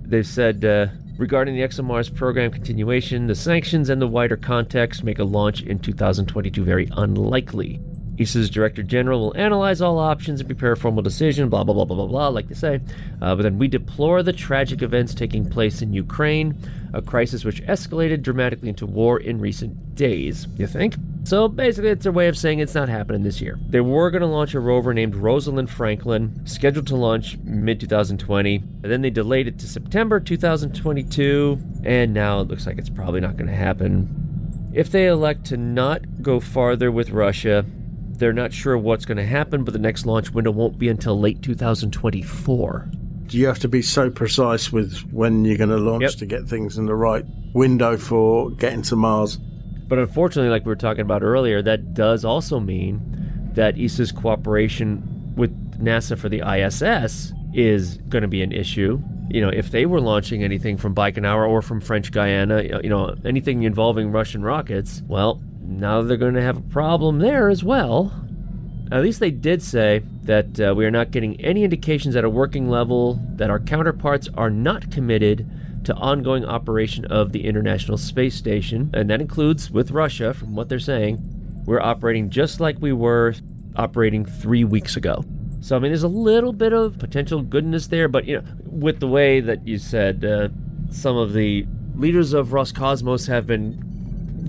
They've 0.03 0.27
said 0.27 0.65
uh, 0.65 0.89
regarding 1.17 1.55
the 1.55 1.63
ExoMars 1.63 2.15
program 2.15 2.51
continuation, 2.51 3.27
the 3.27 3.35
sanctions 3.35 3.89
and 3.89 4.03
the 4.03 4.07
wider 4.07 4.37
context 4.37 5.03
make 5.03 5.19
a 5.19 5.25
launch 5.25 5.63
in 5.63 5.79
2022 5.79 6.63
very 6.63 6.89
unlikely. 6.93 7.81
ESA's 8.21 8.51
Director 8.51 8.83
General 8.83 9.21
will 9.21 9.37
analyze 9.37 9.81
all 9.81 9.99
options 9.99 10.41
and 10.41 10.49
prepare 10.49 10.73
a 10.73 10.77
formal 10.77 11.03
decision, 11.03 11.49
blah, 11.49 11.65
blah, 11.65 11.73
blah, 11.73 11.85
blah, 11.85 11.97
blah, 11.97 12.07
blah, 12.07 12.29
like 12.29 12.49
they 12.49 12.55
say. 12.55 12.81
Uh, 13.23 13.35
but 13.35 13.43
then 13.43 13.59
we 13.59 13.69
deplore 13.69 14.23
the 14.23 14.33
tragic 14.33 14.83
events 14.83 15.15
taking 15.15 15.49
place 15.49 15.81
in 15.81 15.93
Ukraine, 15.95 16.59
a 16.93 17.01
crisis 17.01 17.45
which 17.45 17.63
escalated 17.63 18.23
dramatically 18.23 18.69
into 18.69 18.87
war 18.87 19.21
in 19.21 19.41
recent 19.41 19.95
days. 19.95 20.49
You 20.57 20.67
think? 20.67 20.97
So 21.25 21.47
basically, 21.49 21.91
it's 21.91 22.07
a 22.07 22.13
way 22.13 22.29
of 22.29 22.39
saying 22.39 22.61
it's 22.61 22.75
not 22.75 22.89
happening 22.89 23.23
this 23.23 23.41
year. 23.41 23.59
They 23.69 23.81
were 23.81 24.11
going 24.11 24.23
to 24.23 24.27
launch 24.27 24.55
a 24.55 24.61
rover 24.61 24.95
named 24.95 25.15
Rosalind 25.15 25.69
Franklin, 25.69 26.41
scheduled 26.47 26.87
to 26.87 26.97
launch 26.97 27.37
mid 27.45 27.81
2020, 27.81 28.57
and 28.57 28.83
then 28.85 29.03
they 29.03 29.11
delayed 29.11 29.47
it 29.47 29.59
to 29.59 29.67
September 29.69 30.21
2022, 30.21 31.59
and 31.85 32.15
now 32.15 32.41
it 32.41 32.49
looks 32.49 32.67
like 32.67 32.79
it's 32.79 32.89
probably 32.89 33.21
not 33.21 33.37
going 33.37 33.49
to 33.51 33.55
happen. 33.55 34.71
If 34.73 34.91
they 34.91 35.07
elect 35.07 35.45
to 35.47 35.57
not 35.57 36.23
go 36.23 36.41
farther 36.41 36.91
with 36.91 37.11
Russia, 37.11 37.65
they're 38.11 38.33
not 38.33 38.53
sure 38.53 38.77
what's 38.79 39.05
going 39.05 39.19
to 39.19 39.27
happen, 39.27 39.65
but 39.65 39.73
the 39.73 39.79
next 39.79 40.07
launch 40.07 40.31
window 40.33 40.51
won't 40.51 40.79
be 40.79 40.89
until 40.89 41.19
late 41.21 41.43
2024. 41.43 42.91
Do 43.27 43.37
you 43.39 43.47
have 43.47 43.59
to 43.61 43.69
be 43.69 43.83
so 43.83 44.09
precise 44.11 44.73
with 44.73 45.01
when 45.13 45.45
you're 45.45 45.59
going 45.59 45.69
to 45.71 45.77
launch 45.77 46.03
Yep. 46.03 46.13
to 46.13 46.27
get 46.27 46.45
things 46.47 46.79
in 46.79 46.87
the 46.87 46.95
right 46.95 47.25
window 47.53 47.97
for 47.97 48.51
getting 48.53 48.83
to 48.83 48.97
Mars? 48.97 49.39
But 49.89 49.99
unfortunately, 49.99 50.51
like 50.51 50.65
we 50.65 50.71
were 50.71 50.77
talking 50.77 51.01
about 51.01 51.23
earlier, 51.23 51.63
that 51.63 51.95
does 51.95 52.25
also 52.25 52.61
mean 52.61 53.51
that 53.55 53.79
ESA's 53.79 54.13
cooperation 54.13 55.35
with 55.35 55.51
NASA 55.83 56.19
for 56.19 56.29
the 56.29 56.43
ISS 56.47 57.33
is 57.55 57.97
going 58.09 58.23
to 58.23 58.29
be 58.29 58.43
an 58.43 58.53
issue. 58.53 59.01
You 59.31 59.41
know, 59.41 59.49
if 59.49 59.71
they 59.71 59.87
were 59.87 60.01
launching 60.01 60.43
anything 60.43 60.77
from 60.77 60.95
Baikonur 60.95 61.49
or 61.49 61.63
from 61.63 61.81
French 61.81 62.13
Guiana, 62.13 62.63
you 62.83 62.89
know, 62.89 63.15
anything 63.25 63.63
involving 63.63 64.13
Russian 64.13 64.43
rockets, 64.43 65.03
well, 65.07 65.41
now 65.63 66.03
they're 66.03 66.17
going 66.17 66.35
to 66.35 66.43
have 66.43 66.57
a 66.57 66.63
problem 66.63 67.19
there 67.19 67.49
as 67.49 67.65
well. 67.65 68.13
At 68.91 69.03
least 69.03 69.21
they 69.21 69.31
did 69.31 69.63
say 69.63 70.03
that 70.23 70.61
uh, 70.61 70.75
we 70.75 70.87
are 70.87 70.91
not 70.91 71.11
getting 71.11 71.39
any 71.41 71.63
indications 71.63 72.17
at 72.17 72.25
a 72.25 72.31
working 72.31 72.71
level 72.71 73.21
that 73.37 73.51
our 73.51 73.61
counterparts 73.61 74.29
are 74.35 74.51
not 74.51 74.91
committed 74.91 75.47
to 75.85 75.95
ongoing 75.95 76.45
operation 76.45 77.05
of 77.07 77.33
the 77.33 77.45
International 77.45 77.97
Space 77.97 78.35
Station, 78.35 78.91
and 78.93 79.09
that 79.11 79.21
includes 79.21 79.71
with 79.71 79.91
Russia, 79.91 80.35
from 80.35 80.55
what 80.55 80.69
they're 80.69 80.79
saying, 80.79 81.19
we're 81.67 81.81
operating 81.81 82.31
just 82.31 82.61
like 82.61 82.77
we 82.81 82.93
were 82.93 83.35
operating 83.77 84.25
three 84.25 84.65
weeks 84.65 84.97
ago. 84.97 85.25
So 85.61 85.77
I 85.77 85.79
mean, 85.81 85.91
there's 85.91 86.03
a 86.03 86.09
little 86.09 86.53
bit 86.53 86.73
of 86.73 86.99
potential 86.99 87.43
goodness 87.43 87.89
there, 87.89 88.09
but 88.09 88.27
you 88.27 88.37
know, 88.41 88.45
with 88.65 89.01
the 89.01 89.09
way 89.09 89.41
that 89.41 89.67
you 89.67 89.79
said, 89.79 90.25
uh, 90.25 90.49
some 90.91 91.17
of 91.17 91.33
the 91.33 91.67
leaders 91.97 92.33
of 92.33 92.49
Roscosmos 92.49 93.27
have 93.29 93.47
been 93.47 93.85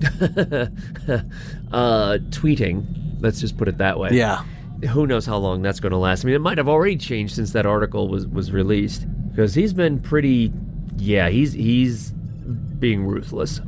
uh, 1.72 2.18
tweeting. 2.30 2.84
Let's 3.20 3.40
just 3.40 3.56
put 3.58 3.68
it 3.68 3.78
that 3.78 3.98
way 3.98 4.10
Yeah. 4.12 4.44
who 4.90 5.06
knows 5.06 5.26
how 5.26 5.36
long 5.36 5.62
that's 5.62 5.80
going 5.80 5.90
to 5.92 5.98
last. 5.98 6.24
I 6.24 6.26
mean, 6.26 6.34
it 6.36 6.40
might 6.40 6.58
have 6.58 6.68
already 6.68 6.96
changed 6.96 7.34
since 7.34 7.52
that 7.52 7.66
article 7.66 8.08
was 8.08 8.26
was 8.26 8.50
released 8.52 9.06
because 9.30 9.54
he's 9.54 9.72
been 9.72 9.98
pretty. 10.00 10.52
Yeah, 11.00 11.30
he's 11.30 11.52
he's 11.52 12.10
being 12.10 13.06
ruthless. 13.06 13.60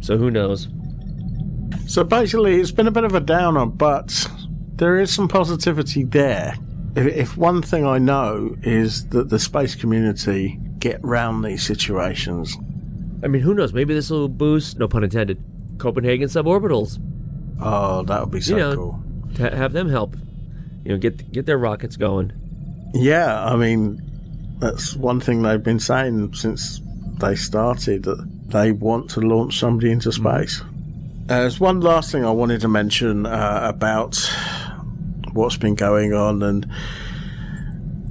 So 0.00 0.16
who 0.16 0.30
knows? 0.30 0.68
So 1.86 2.04
basically, 2.04 2.60
it's 2.60 2.70
been 2.70 2.86
a 2.86 2.92
bit 2.92 3.04
of 3.04 3.14
a 3.14 3.20
downer, 3.20 3.66
but 3.66 4.28
there 4.76 4.98
is 4.98 5.12
some 5.12 5.26
positivity 5.26 6.04
there. 6.04 6.54
If, 6.94 7.06
if 7.06 7.36
one 7.36 7.62
thing 7.62 7.84
I 7.84 7.98
know 7.98 8.56
is 8.62 9.08
that 9.08 9.28
the 9.28 9.38
space 9.38 9.74
community 9.74 10.58
get 10.78 11.02
round 11.02 11.44
these 11.44 11.62
situations. 11.62 12.56
I 13.22 13.26
mean, 13.26 13.42
who 13.42 13.54
knows? 13.54 13.72
Maybe 13.72 13.94
this 13.94 14.10
will 14.10 14.28
boost, 14.28 14.78
no 14.78 14.86
pun 14.86 15.02
intended, 15.02 15.42
Copenhagen 15.78 16.28
suborbitals. 16.28 17.00
Oh, 17.60 18.04
that 18.04 18.20
would 18.20 18.30
be 18.30 18.40
so 18.40 18.52
you 18.52 18.58
know, 18.58 18.74
cool. 18.76 19.02
to 19.34 19.56
have 19.56 19.72
them 19.72 19.88
help. 19.88 20.14
You 20.84 20.92
know, 20.92 20.98
get 20.98 21.32
get 21.32 21.46
their 21.46 21.58
rockets 21.58 21.96
going. 21.96 22.32
Yeah, 22.94 23.44
I 23.44 23.56
mean, 23.56 24.07
that's 24.58 24.94
one 24.96 25.20
thing 25.20 25.42
they've 25.42 25.62
been 25.62 25.80
saying 25.80 26.34
since 26.34 26.80
they 27.18 27.34
started 27.34 28.04
that 28.04 28.26
they 28.48 28.72
want 28.72 29.10
to 29.10 29.20
launch 29.20 29.58
somebody 29.58 29.90
into 29.90 30.10
space. 30.12 30.60
Uh, 31.28 31.40
there's 31.40 31.60
one 31.60 31.80
last 31.80 32.10
thing 32.10 32.24
I 32.24 32.30
wanted 32.30 32.62
to 32.62 32.68
mention 32.68 33.26
uh, 33.26 33.60
about 33.64 34.18
what's 35.32 35.56
been 35.56 35.74
going 35.74 36.14
on 36.14 36.42
and 36.42 36.66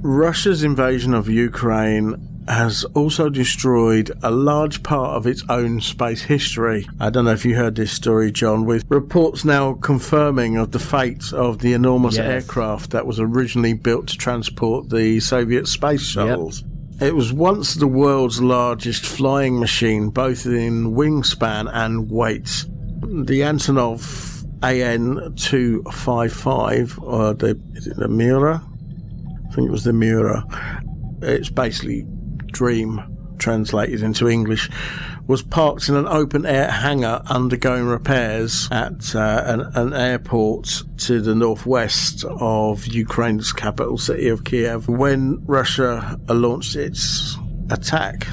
Russia's 0.00 0.62
invasion 0.62 1.14
of 1.14 1.28
Ukraine 1.28 2.27
has 2.48 2.84
also 2.94 3.28
destroyed 3.28 4.10
a 4.22 4.30
large 4.30 4.82
part 4.82 5.16
of 5.16 5.26
its 5.26 5.44
own 5.48 5.80
space 5.80 6.22
history. 6.22 6.86
I 6.98 7.10
don't 7.10 7.24
know 7.26 7.32
if 7.32 7.44
you 7.44 7.54
heard 7.56 7.74
this 7.74 7.92
story, 7.92 8.32
John, 8.32 8.64
with 8.64 8.84
reports 8.88 9.44
now 9.44 9.74
confirming 9.74 10.56
of 10.56 10.72
the 10.72 10.78
fate 10.78 11.32
of 11.32 11.58
the 11.58 11.72
enormous 11.74 12.16
Yes. 12.16 12.26
aircraft 12.44 12.90
that 12.90 13.06
was 13.06 13.20
originally 13.20 13.74
built 13.74 14.08
to 14.08 14.16
transport 14.16 14.88
the 14.90 15.20
Soviet 15.20 15.68
space 15.68 16.02
shuttles. 16.02 16.64
It 17.00 17.14
was 17.14 17.32
once 17.32 17.74
the 17.74 17.86
world's 17.86 18.40
largest 18.40 19.06
flying 19.06 19.60
machine, 19.60 20.08
both 20.10 20.46
in 20.46 20.94
wingspan 20.94 21.70
and 21.72 22.10
weight. 22.10 22.64
The 23.02 23.42
Antonov 23.42 24.44
AN 24.62 25.34
255, 25.36 26.98
or 27.02 27.34
the, 27.34 27.60
is 27.74 27.86
it 27.86 27.96
the 27.96 28.08
Mira? 28.08 28.62
I 29.48 29.54
think 29.54 29.68
it 29.68 29.70
was 29.70 29.84
the 29.84 29.92
Mura. 29.92 30.44
It's 31.22 31.50
basically 31.50 32.04
Dream 32.58 33.00
translated 33.38 34.02
into 34.02 34.28
English. 34.28 34.68
Was 35.28 35.42
parked 35.42 35.88
in 35.88 35.94
an 35.94 36.08
open 36.08 36.44
air 36.44 36.68
hangar 36.68 37.22
undergoing 37.26 37.84
repairs 37.84 38.68
at 38.72 39.14
uh, 39.14 39.42
an, 39.46 39.60
an 39.74 39.94
airport 39.94 40.82
to 41.06 41.20
the 41.20 41.36
northwest 41.36 42.24
of 42.24 42.84
Ukraine's 42.88 43.52
capital 43.52 43.96
city 43.96 44.26
of 44.28 44.42
Kiev 44.42 44.88
when 44.88 45.40
Russia 45.46 46.18
launched 46.28 46.74
its 46.74 47.36
attack. 47.70 48.26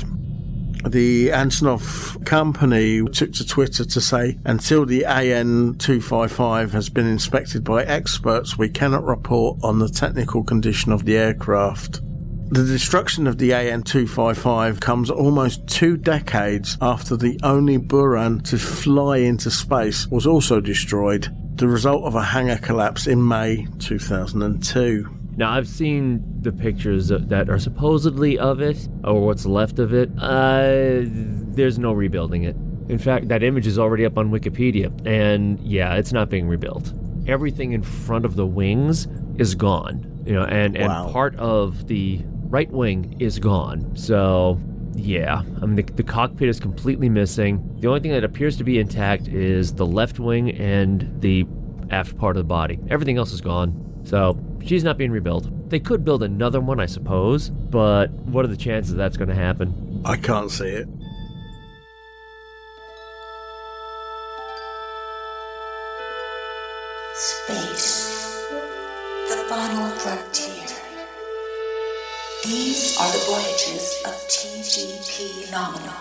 The 0.88 1.30
Antonov 1.30 2.26
company 2.26 3.04
took 3.10 3.34
to 3.34 3.46
Twitter 3.46 3.86
to 3.86 4.02
say, 4.02 4.40
until 4.46 4.88
the 4.88 5.06
AN 5.06 5.76
255 5.76 6.72
has 6.72 6.90
been 6.90 7.06
inspected 7.08 7.64
by 7.64 7.84
experts, 7.84 8.58
we 8.58 8.70
cannot 8.70 9.04
report 9.04 9.60
on 9.62 9.78
the 9.78 9.90
technical 9.90 10.44
condition 10.44 10.92
of 10.92 11.06
the 11.06 11.16
aircraft. 11.16 12.02
The 12.50 12.64
destruction 12.64 13.26
of 13.28 13.38
the 13.40 13.54
AN 13.54 13.82
255 13.84 14.80
comes 14.80 15.10
almost 15.10 15.66
two 15.68 15.98
decades 15.98 16.78
after 16.80 17.18
the 17.18 17.40
only 17.44 17.78
Buran 17.80 18.44
to 18.50 18.58
fly 18.58 19.18
into 19.18 19.50
space 19.50 20.08
was 20.08 20.28
also 20.28 20.62
destroyed, 20.62 21.28
the 21.58 21.68
result 21.68 22.04
of 22.04 22.14
a 22.16 22.22
hangar 22.22 22.58
collapse 22.58 23.08
in 23.08 23.28
May 23.28 23.66
2002. 23.80 25.10
Now, 25.38 25.52
I've 25.52 25.68
seen 25.68 26.24
the 26.44 26.52
pictures 26.52 27.08
that 27.10 27.50
are 27.50 27.60
supposedly 27.60 28.38
of 28.40 28.62
it, 28.62 28.88
or 29.04 29.26
what's 29.26 29.46
left 29.46 29.80
of 29.80 29.94
it. 29.94 30.10
Uh, 30.18 31.02
there's 31.04 31.78
no 31.80 31.92
rebuilding 31.94 32.44
it. 32.44 32.56
In 32.88 33.00
fact, 33.00 33.28
that 33.30 33.42
image 33.44 33.66
is 33.68 33.80
already 33.80 34.06
up 34.06 34.18
on 34.18 34.30
Wikipedia, 34.32 34.92
and 35.06 35.60
yeah, 35.60 35.96
it's 35.96 36.14
not 36.14 36.30
being 36.30 36.48
rebuilt. 36.48 36.94
Everything 37.28 37.72
in 37.74 37.82
front 37.82 38.24
of 38.24 38.36
the 38.36 38.46
wings 38.46 39.08
is 39.38 39.56
gone, 39.56 40.24
you 40.26 40.34
know, 40.34 40.44
and, 40.46 40.78
and 40.78 40.88
Wow. 40.88 41.10
part 41.12 41.36
of 41.38 41.88
the 41.88 42.24
right 42.56 42.72
wing 42.72 43.18
is 43.20 43.38
gone. 43.38 43.94
So, 43.98 44.58
yeah, 44.94 45.42
I 45.62 45.66
mean, 45.66 45.76
the, 45.76 45.84
the 45.84 46.04
cockpit 46.04 46.48
is 46.48 46.58
completely 46.58 47.10
missing. 47.10 47.62
The 47.82 47.90
only 47.90 48.00
thing 48.00 48.12
that 48.12 48.24
appears 48.24 48.56
to 48.60 48.64
be 48.64 48.80
intact 48.80 49.28
is 49.28 49.74
the 49.74 49.86
left 49.86 50.20
wing 50.20 50.52
and 50.52 51.22
the 51.22 51.46
aft 51.92 52.18
part 52.18 52.38
of 52.38 52.40
the 52.40 52.48
body. 52.48 52.80
Everything 52.90 53.18
else 53.18 53.34
is 53.34 53.42
gone. 53.42 53.74
So 54.06 54.40
she's 54.64 54.86
not 54.86 54.98
being 54.98 55.12
rebuilt. 55.12 55.50
They 55.70 55.82
could 55.82 56.06
build 56.06 56.24
another 56.24 56.62
one, 56.62 56.80
I 56.80 56.86
suppose, 56.86 57.50
but 57.50 58.10
what 58.12 58.46
are 58.46 58.48
the 58.48 58.56
chances 58.56 58.96
that's 58.96 59.18
going 59.18 59.28
to 59.28 59.36
happen? 59.36 60.02
I 60.06 60.16
can't 60.16 60.50
see 60.50 60.70
it. 60.70 60.88
Space, 67.16 68.48
the 69.28 69.46
final 69.50 69.90
frontier. 69.90 70.55
These 72.46 72.96
are 73.00 73.12
the 73.12 73.26
voyages 73.26 74.04
of 74.06 74.14
TGP 74.30 75.52
Nominal 75.52 75.98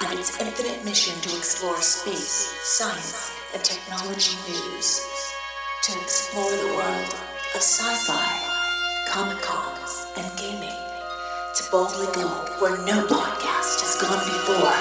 and 0.00 0.18
its 0.18 0.40
infinite 0.40 0.84
mission 0.84 1.14
to 1.20 1.36
explore 1.36 1.80
space, 1.80 2.50
science, 2.64 3.30
and 3.54 3.62
technology 3.62 4.36
news. 4.48 5.00
To 5.84 5.92
explore 6.02 6.50
the 6.50 6.74
world 6.74 7.14
of 7.54 7.62
sci-fi, 7.62 8.26
comic 9.08 9.40
cons, 9.40 10.08
and 10.16 10.26
gaming. 10.36 10.74
To 11.54 11.70
boldly 11.70 12.12
go 12.12 12.26
where 12.58 12.76
no 12.84 13.06
podcast 13.06 13.78
has 13.78 13.94
gone 14.02 14.18
before. 14.26 14.74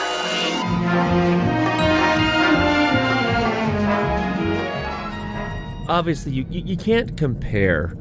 Obviously, 5.88 6.32
you, 6.32 6.48
you, 6.50 6.64
you 6.66 6.76
can't 6.76 7.16
compare 7.16 7.96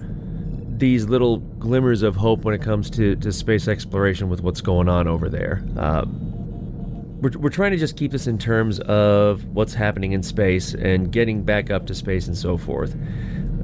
these 0.78 1.06
little 1.06 1.38
glimmers 1.38 2.02
of 2.02 2.16
hope 2.16 2.44
when 2.44 2.54
it 2.54 2.62
comes 2.62 2.90
to, 2.90 3.16
to 3.16 3.32
space 3.32 3.68
exploration 3.68 4.28
with 4.28 4.42
what's 4.42 4.60
going 4.60 4.88
on 4.88 5.08
over 5.08 5.28
there. 5.28 5.62
Um, 5.76 7.20
we're, 7.20 7.30
we're 7.38 7.50
trying 7.50 7.72
to 7.72 7.78
just 7.78 7.96
keep 7.96 8.12
this 8.12 8.26
in 8.26 8.38
terms 8.38 8.80
of 8.80 9.44
what's 9.46 9.74
happening 9.74 10.12
in 10.12 10.22
space 10.22 10.74
and 10.74 11.10
getting 11.10 11.42
back 11.42 11.70
up 11.70 11.86
to 11.86 11.94
space 11.94 12.26
and 12.26 12.36
so 12.36 12.56
forth. 12.56 12.96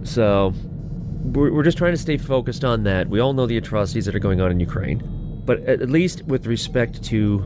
So, 0.04 0.54
we're, 1.22 1.52
we're 1.52 1.62
just 1.62 1.78
trying 1.78 1.92
to 1.92 1.98
stay 1.98 2.16
focused 2.16 2.64
on 2.64 2.84
that. 2.84 3.08
We 3.08 3.20
all 3.20 3.32
know 3.32 3.46
the 3.46 3.56
atrocities 3.56 4.06
that 4.06 4.14
are 4.14 4.20
going 4.20 4.40
on 4.40 4.50
in 4.50 4.60
Ukraine. 4.60 5.42
But 5.44 5.60
at, 5.60 5.82
at 5.82 5.90
least 5.90 6.22
with 6.22 6.46
respect 6.46 7.02
to 7.04 7.40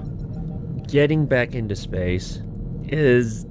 getting 0.89 1.27
back 1.27 1.55
into 1.55 1.77
space 1.77 2.41
is 2.89 3.47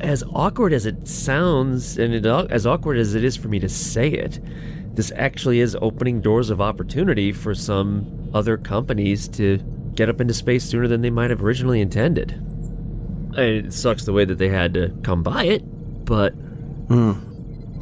as 0.00 0.22
awkward 0.32 0.72
as 0.72 0.86
it 0.86 1.08
sounds 1.08 1.98
and 1.98 2.14
it, 2.14 2.26
as 2.26 2.66
awkward 2.66 2.98
as 2.98 3.14
it 3.14 3.24
is 3.24 3.36
for 3.36 3.48
me 3.48 3.58
to 3.58 3.68
say 3.68 4.08
it 4.08 4.38
this 4.98 5.12
actually 5.14 5.60
is 5.60 5.76
opening 5.80 6.20
doors 6.20 6.50
of 6.50 6.60
opportunity 6.60 7.32
for 7.32 7.54
some 7.54 8.28
other 8.34 8.56
companies 8.56 9.28
to 9.28 9.58
get 9.94 10.08
up 10.08 10.20
into 10.20 10.34
space 10.34 10.64
sooner 10.64 10.88
than 10.88 11.02
they 11.02 11.10
might 11.10 11.30
have 11.30 11.42
originally 11.42 11.80
intended 11.80 12.42
it 13.34 13.72
sucks 13.72 14.04
the 14.04 14.12
way 14.12 14.24
that 14.24 14.38
they 14.38 14.48
had 14.48 14.74
to 14.74 14.92
come 15.04 15.22
by 15.22 15.44
it 15.44 15.62
but 16.04 16.32
hmm. 16.88 17.12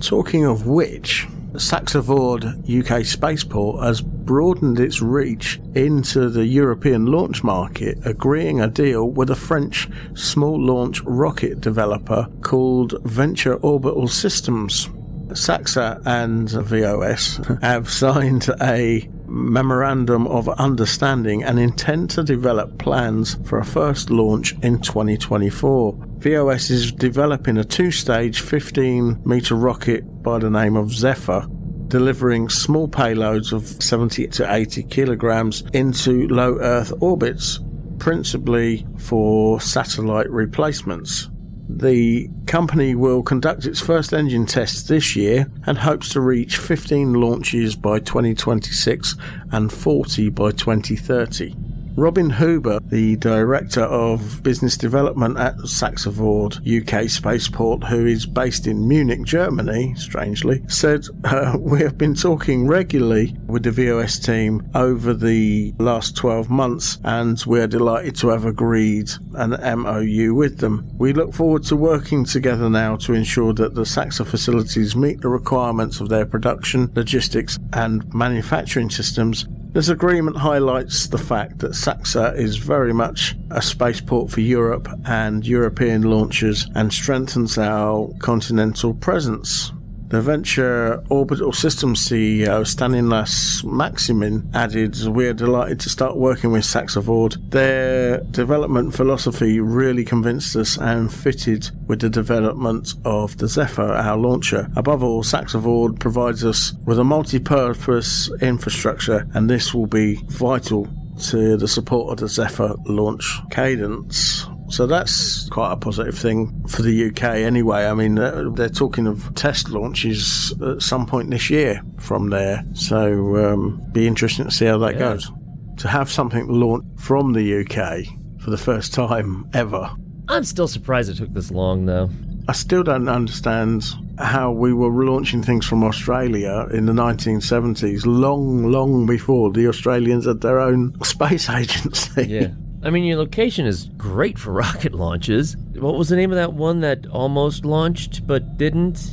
Talking 0.00 0.44
of 0.44 0.66
which, 0.66 1.26
Saxavord 1.54 2.44
UK 2.68 3.04
Spaceport 3.06 3.82
has 3.82 4.02
broadened 4.02 4.78
its 4.78 5.00
reach 5.00 5.58
into 5.74 6.28
the 6.28 6.44
European 6.44 7.06
launch 7.06 7.42
market, 7.42 7.98
agreeing 8.04 8.60
a 8.60 8.68
deal 8.68 9.08
with 9.08 9.30
a 9.30 9.34
French 9.34 9.88
small 10.14 10.60
launch 10.60 11.00
rocket 11.04 11.62
developer 11.62 12.28
called 12.42 13.00
Venture 13.04 13.54
Orbital 13.56 14.06
Systems. 14.06 14.90
Saxa 15.34 16.00
and 16.04 16.48
VOS 16.48 17.40
have 17.62 17.90
signed 17.90 18.48
a 18.60 19.08
memorandum 19.26 20.26
of 20.28 20.48
understanding 20.48 21.42
and 21.42 21.58
intend 21.58 22.10
to 22.10 22.22
develop 22.22 22.78
plans 22.78 23.36
for 23.44 23.58
a 23.58 23.64
first 23.64 24.10
launch 24.10 24.54
in 24.62 24.80
2024. 24.80 25.96
VOS 26.18 26.70
is 26.70 26.92
developing 26.92 27.58
a 27.58 27.64
two 27.64 27.90
stage 27.90 28.40
15 28.40 29.22
meter 29.24 29.54
rocket 29.54 30.04
by 30.22 30.38
the 30.38 30.50
name 30.50 30.76
of 30.76 30.92
Zephyr, 30.92 31.46
delivering 31.88 32.48
small 32.48 32.88
payloads 32.88 33.52
of 33.52 33.66
70 33.82 34.28
to 34.28 34.52
80 34.52 34.84
kilograms 34.84 35.62
into 35.72 36.28
low 36.28 36.58
Earth 36.58 36.92
orbits, 37.00 37.60
principally 37.98 38.86
for 38.98 39.60
satellite 39.60 40.30
replacements. 40.30 41.28
The 41.68 42.30
company 42.46 42.94
will 42.94 43.22
conduct 43.22 43.66
its 43.66 43.80
first 43.80 44.12
engine 44.12 44.46
tests 44.46 44.84
this 44.84 45.16
year 45.16 45.50
and 45.66 45.78
hopes 45.78 46.10
to 46.10 46.20
reach 46.20 46.58
15 46.58 47.14
launches 47.14 47.74
by 47.74 47.98
2026 47.98 49.16
and 49.50 49.72
40 49.72 50.30
by 50.30 50.52
2030. 50.52 51.75
Robin 51.96 52.28
Huber, 52.28 52.80
the 52.80 53.16
director 53.16 53.80
of 53.80 54.42
business 54.42 54.76
development 54.76 55.38
at 55.38 55.56
Saxavord 55.60 56.60
UK 56.60 57.08
Spaceport, 57.08 57.84
who 57.84 58.04
is 58.04 58.26
based 58.26 58.66
in 58.66 58.86
Munich, 58.86 59.22
Germany, 59.22 59.94
strangely, 59.94 60.62
said, 60.68 61.06
uh, 61.24 61.56
We 61.66 61.80
have 61.80 61.96
been 61.96 62.14
talking 62.14 62.66
regularly 62.66 63.34
with 63.46 63.62
the 63.62 63.70
VOS 63.70 64.18
team 64.18 64.68
over 64.74 65.14
the 65.14 65.72
last 65.78 66.16
12 66.16 66.50
months, 66.50 66.98
and 67.02 67.42
we're 67.46 67.66
delighted 67.66 68.14
to 68.16 68.28
have 68.28 68.44
agreed 68.44 69.10
an 69.34 69.52
MOU 69.80 70.34
with 70.34 70.58
them. 70.58 70.86
We 70.98 71.14
look 71.14 71.32
forward 71.32 71.62
to 71.64 71.76
working 71.76 72.26
together 72.26 72.68
now 72.68 72.96
to 72.96 73.14
ensure 73.14 73.54
that 73.54 73.74
the 73.74 73.86
Saxa 73.86 74.26
facilities 74.26 74.94
meet 74.94 75.22
the 75.22 75.28
requirements 75.28 76.00
of 76.00 76.10
their 76.10 76.26
production, 76.26 76.92
logistics, 76.94 77.58
and 77.72 78.12
manufacturing 78.12 78.90
systems 78.90 79.46
this 79.76 79.90
agreement 79.90 80.38
highlights 80.38 81.08
the 81.08 81.18
fact 81.18 81.58
that 81.58 81.74
Saxa 81.74 82.32
is 82.34 82.56
very 82.56 82.94
much 82.94 83.36
a 83.50 83.60
spaceport 83.60 84.30
for 84.30 84.40
Europe 84.40 84.88
and 85.04 85.46
European 85.46 86.00
launchers 86.00 86.66
and 86.74 86.90
strengthens 86.90 87.58
our 87.58 88.10
continental 88.18 88.94
presence. 88.94 89.72
The 90.08 90.20
Venture 90.20 91.02
Orbital 91.08 91.52
Systems 91.52 92.08
CEO 92.08 92.64
Stanislas 92.64 93.64
Maximin 93.64 94.48
added, 94.54 94.96
We 95.08 95.26
are 95.26 95.32
delighted 95.32 95.80
to 95.80 95.88
start 95.88 96.16
working 96.16 96.52
with 96.52 96.62
Saxavord. 96.62 97.50
Their 97.50 98.20
development 98.30 98.94
philosophy 98.94 99.58
really 99.58 100.04
convinced 100.04 100.54
us 100.54 100.78
and 100.78 101.12
fitted 101.12 101.70
with 101.88 101.98
the 102.00 102.08
development 102.08 102.94
of 103.04 103.36
the 103.38 103.48
Zephyr, 103.48 103.82
our 103.94 104.16
launcher. 104.16 104.70
Above 104.76 105.02
all, 105.02 105.24
Saxavord 105.24 105.98
provides 105.98 106.44
us 106.44 106.72
with 106.84 107.00
a 107.00 107.04
multi 107.04 107.40
purpose 107.40 108.30
infrastructure, 108.40 109.26
and 109.34 109.50
this 109.50 109.74
will 109.74 109.88
be 109.88 110.20
vital 110.26 110.86
to 111.30 111.56
the 111.56 111.66
support 111.66 112.12
of 112.12 112.18
the 112.18 112.28
Zephyr 112.28 112.76
launch 112.84 113.40
cadence. 113.50 114.46
So 114.68 114.86
that's 114.86 115.48
quite 115.48 115.72
a 115.72 115.76
positive 115.76 116.18
thing 116.18 116.64
for 116.68 116.82
the 116.82 117.08
UK 117.08 117.22
anyway. 117.36 117.86
I 117.86 117.94
mean, 117.94 118.16
they're 118.16 118.68
talking 118.68 119.06
of 119.06 119.32
test 119.34 119.70
launches 119.70 120.52
at 120.60 120.82
some 120.82 121.06
point 121.06 121.30
this 121.30 121.48
year 121.50 121.80
from 121.98 122.30
there. 122.30 122.64
So 122.74 123.36
um, 123.52 123.80
be 123.92 124.06
interesting 124.06 124.46
to 124.46 124.50
see 124.50 124.66
how 124.66 124.78
that 124.78 124.94
Yeah. 124.94 124.98
goes. 125.14 125.30
To 125.78 125.88
have 125.88 126.10
something 126.10 126.48
launched 126.48 127.00
from 127.00 127.32
the 127.32 127.60
UK 127.60 128.06
for 128.42 128.50
the 128.50 128.56
first 128.56 128.92
time 128.94 129.46
ever. 129.54 129.88
I'm 130.28 130.42
still 130.44 130.66
surprised 130.68 131.10
it 131.10 131.18
took 131.18 131.32
this 131.32 131.50
long, 131.50 131.86
though. 131.86 132.10
I 132.48 132.52
still 132.52 132.82
don't 132.82 133.08
understand 133.08 133.84
how 134.18 134.52
we 134.52 134.72
were 134.72 135.04
launching 135.04 135.42
things 135.42 135.66
from 135.66 135.84
Australia 135.84 136.66
in 136.72 136.86
the 136.86 136.92
1970s, 136.92 138.06
long, 138.06 138.70
long 138.70 139.04
before 139.06 139.50
the 139.52 139.68
Australians 139.68 140.26
had 140.26 140.40
their 140.40 140.58
own 140.60 140.94
space 141.04 141.48
agency. 141.50 142.24
Yeah. 142.26 142.48
I 142.82 142.90
mean, 142.90 143.04
your 143.04 143.16
location 143.18 143.66
is 143.66 143.90
great 143.96 144.38
for 144.38 144.52
rocket 144.64 144.94
launches. 144.94 145.56
What 145.74 145.96
was 145.96 146.08
the 146.08 146.16
name 146.16 146.30
of 146.30 146.36
that 146.36 146.52
one 146.52 146.80
that 146.80 147.06
almost 147.06 147.64
launched 147.64 148.26
but 148.26 148.56
didn't? 148.56 149.10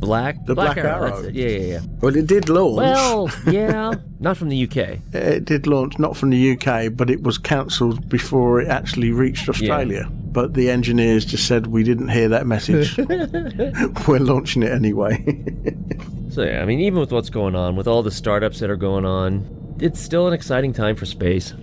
Black? 0.00 0.46
The 0.46 0.54
Black 0.54 0.76
That's 0.76 0.86
Arrow. 0.88 1.24
it. 1.24 1.34
Yeah, 1.34 1.48
yeah, 1.48 1.58
yeah. 1.58 1.80
Well, 2.00 2.16
it 2.16 2.26
did 2.26 2.48
launch. 2.48 2.76
Well, 2.78 3.30
yeah. 3.52 3.94
Not 4.20 4.38
from 4.38 4.48
the 4.48 4.64
UK. 4.64 4.98
it 5.12 5.44
did 5.44 5.66
launch 5.66 5.98
not 5.98 6.16
from 6.16 6.30
the 6.30 6.52
UK, 6.52 6.94
but 6.94 7.08
it 7.10 7.22
was 7.22 7.38
cancelled 7.38 8.08
before 8.08 8.60
it 8.60 8.68
actually 8.68 9.12
reached 9.12 9.48
Australia. 9.48 10.08
But 10.10 10.54
the 10.54 10.70
engineers 10.70 11.24
just 11.24 11.46
said 11.46 11.66
we 11.68 11.82
didn't 11.82 12.08
hear 12.08 12.28
that 12.28 12.46
message. 12.46 12.96
We're 14.06 14.18
launching 14.20 14.62
it 14.62 14.72
anyway. 14.72 15.24
So, 16.30 16.42
yeah, 16.42 16.62
I 16.62 16.64
mean, 16.66 16.80
even 16.80 17.00
with 17.00 17.12
what's 17.12 17.30
going 17.30 17.54
on, 17.56 17.76
with 17.76 17.88
all 17.88 18.02
the 18.02 18.10
startups 18.10 18.60
that 18.60 18.68
are 18.70 18.76
going 18.76 19.04
on, 19.06 19.76
it's 19.80 20.00
still 20.00 20.26
an 20.28 20.34
exciting 20.34 20.72
time 20.74 20.96
for 20.96 21.06
space. 21.06 21.54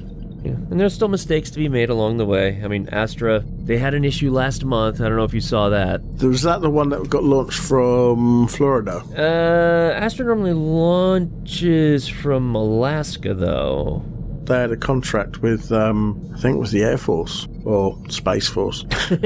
Yeah. 0.44 0.52
And 0.52 0.80
there's 0.80 0.94
still 0.94 1.08
mistakes 1.08 1.50
to 1.52 1.60
be 1.60 1.70
made 1.70 1.90
along 1.90 2.18
the 2.18 2.26
way. 2.26 2.62
I 2.64 2.68
mean, 2.68 2.88
Astra, 2.92 3.44
they 3.46 3.78
had 3.78 3.94
an 3.94 4.06
issue 4.06 4.32
last 4.32 4.64
month. 4.64 5.02
I 5.02 5.08
don't 5.08 5.18
know 5.18 5.24
if 5.24 5.34
you 5.34 5.42
saw 5.42 5.70
that. 5.70 6.02
was 6.22 6.44
that 6.44 6.62
the 6.62 6.70
one 6.70 6.90
that 6.90 7.10
got 7.10 7.24
launched 7.24 7.60
from 7.60 8.48
Florida? 8.48 9.04
Uh, 9.18 9.98
Astra 9.98 10.26
normally 10.26 10.54
launches 10.54 12.08
from 12.08 12.56
Alaska, 12.56 13.34
though. 13.34 14.04
They 14.44 14.56
had 14.56 14.72
a 14.72 14.78
contract 14.78 15.42
with, 15.42 15.74
um, 15.74 16.32
I 16.34 16.40
think 16.40 16.56
it 16.56 16.60
was 16.60 16.72
the 16.72 16.84
Air 16.84 16.98
Force 16.98 17.48
or 17.66 17.98
Space 18.08 18.48
Force. 18.48 18.86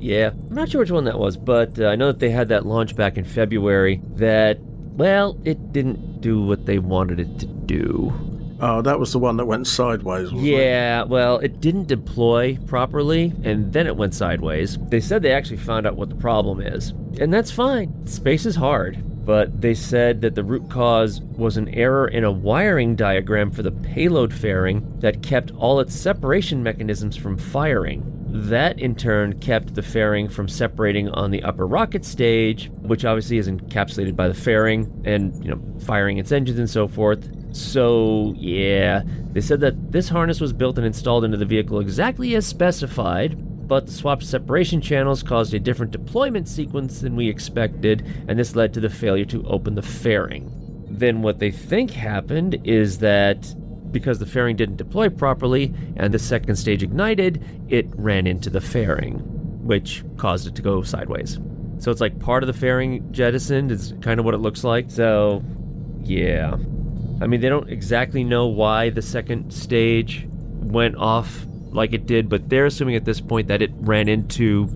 yeah. 0.00 0.30
I'm 0.30 0.54
not 0.54 0.68
sure 0.70 0.80
which 0.80 0.90
one 0.90 1.04
that 1.04 1.20
was, 1.20 1.36
but 1.36 1.78
uh, 1.78 1.86
I 1.86 1.94
know 1.94 2.08
that 2.08 2.18
they 2.18 2.30
had 2.30 2.48
that 2.48 2.66
launch 2.66 2.96
back 2.96 3.16
in 3.16 3.24
February 3.24 4.00
that, 4.16 4.58
well, 4.60 5.38
it 5.44 5.72
didn't 5.72 6.20
do 6.20 6.42
what 6.42 6.66
they 6.66 6.80
wanted 6.80 7.20
it 7.20 7.38
to 7.38 7.46
do. 7.46 8.12
Oh, 8.60 8.82
that 8.82 8.98
was 8.98 9.12
the 9.12 9.18
one 9.18 9.36
that 9.38 9.46
went 9.46 9.66
sideways. 9.66 10.30
Wasn't 10.30 10.46
It? 10.46 10.50
Yeah, 10.50 11.02
well, 11.04 11.38
it 11.38 11.60
didn't 11.60 11.88
deploy 11.88 12.58
properly, 12.66 13.32
and 13.42 13.72
then 13.72 13.86
it 13.86 13.96
went 13.96 14.14
sideways. 14.14 14.76
They 14.88 15.00
said 15.00 15.22
they 15.22 15.32
actually 15.32 15.56
found 15.56 15.86
out 15.86 15.96
what 15.96 16.10
the 16.10 16.16
problem 16.16 16.60
is, 16.60 16.90
and 17.18 17.32
that's 17.32 17.50
fine. 17.50 18.06
Space 18.06 18.46
is 18.46 18.56
hard. 18.56 19.02
But 19.24 19.60
they 19.60 19.74
said 19.74 20.22
that 20.22 20.34
the 20.34 20.42
root 20.42 20.68
cause 20.70 21.20
was 21.20 21.56
an 21.56 21.68
error 21.68 22.08
in 22.08 22.24
a 22.24 22.32
wiring 22.32 22.96
diagram 22.96 23.50
for 23.50 23.62
the 23.62 23.70
payload 23.70 24.32
fairing 24.32 24.98
that 25.00 25.22
kept 25.22 25.52
all 25.52 25.78
its 25.78 25.94
separation 25.94 26.62
mechanisms 26.62 27.16
from 27.16 27.36
firing. 27.36 28.02
That 28.26 28.80
in 28.80 28.94
turn 28.94 29.38
kept 29.38 29.74
the 29.74 29.82
fairing 29.82 30.28
from 30.28 30.48
separating 30.48 31.10
on 31.10 31.30
the 31.30 31.42
upper 31.42 31.66
rocket 31.66 32.04
stage, 32.04 32.70
which 32.80 33.04
obviously 33.04 33.38
is 33.38 33.48
encapsulated 33.48 34.16
by 34.16 34.26
the 34.26 34.34
fairing 34.34 35.02
and, 35.04 35.44
you 35.44 35.50
know, 35.50 35.60
firing 35.84 36.18
its 36.18 36.32
engines 36.32 36.58
and 36.58 36.70
so 36.70 36.88
forth. 36.88 37.28
So, 37.52 38.34
yeah, 38.36 39.02
they 39.32 39.40
said 39.40 39.60
that 39.60 39.92
this 39.92 40.08
harness 40.08 40.40
was 40.40 40.52
built 40.52 40.78
and 40.78 40.86
installed 40.86 41.24
into 41.24 41.36
the 41.36 41.44
vehicle 41.44 41.80
exactly 41.80 42.34
as 42.34 42.46
specified, 42.46 43.68
but 43.68 43.86
the 43.86 43.92
swapped 43.92 44.24
separation 44.24 44.80
channels 44.80 45.22
caused 45.22 45.54
a 45.54 45.60
different 45.60 45.92
deployment 45.92 46.48
sequence 46.48 47.00
than 47.00 47.16
we 47.16 47.28
expected, 47.28 48.06
and 48.28 48.38
this 48.38 48.56
led 48.56 48.74
to 48.74 48.80
the 48.80 48.90
failure 48.90 49.24
to 49.26 49.46
open 49.46 49.74
the 49.74 49.82
fairing. 49.82 50.50
Then, 50.88 51.22
what 51.22 51.38
they 51.38 51.50
think 51.50 51.90
happened 51.90 52.60
is 52.64 52.98
that 52.98 53.54
because 53.92 54.18
the 54.18 54.26
fairing 54.26 54.56
didn't 54.56 54.76
deploy 54.76 55.08
properly 55.08 55.74
and 55.96 56.14
the 56.14 56.18
second 56.18 56.56
stage 56.56 56.82
ignited, 56.82 57.44
it 57.68 57.86
ran 57.96 58.26
into 58.26 58.50
the 58.50 58.60
fairing, 58.60 59.18
which 59.64 60.04
caused 60.16 60.46
it 60.46 60.54
to 60.54 60.62
go 60.62 60.82
sideways. 60.82 61.38
So 61.78 61.90
it's 61.90 62.00
like 62.00 62.18
part 62.20 62.42
of 62.42 62.46
the 62.46 62.52
fairing 62.52 63.10
jettisoned, 63.12 63.72
is 63.72 63.94
kind 64.00 64.20
of 64.20 64.26
what 64.26 64.34
it 64.34 64.38
looks 64.38 64.64
like. 64.64 64.90
So, 64.90 65.42
yeah. 66.02 66.56
I 67.20 67.26
mean, 67.26 67.40
they 67.40 67.48
don't 67.48 67.68
exactly 67.68 68.24
know 68.24 68.46
why 68.46 68.90
the 68.90 69.02
second 69.02 69.52
stage 69.52 70.26
went 70.30 70.96
off 70.96 71.46
like 71.70 71.92
it 71.92 72.06
did, 72.06 72.28
but 72.28 72.48
they're 72.48 72.66
assuming 72.66 72.96
at 72.96 73.04
this 73.04 73.20
point 73.20 73.48
that 73.48 73.62
it 73.62 73.70
ran 73.76 74.08
into 74.08 74.68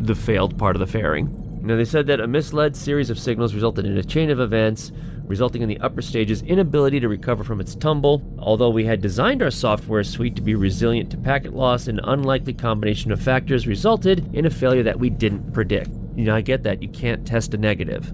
the 0.00 0.14
failed 0.14 0.58
part 0.58 0.76
of 0.76 0.80
the 0.80 0.86
fairing. 0.86 1.40
Now, 1.62 1.76
they 1.76 1.84
said 1.84 2.06
that 2.08 2.20
a 2.20 2.26
misled 2.26 2.76
series 2.76 3.08
of 3.08 3.18
signals 3.18 3.54
resulted 3.54 3.86
in 3.86 3.96
a 3.96 4.02
chain 4.02 4.28
of 4.28 4.38
events, 4.38 4.92
resulting 5.24 5.62
in 5.62 5.68
the 5.68 5.78
upper 5.78 6.02
stage's 6.02 6.42
inability 6.42 7.00
to 7.00 7.08
recover 7.08 7.42
from 7.42 7.60
its 7.60 7.74
tumble. 7.74 8.22
Although 8.38 8.68
we 8.68 8.84
had 8.84 9.00
designed 9.00 9.42
our 9.42 9.50
software 9.50 10.04
suite 10.04 10.36
to 10.36 10.42
be 10.42 10.54
resilient 10.54 11.10
to 11.12 11.16
packet 11.16 11.54
loss, 11.54 11.86
an 11.86 12.00
unlikely 12.04 12.52
combination 12.52 13.12
of 13.12 13.22
factors 13.22 13.66
resulted 13.66 14.34
in 14.34 14.44
a 14.44 14.50
failure 14.50 14.82
that 14.82 14.98
we 14.98 15.08
didn't 15.08 15.54
predict. 15.54 15.88
You 16.16 16.24
know, 16.24 16.34
I 16.34 16.42
get 16.42 16.64
that. 16.64 16.82
You 16.82 16.90
can't 16.90 17.26
test 17.26 17.54
a 17.54 17.56
negative. 17.56 18.12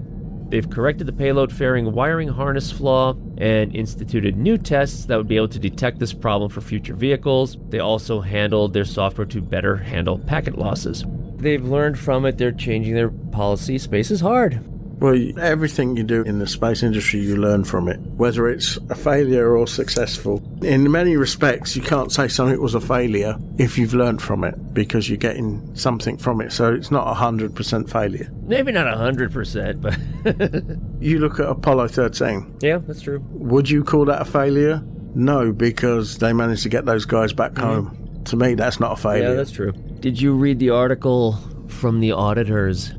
They've 0.51 0.69
corrected 0.69 1.07
the 1.07 1.13
payload 1.13 1.53
fairing 1.53 1.93
wiring 1.93 2.29
harness 2.29 2.73
flaw 2.73 3.15
and 3.39 3.75
instituted 3.75 4.37
new 4.37 4.59
tests 4.59 5.05
that 5.07 5.17
would 5.17 5.29
be 5.29 5.37
able 5.37 5.49
to 5.49 5.61
detect 5.61 6.01
this 6.01 6.13
problem 6.13 6.51
for 6.51 6.61
future 6.61 6.95
vehicles. 6.95 7.57
They 7.69 7.79
also 7.79 8.21
handled 8.21 8.73
their 8.73 8.85
software 8.85 9.27
to 9.29 9.41
better 9.41 9.77
handle 9.77 10.19
packet 10.19 10.59
losses. 10.59 11.05
They've 11.37 11.65
learned 11.65 11.99
from 11.99 12.27
it, 12.27 12.37
they're 12.37 12.51
changing 12.51 12.95
their 12.95 13.11
policy. 13.11 13.79
Space 13.79 14.11
is 14.11 14.21
hard. 14.21 14.61
Well, 15.01 15.17
everything 15.39 15.97
you 15.97 16.03
do 16.03 16.23
in 16.23 16.41
the 16.41 16.47
space 16.47 16.83
industry, 16.83 17.21
you 17.21 17.37
learn 17.37 17.65
from 17.65 17.89
it, 17.89 17.99
whether 18.17 18.49
it's 18.49 18.77
a 18.91 18.95
failure 18.95 19.57
or 19.57 19.67
successful. 19.67 20.43
In 20.63 20.91
many 20.93 21.17
respects, 21.17 21.75
you 21.75 21.81
can't 21.81 22.13
say 22.13 22.29
something 22.29 22.61
was 22.61 22.75
a 22.75 22.81
failure 22.81 23.37
if 23.57 23.79
you've 23.79 23.95
learned 23.95 24.21
from 24.21 24.45
it 24.45 24.75
because 24.75 25.09
you're 25.09 25.17
getting 25.17 25.75
something 25.75 26.19
from 26.19 26.43
it. 26.43 26.53
So 26.53 26.75
it's 26.75 26.91
not 26.91 27.09
a 27.09 27.19
100% 27.19 27.91
failure. 27.91 28.31
Maybe 28.43 28.73
not 28.73 28.87
100%, 28.95 29.81
but 29.81 29.97
You 31.01 31.19
look 31.19 31.41
at 31.41 31.49
Apollo 31.49 31.89
13. 31.89 32.59
yeah, 32.61 32.79
that's 32.79 33.01
true. 33.01 33.25
Would 33.31 33.71
you 33.71 33.83
call 33.83 34.05
that 34.05 34.21
a 34.21 34.27
failure? 34.27 34.83
No, 35.15 35.51
because 35.51 36.19
they 36.19 36.35
managed 36.35 36.63
to 36.65 36.69
get 36.69 36.85
those 36.85 37.07
guys 37.07 37.33
back 37.33 37.53
mm-hmm. 37.53 37.87
home. 37.87 38.23
To 38.27 38.37
me, 38.37 38.55
that's 38.55 38.79
not 38.81 38.93
a 38.93 38.97
failure. 38.97 39.31
Yeah, 39.31 39.35
that's 39.35 39.51
true. 39.51 39.73
Did 39.73 40.21
you 40.21 40.35
read 40.35 40.59
the 40.59 40.71
article 40.71 41.39
from 41.69 42.01
the 42.01 42.13
auditors 42.13 42.93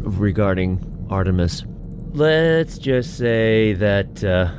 regarding 0.00 0.95
Artemis? 1.10 1.64
Let's 2.12 2.78
just 2.78 3.16
say 3.16 3.74
that, 3.74 4.24
uh, 4.24 4.50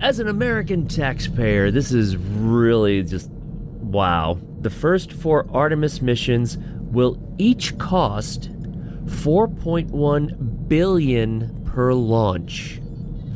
as 0.00 0.20
an 0.20 0.28
American 0.28 0.86
taxpayer, 0.86 1.70
this 1.70 1.92
is 1.92 2.16
really 2.16 3.02
just 3.02 3.30
wow. 3.30 4.38
The 4.60 4.70
first 4.70 5.12
four 5.12 5.46
Artemis 5.52 6.00
missions 6.02 6.58
will 6.92 7.18
each 7.38 7.76
cost 7.78 8.50
4.1 9.06 10.68
billion 10.68 11.64
per 11.64 11.92
launch. 11.94 12.80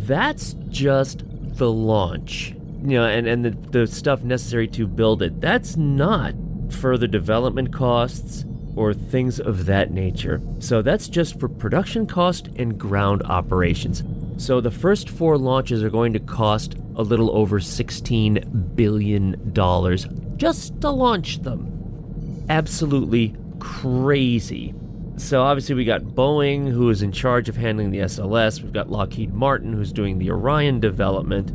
That's 0.05 0.55
just 0.69 1.25
the 1.57 1.71
launch. 1.71 2.55
You 2.85 2.99
know, 2.99 3.05
and, 3.05 3.27
and 3.27 3.45
the, 3.45 3.51
the 3.51 3.87
stuff 3.87 4.23
necessary 4.23 4.67
to 4.69 4.87
build 4.87 5.23
it. 5.23 5.41
That's 5.41 5.77
not 5.77 6.35
further 6.71 7.07
development 7.07 7.73
costs 7.73 8.45
or 8.77 8.95
things 8.95 9.41
of 9.41 9.67
that 9.67 9.91
nature. 9.91 10.41
So 10.59 10.83
that's 10.83 11.09
just 11.09 11.39
for 11.39 11.49
production 11.49 12.07
cost 12.07 12.49
and 12.57 12.79
ground 12.79 13.23
operations. 13.25 14.03
So 14.37 14.61
the 14.61 14.71
first 14.71 15.09
four 15.09 15.37
launches 15.39 15.83
are 15.83 15.91
going 15.91 16.13
to 16.15 16.21
cost 16.21 16.77
a 16.97 17.03
little 17.03 17.35
over 17.37 17.61
$16 17.61 18.75
billion 18.75 19.53
just 20.37 20.81
to 20.81 20.91
launch 20.91 21.39
them. 21.43 22.45
Absolutely 22.49 23.37
crazy. 23.61 24.75
So 25.17 25.43
obviously 25.43 25.75
we 25.75 25.85
got 25.85 26.03
Boeing 26.03 26.71
who 26.71 26.91
is 26.91 27.03
in 27.03 27.13
charge 27.13 27.49
of 27.49 27.57
handling 27.57 27.91
the 27.91 28.01
SLS. 28.01 28.63
We've 28.63 28.73
got 28.73 28.91
Lockheed 28.91 29.33
Martin 29.33 29.73
who's 29.73 29.93
doing 29.93 30.19
the 30.19 30.31
Orion 30.31 30.81
development. 30.81 31.51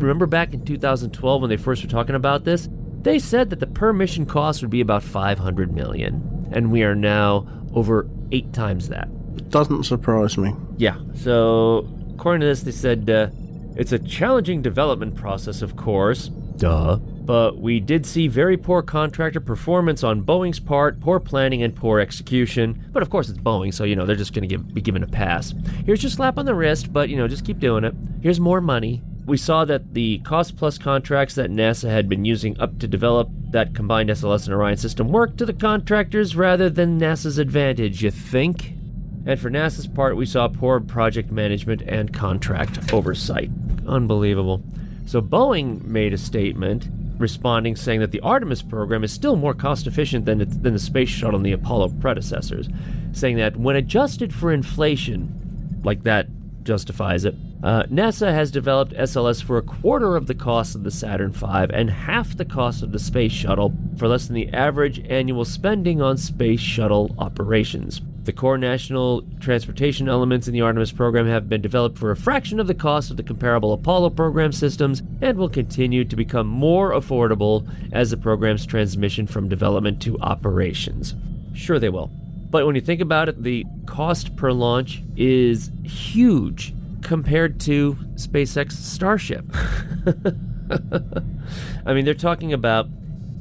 Remember 0.00 0.26
back 0.26 0.52
in 0.52 0.64
2012 0.64 1.40
when 1.40 1.50
they 1.50 1.56
first 1.56 1.82
were 1.82 1.88
talking 1.88 2.14
about 2.14 2.44
this? 2.44 2.68
They 3.02 3.18
said 3.18 3.50
that 3.50 3.60
the 3.60 3.66
per 3.66 3.92
mission 3.92 4.26
cost 4.26 4.60
would 4.60 4.70
be 4.70 4.80
about 4.82 5.02
500 5.02 5.72
million, 5.72 6.39
and 6.52 6.70
we 6.70 6.82
are 6.82 6.94
now 6.94 7.46
over 7.74 8.08
8 8.32 8.52
times 8.52 8.88
that. 8.88 9.08
Doesn't 9.50 9.84
surprise 9.84 10.36
me. 10.38 10.54
Yeah. 10.76 10.96
So, 11.14 11.88
according 12.14 12.40
to 12.40 12.46
this, 12.46 12.62
they 12.62 12.72
said 12.72 13.08
uh, 13.08 13.28
it's 13.76 13.92
a 13.92 13.98
challenging 13.98 14.62
development 14.62 15.14
process, 15.14 15.62
of 15.62 15.76
course. 15.76 16.28
Duh. 16.56 16.96
But 16.96 17.58
we 17.58 17.80
did 17.80 18.04
see 18.04 18.28
very 18.28 18.56
poor 18.56 18.82
contractor 18.82 19.40
performance 19.40 20.02
on 20.02 20.22
Boeing's 20.22 20.60
part, 20.60 21.00
poor 21.00 21.20
planning, 21.20 21.62
and 21.62 21.74
poor 21.74 22.00
execution. 22.00 22.84
But 22.92 23.02
of 23.02 23.10
course, 23.10 23.28
it's 23.28 23.38
Boeing, 23.38 23.72
so 23.72 23.84
you 23.84 23.96
know 23.96 24.04
they're 24.04 24.16
just 24.16 24.34
going 24.34 24.48
to 24.48 24.58
be 24.58 24.80
given 24.80 25.02
a 25.02 25.06
pass. 25.06 25.54
Here's 25.86 26.02
your 26.02 26.10
slap 26.10 26.38
on 26.38 26.46
the 26.46 26.54
wrist, 26.54 26.92
but 26.92 27.08
you 27.08 27.16
know 27.16 27.28
just 27.28 27.44
keep 27.44 27.58
doing 27.58 27.84
it. 27.84 27.94
Here's 28.20 28.40
more 28.40 28.60
money. 28.60 29.02
We 29.26 29.36
saw 29.36 29.64
that 29.64 29.94
the 29.94 30.18
cost 30.20 30.56
plus 30.56 30.78
contracts 30.78 31.34
that 31.34 31.50
NASA 31.50 31.88
had 31.88 32.08
been 32.08 32.24
using 32.24 32.58
up 32.60 32.78
to 32.78 32.88
develop 32.88 33.28
that 33.50 33.74
combined 33.74 34.10
SLS 34.10 34.46
and 34.46 34.54
Orion 34.54 34.76
system 34.76 35.08
worked 35.08 35.38
to 35.38 35.46
the 35.46 35.52
contractors 35.52 36.34
rather 36.34 36.70
than 36.70 36.98
NASA's 36.98 37.38
advantage, 37.38 38.02
you 38.02 38.10
think? 38.10 38.74
And 39.26 39.38
for 39.38 39.50
NASA's 39.50 39.86
part, 39.86 40.16
we 40.16 40.26
saw 40.26 40.48
poor 40.48 40.80
project 40.80 41.30
management 41.30 41.82
and 41.82 42.12
contract 42.12 42.92
oversight. 42.92 43.50
Unbelievable. 43.86 44.62
So 45.06 45.20
Boeing 45.20 45.84
made 45.84 46.12
a 46.12 46.18
statement 46.18 46.88
responding 47.18 47.76
saying 47.76 48.00
that 48.00 48.12
the 48.12 48.20
Artemis 48.20 48.62
program 48.62 49.04
is 49.04 49.12
still 49.12 49.36
more 49.36 49.52
cost 49.52 49.86
efficient 49.86 50.24
than, 50.24 50.38
than 50.38 50.72
the 50.72 50.78
space 50.78 51.10
shuttle 51.10 51.36
and 51.36 51.44
the 51.44 51.52
Apollo 51.52 51.90
predecessors, 52.00 52.68
saying 53.12 53.36
that 53.36 53.56
when 53.56 53.76
adjusted 53.76 54.34
for 54.34 54.52
inflation, 54.52 55.80
like 55.84 56.02
that 56.04 56.28
justifies 56.62 57.24
it, 57.24 57.34
uh, 57.62 57.82
NASA 57.84 58.32
has 58.32 58.50
developed 58.50 58.94
SLS 58.94 59.42
for 59.42 59.58
a 59.58 59.62
quarter 59.62 60.16
of 60.16 60.26
the 60.26 60.34
cost 60.34 60.74
of 60.74 60.82
the 60.82 60.90
Saturn 60.90 61.30
V 61.30 61.46
and 61.46 61.90
half 61.90 62.34
the 62.34 62.44
cost 62.44 62.82
of 62.82 62.90
the 62.90 62.98
Space 62.98 63.32
Shuttle 63.32 63.74
for 63.98 64.08
less 64.08 64.26
than 64.26 64.34
the 64.34 64.48
average 64.48 65.00
annual 65.10 65.44
spending 65.44 66.00
on 66.00 66.16
Space 66.16 66.60
Shuttle 66.60 67.14
operations. 67.18 68.00
The 68.24 68.32
core 68.32 68.56
national 68.56 69.24
transportation 69.40 70.08
elements 70.08 70.46
in 70.46 70.54
the 70.54 70.62
Artemis 70.62 70.92
program 70.92 71.26
have 71.26 71.50
been 71.50 71.60
developed 71.60 71.98
for 71.98 72.10
a 72.10 72.16
fraction 72.16 72.60
of 72.60 72.66
the 72.66 72.74
cost 72.74 73.10
of 73.10 73.18
the 73.18 73.22
comparable 73.22 73.74
Apollo 73.74 74.10
program 74.10 74.52
systems 74.52 75.02
and 75.20 75.36
will 75.36 75.48
continue 75.48 76.04
to 76.06 76.16
become 76.16 76.46
more 76.46 76.92
affordable 76.92 77.68
as 77.92 78.10
the 78.10 78.16
program's 78.16 78.64
transmission 78.64 79.26
from 79.26 79.48
development 79.48 80.00
to 80.02 80.18
operations. 80.20 81.14
Sure, 81.54 81.78
they 81.78 81.88
will. 81.90 82.10
But 82.50 82.66
when 82.66 82.74
you 82.74 82.80
think 82.80 83.00
about 83.00 83.28
it, 83.28 83.42
the 83.42 83.66
cost 83.86 84.34
per 84.36 84.50
launch 84.50 85.02
is 85.16 85.70
huge 85.84 86.74
compared 87.02 87.60
to 87.60 87.94
SpaceX 88.14 88.72
Starship. 88.72 89.44
I 91.86 91.94
mean, 91.94 92.04
they're 92.04 92.14
talking 92.14 92.52
about 92.52 92.88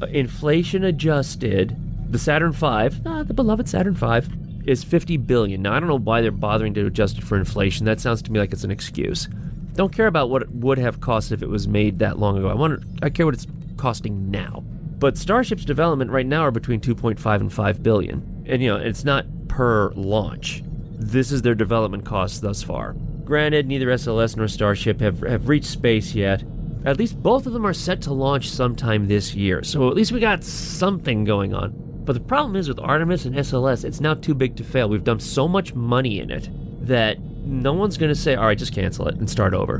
inflation 0.08 0.84
adjusted. 0.84 1.76
The 2.12 2.20
Saturn 2.20 2.52
V, 2.52 2.66
ah, 3.06 3.24
the 3.24 3.34
beloved 3.34 3.70
Saturn 3.70 3.94
V, 3.94 4.22
is 4.66 4.84
50 4.84 5.18
billion. 5.18 5.62
Now 5.62 5.74
I 5.74 5.80
don't 5.80 5.90
know 5.90 5.98
why 5.98 6.22
they're 6.22 6.32
bothering 6.32 6.74
to 6.76 6.86
adjust 6.86 7.18
it 7.18 7.24
for 7.24 7.38
inflation. 7.38 7.86
That 7.86 8.00
sounds 8.00 8.22
to 8.24 8.32
me 8.32 8.40
like 8.40 8.52
it's 8.52 8.64
an 8.64 8.72
excuse. 8.72 9.28
Don't 9.74 9.94
care 9.94 10.08
about 10.08 10.30
what 10.30 10.42
it 10.42 10.50
would 10.52 10.78
have 10.78 11.02
cost 11.02 11.32
if 11.32 11.42
it 11.42 11.50
was 11.50 11.68
made 11.68 12.00
that 12.00 12.20
long 12.20 12.38
ago. 12.38 12.50
I 12.50 12.54
want 12.54 12.84
I 13.02 13.10
care 13.10 13.26
what 13.26 13.36
it's 13.36 13.48
costing 13.78 14.30
now. 14.32 14.64
But 15.00 15.18
Starship's 15.18 15.64
development 15.64 16.12
right 16.12 16.26
now 16.26 16.42
are 16.42 16.52
between 16.52 16.82
2.5 16.82 17.40
and 17.40 17.54
5 17.54 17.84
billion. 17.84 18.44
And 18.48 18.62
you 18.62 18.70
know, 18.70 18.78
it's 18.78 19.06
not 19.06 19.26
per 19.48 19.92
launch. 19.92 20.64
This 20.92 21.32
is 21.32 21.42
their 21.42 21.56
development 21.56 22.06
costs 22.06 22.40
thus 22.40 22.62
far. 22.62 22.96
Granted, 23.30 23.68
neither 23.68 23.86
SLS 23.86 24.36
nor 24.36 24.48
Starship 24.48 25.00
have, 25.02 25.20
have 25.20 25.50
reached 25.50 25.68
space 25.68 26.16
yet. 26.16 26.44
At 26.84 26.98
least 26.98 27.22
both 27.22 27.46
of 27.46 27.54
them 27.54 27.64
are 27.64 27.76
set 27.76 28.02
to 28.02 28.12
launch 28.12 28.50
sometime 28.50 29.08
this 29.08 29.36
year, 29.36 29.62
so 29.62 29.88
at 29.88 29.94
least 29.94 30.12
we 30.12 30.20
got 30.20 30.44
something 30.44 31.26
going 31.26 31.54
on. 31.54 31.72
But 32.06 32.14
the 32.14 32.22
problem 32.22 32.56
is 32.56 32.68
with 32.68 32.80
Artemis 32.80 33.26
and 33.26 33.36
SLS, 33.36 33.86
it's 33.86 34.02
now 34.02 34.16
too 34.16 34.34
big 34.34 34.56
to 34.56 34.64
fail. 34.64 34.90
We've 34.90 35.04
dumped 35.04 35.22
so 35.22 35.48
much 35.48 35.76
money 35.76 36.20
in 36.20 36.32
it 36.32 36.50
that 36.88 37.20
no 37.46 37.72
one's 37.72 38.00
going 38.00 38.10
to 38.12 38.20
say, 38.20 38.34
all 38.34 38.48
right, 38.48 38.58
just 38.58 38.74
cancel 38.74 39.08
it 39.08 39.18
and 39.18 39.30
start 39.30 39.54
over. 39.54 39.76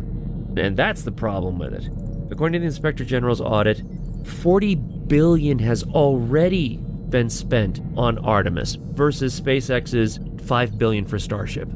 And 0.56 0.78
that's 0.78 1.02
the 1.02 1.12
problem 1.12 1.58
with 1.58 1.74
it. 1.74 1.90
According 2.32 2.54
to 2.54 2.60
the 2.60 2.68
Inspector 2.68 3.04
General's 3.06 3.42
audit, 3.42 3.82
40 4.28 4.76
billion 4.76 5.58
has 5.58 5.82
already 5.86 6.78
been 6.78 7.32
spent 7.32 7.82
on 7.98 8.20
Artemis 8.20 8.76
versus 8.76 9.42
SpaceX's 9.42 10.20
5 10.46 10.78
billion 10.78 11.06
for 11.06 11.18
Starship. 11.18 11.68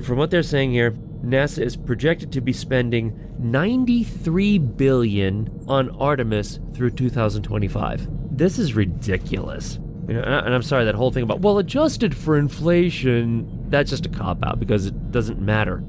From 0.00 0.18
what 0.18 0.30
they're 0.30 0.42
saying 0.42 0.72
here, 0.72 0.92
NASA 1.24 1.62
is 1.62 1.76
projected 1.76 2.32
to 2.32 2.40
be 2.40 2.52
spending 2.52 3.18
93 3.38 4.58
billion 4.58 5.64
on 5.68 5.90
Artemis 6.00 6.58
through 6.74 6.90
2025. 6.90 8.08
This 8.36 8.58
is 8.58 8.74
ridiculous. 8.74 9.78
You 10.08 10.14
know, 10.14 10.22
and 10.22 10.52
I'm 10.52 10.62
sorry 10.62 10.84
that 10.86 10.96
whole 10.96 11.12
thing 11.12 11.22
about 11.22 11.40
well 11.40 11.58
adjusted 11.58 12.14
for 12.16 12.36
inflation. 12.36 13.70
That's 13.70 13.88
just 13.88 14.04
a 14.04 14.08
cop 14.08 14.42
out 14.44 14.58
because 14.58 14.86
it 14.86 15.12
doesn't 15.12 15.40
matter. 15.40 15.82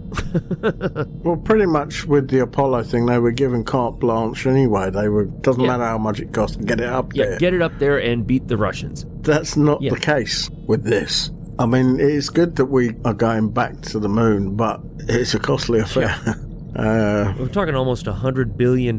well, 1.23 1.37
pretty 1.37 1.65
much 1.65 2.05
with 2.05 2.29
the 2.29 2.39
Apollo 2.39 2.83
thing, 2.83 3.07
they 3.07 3.17
were 3.17 3.31
given 3.31 3.63
carte 3.63 3.99
blanche 3.99 4.45
anyway. 4.45 4.91
They 4.91 5.09
were 5.09 5.25
doesn't 5.25 5.61
Yeah. 5.63 5.67
matter 5.69 5.85
how 5.85 5.97
much 5.97 6.19
it 6.19 6.31
costs 6.31 6.57
to 6.57 6.63
get 6.63 6.79
it 6.79 6.87
up 6.89 7.13
yeah, 7.15 7.25
there. 7.25 7.39
get 7.39 7.53
it 7.55 7.61
up 7.63 7.77
there 7.79 7.97
and 7.99 8.25
beat 8.25 8.47
the 8.47 8.55
Russians. 8.57 9.05
That's 9.21 9.57
not 9.57 9.81
Yeah. 9.81 9.89
the 9.95 9.99
case 9.99 10.47
with 10.67 10.83
this. 10.83 11.31
I 11.59 11.65
mean, 11.65 11.99
it's 11.99 12.29
good 12.29 12.55
that 12.55 12.65
we 12.65 12.95
are 13.05 13.13
going 13.13 13.51
back 13.51 13.79
to 13.81 13.99
the 13.99 14.09
moon, 14.09 14.55
but 14.55 14.81
it's 14.99 15.33
a 15.33 15.39
costly 15.39 15.79
affair. 15.79 16.09
uh, 16.75 17.33
We're 17.37 17.47
talking 17.49 17.75
almost 17.75 18.05
$100 18.05 18.57
billion 18.57 18.97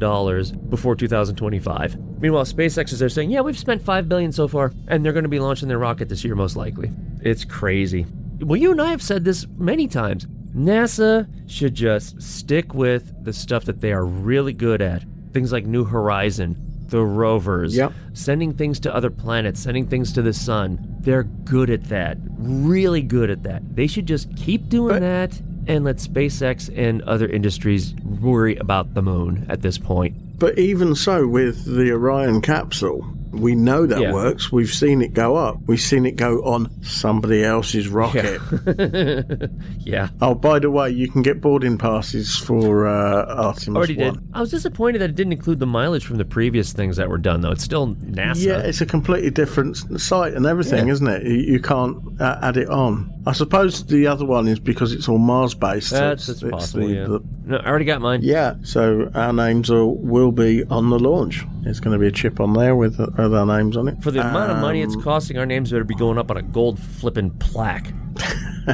before 0.69 0.95
2025. 0.95 2.21
Meanwhile, 2.21 2.45
SpaceX 2.45 2.93
is 2.93 3.01
there 3.01 3.09
saying, 3.09 3.31
yeah, 3.31 3.41
we've 3.41 3.59
spent 3.59 3.83
5 3.83 4.09
billion 4.09 4.31
so 4.31 4.47
far, 4.47 4.73
and 4.87 5.05
they're 5.05 5.13
going 5.13 5.25
to 5.25 5.29
be 5.29 5.41
launching 5.41 5.69
their 5.69 5.79
rocket 5.79 6.09
this 6.09 6.25
year, 6.25 6.37
most 6.37 6.55
likely. 6.57 6.91
It's 7.23 7.45
crazy. 7.45 8.07
Well, 8.41 8.57
you 8.57 8.71
and 8.71 8.81
I 8.81 8.91
have 8.91 9.03
said 9.03 9.25
this 9.25 9.47
many 9.59 9.89
times. 9.89 10.27
NASA 10.55 11.29
should 11.51 11.75
just 11.75 12.23
stick 12.23 12.73
with 12.75 13.25
the 13.25 13.33
stuff 13.33 13.65
that 13.65 13.81
they 13.81 13.93
are 13.93 14.05
really 14.05 14.53
good 14.53 14.81
at. 14.81 15.05
Things 15.33 15.51
like 15.51 15.67
New 15.67 15.85
Horizon, 15.85 16.64
the 16.89 17.05
rovers, 17.05 17.77
Yep. 17.77 17.93
sending 18.13 18.53
things 18.53 18.79
to 18.81 18.95
other 18.95 19.11
planets, 19.11 19.61
sending 19.61 19.87
things 19.87 20.13
to 20.13 20.23
the 20.23 20.33
sun. 20.33 20.79
They're 21.01 21.25
good 21.45 21.71
at 21.71 21.85
that. 21.85 22.19
Really 22.39 23.03
good 23.03 23.31
at 23.31 23.43
that. 23.45 23.63
They 23.75 23.87
should 23.87 24.07
just 24.07 24.35
keep 24.37 24.69
doing 24.69 24.95
But- 24.95 25.01
that 25.01 25.43
and 25.67 25.85
let 25.85 25.97
SpaceX 25.97 26.71
and 26.77 27.01
other 27.03 27.27
industries 27.27 27.95
worry 28.21 28.57
about 28.57 28.95
the 28.95 29.03
moon 29.03 29.47
at 29.49 29.63
this 29.63 29.79
point. 29.79 30.15
but 30.39 30.59
even 30.59 30.95
so, 30.97 31.27
with 31.29 31.65
the 31.65 31.91
Orion 31.93 32.41
capsule, 32.41 33.05
we 33.41 33.55
know 33.55 33.87
that 33.87 34.01
Yeah. 34.01 34.13
works. 34.13 34.51
We've 34.53 34.73
seen 34.73 35.03
it 35.03 35.13
go 35.15 35.37
up. 35.37 35.59
We've 35.67 35.81
seen 35.81 36.07
it 36.07 36.17
go 36.17 36.43
on 36.45 36.71
somebody 36.83 37.43
else's 37.45 37.89
rocket. 37.89 38.41
Yeah. 39.85 40.09
Oh, 40.23 40.35
by 40.35 40.59
the 40.59 40.71
way, 40.71 40.91
you 40.91 41.09
can 41.11 41.23
get 41.23 41.41
boarding 41.41 41.77
passes 41.79 42.37
for 42.37 42.87
uh, 42.87 43.25
Artemis 43.27 43.77
Already 43.77 43.97
1. 43.97 44.15
did. 44.15 44.23
I 44.33 44.41
was 44.41 44.51
disappointed 44.51 45.01
that 45.01 45.11
it 45.11 45.17
didn't 45.17 45.33
include 45.35 45.59
the 45.61 45.67
mileage 45.67 46.07
from 46.07 46.17
the 46.17 46.25
previous 46.25 46.73
things 46.73 46.97
that 46.97 47.09
were 47.09 47.19
done, 47.19 47.43
though. 47.43 47.51
It's 47.51 47.65
still 47.65 47.95
NASA. 47.97 48.47
Yeah, 48.47 48.59
it's 48.61 48.81
a 48.81 48.87
completely 48.87 49.31
different 49.31 49.77
site 50.01 50.33
and 50.35 50.47
everything, 50.47 50.87
Yeah. 50.87 50.93
isn't 50.95 51.07
it? 51.07 51.27
You, 51.27 51.35
you 51.35 51.61
can't 51.61 52.21
uh, 52.21 52.39
add 52.43 52.57
it 52.57 52.69
on. 52.71 53.13
I 53.27 53.33
suppose 53.33 53.85
the 53.87 54.07
other 54.07 54.25
one 54.25 54.49
is 54.49 54.59
because 54.59 54.93
it's 54.93 55.09
all 55.09 55.19
Mars 55.19 55.55
based. 55.55 55.91
That's, 55.91 56.27
that's 56.27 56.43
possible, 56.43 56.91
yeah. 56.91 57.07
No, 57.47 57.57
I 57.59 57.69
already 57.69 57.85
got 57.87 58.01
mine. 58.01 58.21
yeah, 58.23 58.55
so 58.63 59.11
our 59.15 59.33
names 59.33 59.71
are, 59.71 59.85
will 59.87 60.33
be 60.33 60.65
on 60.65 60.91
the 60.91 60.99
launch. 60.99 61.45
There's 61.63 61.81
going 61.81 61.93
to 61.95 61.99
be 61.99 62.07
a 62.07 62.13
chip 62.13 62.41
on 62.41 62.53
there 62.55 62.77
with, 62.77 62.99
uh, 63.01 63.24
with 63.29 63.39
our 63.39 63.47
names 63.47 63.77
on 63.77 63.89
it. 63.89 64.03
For 64.03 64.11
the 64.11 64.21
amount 64.21 64.53
of 64.53 64.59
money 64.59 64.81
it's 64.83 64.95
Um, 64.97 65.03
costing, 65.03 65.39
our 65.39 65.47
names 65.47 65.71
better 65.71 65.85
be 65.85 65.95
going 65.95 66.19
up 66.19 66.31
on 66.31 66.37
a 66.37 66.43
gold 66.43 66.79
flipping 66.79 67.31
plaque. 67.31 67.93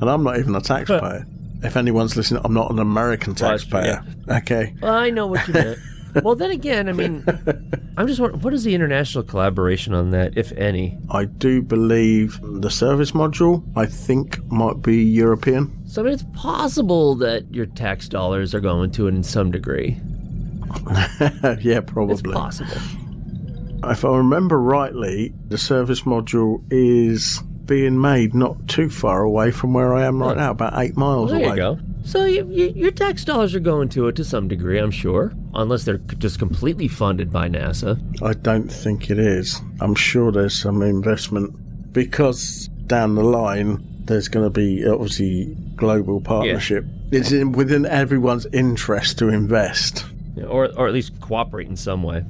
And 0.00 0.10
I'm 0.10 0.24
not 0.24 0.38
even 0.38 0.54
a 0.56 0.60
taxpayer. 0.60 1.24
if 1.62 1.76
anyone's 1.76 2.16
listening, 2.16 2.42
I'm 2.44 2.54
not 2.54 2.70
an 2.72 2.80
American 2.80 3.34
Well, 3.38 3.50
that's 3.52 3.64
true, 3.64 3.80
taxpayer. 3.80 4.04
Okay. 4.38 4.74
Well, 4.82 4.92
I 4.94 5.10
know 5.10 5.28
what 5.28 5.46
you 5.46 5.54
meant. 5.54 5.78
well, 6.24 6.34
then 6.34 6.50
again, 6.50 6.88
I 6.88 6.92
mean, 6.92 7.22
I'm 7.96 8.08
just 8.08 8.18
wondering, 8.18 8.42
what 8.42 8.52
is 8.52 8.64
the 8.64 8.74
international 8.74 9.22
collaboration 9.22 9.94
on 9.94 10.10
that, 10.10 10.36
if 10.36 10.50
any? 10.52 10.98
I 11.10 11.26
do 11.26 11.62
believe 11.62 12.40
the 12.42 12.70
service 12.70 13.12
module, 13.12 13.62
I 13.76 13.86
think, 13.86 14.42
might 14.50 14.82
be 14.82 14.96
European. 15.04 15.70
So, 15.86 16.02
I 16.02 16.04
mean, 16.06 16.14
it's 16.14 16.24
possible 16.34 17.14
that 17.16 17.54
your 17.54 17.66
tax 17.66 18.08
dollars 18.08 18.54
are 18.56 18.60
going 18.60 18.90
to 18.92 19.06
it 19.06 19.14
in 19.14 19.22
some 19.22 19.52
degree. 19.52 20.00
yeah, 20.90 21.78
It's 21.78 21.90
probably. 21.92 22.32
possible. 22.32 22.76
If 23.84 24.04
I 24.04 24.16
remember 24.16 24.60
rightly, 24.60 25.32
the 25.48 25.58
service 25.58 26.02
module 26.02 26.62
is 26.70 27.42
being 27.64 28.00
made 28.00 28.34
not 28.34 28.68
too 28.68 28.90
far 28.90 29.22
away 29.22 29.50
from 29.50 29.72
where 29.72 29.94
I 29.94 30.04
am 30.04 30.20
right 30.20 30.36
now, 30.36 30.50
about 30.50 30.78
eight 30.78 30.96
miles 30.96 31.30
Well, 31.30 31.40
there 31.40 31.48
away. 31.48 31.56
you 31.56 31.62
go. 31.62 31.78
So 32.02 32.24
you, 32.24 32.46
you, 32.50 32.72
your 32.74 32.90
tax 32.90 33.24
dollars 33.24 33.54
are 33.54 33.60
going 33.60 33.88
to 33.90 34.08
it 34.08 34.16
to 34.16 34.24
some 34.24 34.48
degree, 34.48 34.78
I'm 34.78 34.90
sure, 34.90 35.32
unless 35.54 35.84
they're 35.84 35.98
just 35.98 36.38
completely 36.38 36.88
funded 36.88 37.30
by 37.32 37.48
NASA. 37.48 38.00
I 38.22 38.32
don't 38.32 38.70
think 38.70 39.10
it 39.10 39.18
is. 39.18 39.60
I'm 39.80 39.94
sure 39.94 40.32
there's 40.32 40.58
some 40.60 40.82
investment 40.82 41.92
because 41.92 42.68
down 42.86 43.14
the 43.14 43.22
line 43.22 43.86
there's 44.04 44.28
going 44.28 44.44
to 44.44 44.50
be 44.50 44.84
obviously 44.86 45.54
global 45.76 46.20
partnership. 46.20 46.84
It's 47.12 47.30
in, 47.30 47.52
within 47.52 47.86
everyone's 47.86 48.46
interest 48.46 49.18
to 49.18 49.28
invest. 49.28 50.04
Yeah, 50.34 50.44
or, 50.44 50.68
or 50.76 50.88
at 50.88 50.94
least 50.94 51.20
cooperate 51.20 51.68
in 51.68 51.76
some 51.76 52.02
way. 52.02 52.24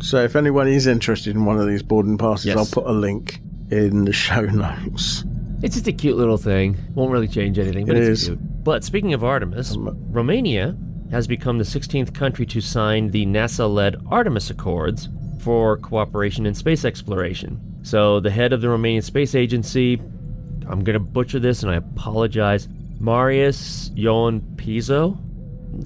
So 0.00 0.22
if 0.22 0.36
anyone 0.36 0.68
is 0.68 0.86
interested 0.86 1.34
in 1.34 1.44
one 1.44 1.58
of 1.58 1.66
these 1.66 1.82
boarding 1.82 2.18
passes, 2.18 2.46
Yes. 2.46 2.56
I'll 2.58 2.66
put 2.66 2.86
a 2.86 2.92
link 2.92 3.40
in 3.70 4.04
the 4.04 4.12
show 4.12 4.40
notes. 4.44 5.24
It's 5.62 5.74
just 5.76 5.88
a 5.88 5.92
cute 5.92 6.16
little 6.16 6.36
thing. 6.36 6.76
Won't 6.94 7.10
really 7.12 7.28
change 7.28 7.58
anything, 7.58 7.86
but 7.86 7.96
It 7.96 8.02
it's 8.02 8.22
is. 8.22 8.26
cute. 8.28 8.64
But 8.64 8.84
speaking 8.84 9.14
of 9.14 9.24
Artemis, 9.24 9.74
um, 9.76 9.88
uh, 9.88 9.92
Romania 10.10 10.76
has 11.10 11.26
become 11.26 11.58
the 11.58 11.64
16th 11.64 12.12
country 12.12 12.44
to 12.46 12.60
sign 12.60 13.10
the 13.10 13.24
NASA-led 13.24 13.96
Artemis 14.10 14.50
Accords 14.50 15.08
for 15.40 15.76
cooperation 15.78 16.44
in 16.46 16.54
space 16.54 16.84
exploration. 16.84 17.60
So 17.82 18.20
the 18.20 18.30
head 18.30 18.52
of 18.52 18.60
the 18.62 18.68
Romanian 18.68 19.02
Space 19.02 19.34
Agency, 19.34 19.94
I'm 20.68 20.82
going 20.82 20.94
to 20.94 21.00
butcher 21.00 21.38
this 21.38 21.62
and 21.62 21.70
I 21.70 21.76
apologize, 21.76 22.68
Marius 22.98 23.90
Ioan 23.96 24.40
Piso, 24.56 25.18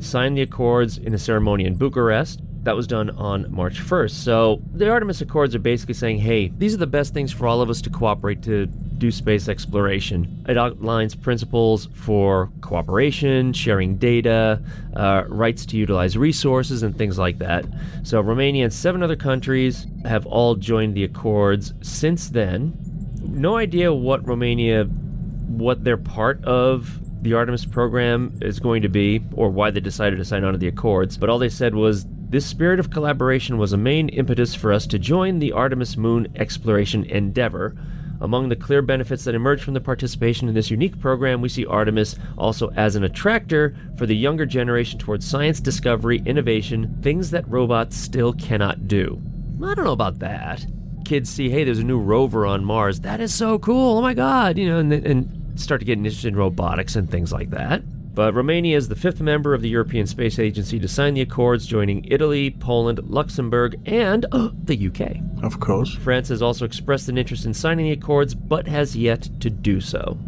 signed 0.00 0.36
the 0.36 0.42
accords 0.42 0.98
in 0.98 1.14
a 1.14 1.18
ceremony 1.18 1.64
in 1.64 1.74
Bucharest. 1.76 2.40
That 2.62 2.76
was 2.76 2.86
done 2.86 3.11
on 3.11 3.50
March 3.52 3.80
1st. 3.80 4.11
So 4.11 4.61
the 4.74 4.90
Artemis 4.90 5.20
Accords 5.20 5.54
are 5.54 5.61
basically 5.61 5.94
saying, 5.94 6.18
hey, 6.18 6.48
these 6.48 6.74
are 6.74 6.78
the 6.78 6.86
best 6.86 7.14
things 7.14 7.32
for 7.32 7.46
all 7.46 7.61
of 7.61 7.70
us 7.70 7.80
to 7.82 7.90
cooperate 7.90 8.42
to 8.42 8.66
do 8.98 9.11
space 9.11 9.48
exploration. 9.48 10.44
It 10.48 10.59
outlines 10.59 11.14
principles 11.14 11.88
for 11.94 12.50
cooperation, 12.61 13.52
sharing 13.52 13.96
data, 13.96 14.61
uh, 14.96 15.24
rights 15.28 15.64
to 15.66 15.76
utilize 15.76 16.18
resources, 16.18 16.82
and 16.82 16.96
things 16.96 17.18
like 17.18 17.38
that. 17.38 17.64
So 18.02 18.20
Romania 18.20 18.64
and 18.64 18.72
seven 18.72 19.02
other 19.02 19.16
countries 19.16 19.86
have 20.04 20.26
all 20.26 20.56
joined 20.56 20.94
the 20.94 21.04
accords 21.04 21.74
since 21.80 22.28
then. 22.28 22.76
No 23.22 23.56
idea 23.56 23.92
what 23.94 24.26
Romania, 24.26 24.84
what 24.84 25.84
their 25.84 25.96
part 25.96 26.44
of 26.44 26.98
the 27.22 27.34
Artemis 27.34 27.64
program 27.64 28.32
is 28.40 28.61
going 28.61 28.82
to 28.82 28.88
be, 28.88 29.22
or 29.32 29.50
why 29.50 29.70
they 29.70 29.80
decided 29.80 30.16
to 30.16 30.24
sign 30.24 30.44
on 30.44 30.52
to 30.52 30.59
the 30.59 30.68
accords, 30.68 31.16
but 31.16 31.28
all 31.28 31.38
they 31.38 31.48
said 31.48 31.74
was 31.74 32.06
this 32.31 32.45
spirit 32.45 32.79
of 32.79 32.91
collaboration 32.91 33.57
was 33.57 33.72
a 33.72 33.79
main 33.79 34.11
impetus 34.11 34.55
for 34.55 34.70
us 34.70 34.87
to 34.89 34.99
join 34.99 35.39
the 35.39 35.53
Artemis 35.53 35.97
Moon 35.97 36.29
exploration 36.37 37.05
endeavor. 37.05 37.74
Among 38.20 38.49
the 38.49 38.57
clear 38.57 38.83
benefits 38.83 39.24
that 39.24 39.35
emerge 39.35 39.62
from 39.62 39.74
the 39.74 39.81
participation 39.81 40.47
in 40.47 40.55
this 40.55 40.70
unique 40.70 41.01
program, 41.01 41.41
we 41.41 41.49
see 41.49 41.64
Artemis 41.64 42.16
also 42.37 42.70
as 42.72 42.97
an 42.97 43.05
attractor 43.05 43.74
for 43.97 44.05
the 44.05 44.16
younger 44.16 44.45
generation 44.45 44.99
towards 44.99 45.26
science 45.26 45.59
discovery, 45.59 46.22
innovation, 46.26 46.99
things 47.01 47.31
that 47.31 47.49
robots 47.49 47.97
still 47.97 48.35
cannot 48.35 48.89
do. 48.89 49.22
I 49.64 49.74
don't 49.74 49.85
know 49.85 49.93
about 49.93 50.18
that. 50.18 50.66
Kids 51.07 51.31
see, 51.31 51.49
hey, 51.49 51.64
there's 51.64 51.79
a 51.79 51.85
new 51.85 51.99
rover 51.99 52.45
on 52.45 52.64
Mars. 52.64 53.01
That 53.01 53.20
is 53.20 53.33
so 53.33 53.59
cool. 53.59 53.99
Oh 53.99 54.03
my 54.03 54.12
God. 54.12 54.59
You 54.59 54.68
know, 54.68 54.79
and, 54.81 54.93
and 54.93 55.61
start 55.61 55.81
to 55.81 55.87
get 55.87 55.97
interested 55.97 56.29
in 56.29 56.37
robotics 56.37 56.95
and 56.95 57.11
things 57.11 57.33
like 57.33 57.51
that. 57.51 57.83
But 58.19 58.35
Romania 58.35 58.77
is 58.77 58.89
the 58.89 58.97
fifth 58.97 59.21
member 59.21 59.55
of 59.55 59.62
the 59.62 59.69
European 59.69 60.05
Space 60.09 60.41
Agency 60.41 60.81
to 60.81 60.89
sign 60.89 61.14
the 61.14 61.21
accords, 61.21 61.64
joining 61.69 62.05
Italy, 62.07 62.51
Poland, 62.51 62.99
Luxembourg, 63.09 63.77
and 63.87 64.27
uh, 64.33 64.49
the 64.64 64.89
UK. 64.89 65.45
Of 65.45 65.61
course. 65.61 65.95
France 65.95 66.27
has 66.31 66.43
also 66.43 66.64
expressed 66.64 67.09
an 67.09 67.16
interest 67.16 67.45
in 67.45 67.55
signing 67.55 67.87
the 67.87 67.93
accords, 67.93 68.35
but 68.35 68.66
has 68.66 68.97
yet 68.97 69.29
to 69.39 69.51
do 69.51 69.81
so. 69.81 70.19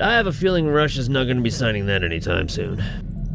I 0.00 0.12
have 0.12 0.28
a 0.28 0.32
feeling 0.32 0.68
Russia's 0.68 1.08
not 1.08 1.24
going 1.24 1.38
to 1.38 1.42
be 1.42 1.50
signing 1.50 1.86
that 1.86 2.04
anytime 2.04 2.48
soon. 2.48 2.78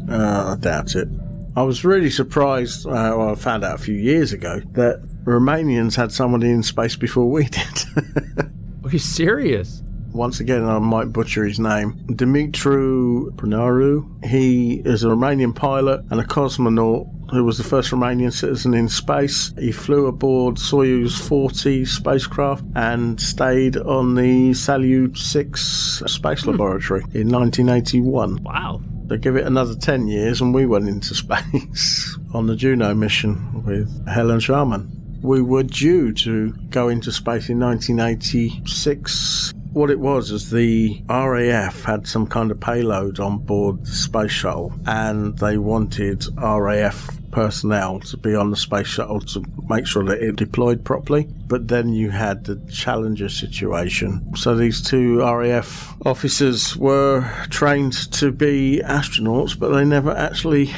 Uh, 0.08 0.56
I 0.56 0.58
doubt 0.58 0.94
it. 0.94 1.08
I 1.54 1.62
was 1.62 1.84
really 1.84 2.08
surprised. 2.08 2.86
Uh, 2.86 3.12
well, 3.14 3.28
I 3.32 3.34
found 3.34 3.62
out 3.62 3.74
a 3.74 3.82
few 3.82 3.96
years 3.96 4.32
ago 4.32 4.62
that 4.72 5.02
Romanians 5.24 5.96
had 5.96 6.12
somebody 6.12 6.48
in 6.48 6.62
space 6.62 6.96
before 6.96 7.30
we 7.30 7.44
did. 7.44 7.84
Are 8.84 8.90
you 8.90 8.98
serious? 8.98 9.81
Once 10.12 10.40
again, 10.40 10.64
I 10.64 10.78
might 10.78 11.12
butcher 11.12 11.44
his 11.44 11.58
name. 11.58 11.94
Dimitru 12.08 13.30
Prinaru. 13.36 14.24
He 14.24 14.82
is 14.84 15.04
a 15.04 15.08
Romanian 15.08 15.54
pilot 15.54 16.04
and 16.10 16.20
a 16.20 16.24
cosmonaut 16.24 17.08
who 17.30 17.44
was 17.44 17.56
the 17.56 17.64
first 17.64 17.90
Romanian 17.90 18.30
citizen 18.30 18.74
in 18.74 18.90
space. 18.90 19.54
He 19.58 19.72
flew 19.72 20.06
aboard 20.06 20.56
Soyuz 20.56 21.18
40 21.18 21.86
spacecraft 21.86 22.62
and 22.74 23.18
stayed 23.18 23.78
on 23.78 24.14
the 24.14 24.50
Salyut 24.50 25.16
6 25.16 26.02
space 26.06 26.42
hmm. 26.42 26.50
laboratory 26.50 27.00
in 27.14 27.30
1981. 27.30 28.42
Wow. 28.42 28.82
They 29.06 29.16
give 29.16 29.36
it 29.36 29.46
another 29.46 29.74
10 29.74 30.08
years 30.08 30.42
and 30.42 30.52
we 30.52 30.66
went 30.66 30.88
into 30.88 31.14
space 31.14 32.18
on 32.34 32.46
the 32.46 32.56
Juno 32.56 32.94
mission 32.94 33.64
with 33.64 34.06
Helen 34.06 34.40
Sharman. 34.40 34.90
We 35.22 35.40
were 35.40 35.62
due 35.62 36.12
to 36.12 36.52
go 36.68 36.88
into 36.88 37.12
space 37.12 37.48
in 37.48 37.60
1986 37.60 39.54
what 39.72 39.90
it 39.90 39.98
was 39.98 40.30
is 40.30 40.50
the 40.50 41.02
RAF 41.08 41.82
had 41.82 42.06
some 42.06 42.26
kind 42.26 42.50
of 42.50 42.60
payload 42.60 43.20
on 43.20 43.38
board 43.38 43.84
the 43.84 43.90
space 43.90 44.30
shuttle, 44.30 44.72
and 44.86 45.38
they 45.38 45.56
wanted 45.56 46.24
RAF 46.36 47.10
personnel 47.30 47.98
to 48.00 48.16
be 48.18 48.34
on 48.34 48.50
the 48.50 48.56
space 48.56 48.86
shuttle 48.86 49.20
to 49.20 49.42
make 49.68 49.86
sure 49.86 50.04
that 50.04 50.22
it 50.22 50.36
deployed 50.36 50.84
properly. 50.84 51.24
But 51.46 51.68
then 51.68 51.88
you 51.88 52.10
had 52.10 52.44
the 52.44 52.56
Challenger 52.70 53.30
situation. 53.30 54.36
So 54.36 54.54
these 54.54 54.82
two 54.82 55.20
RAF 55.20 55.94
officers 56.04 56.76
were 56.76 57.28
trained 57.48 58.12
to 58.12 58.30
be 58.30 58.82
astronauts, 58.84 59.58
but 59.58 59.70
they 59.70 59.84
never 59.84 60.10
actually 60.10 60.70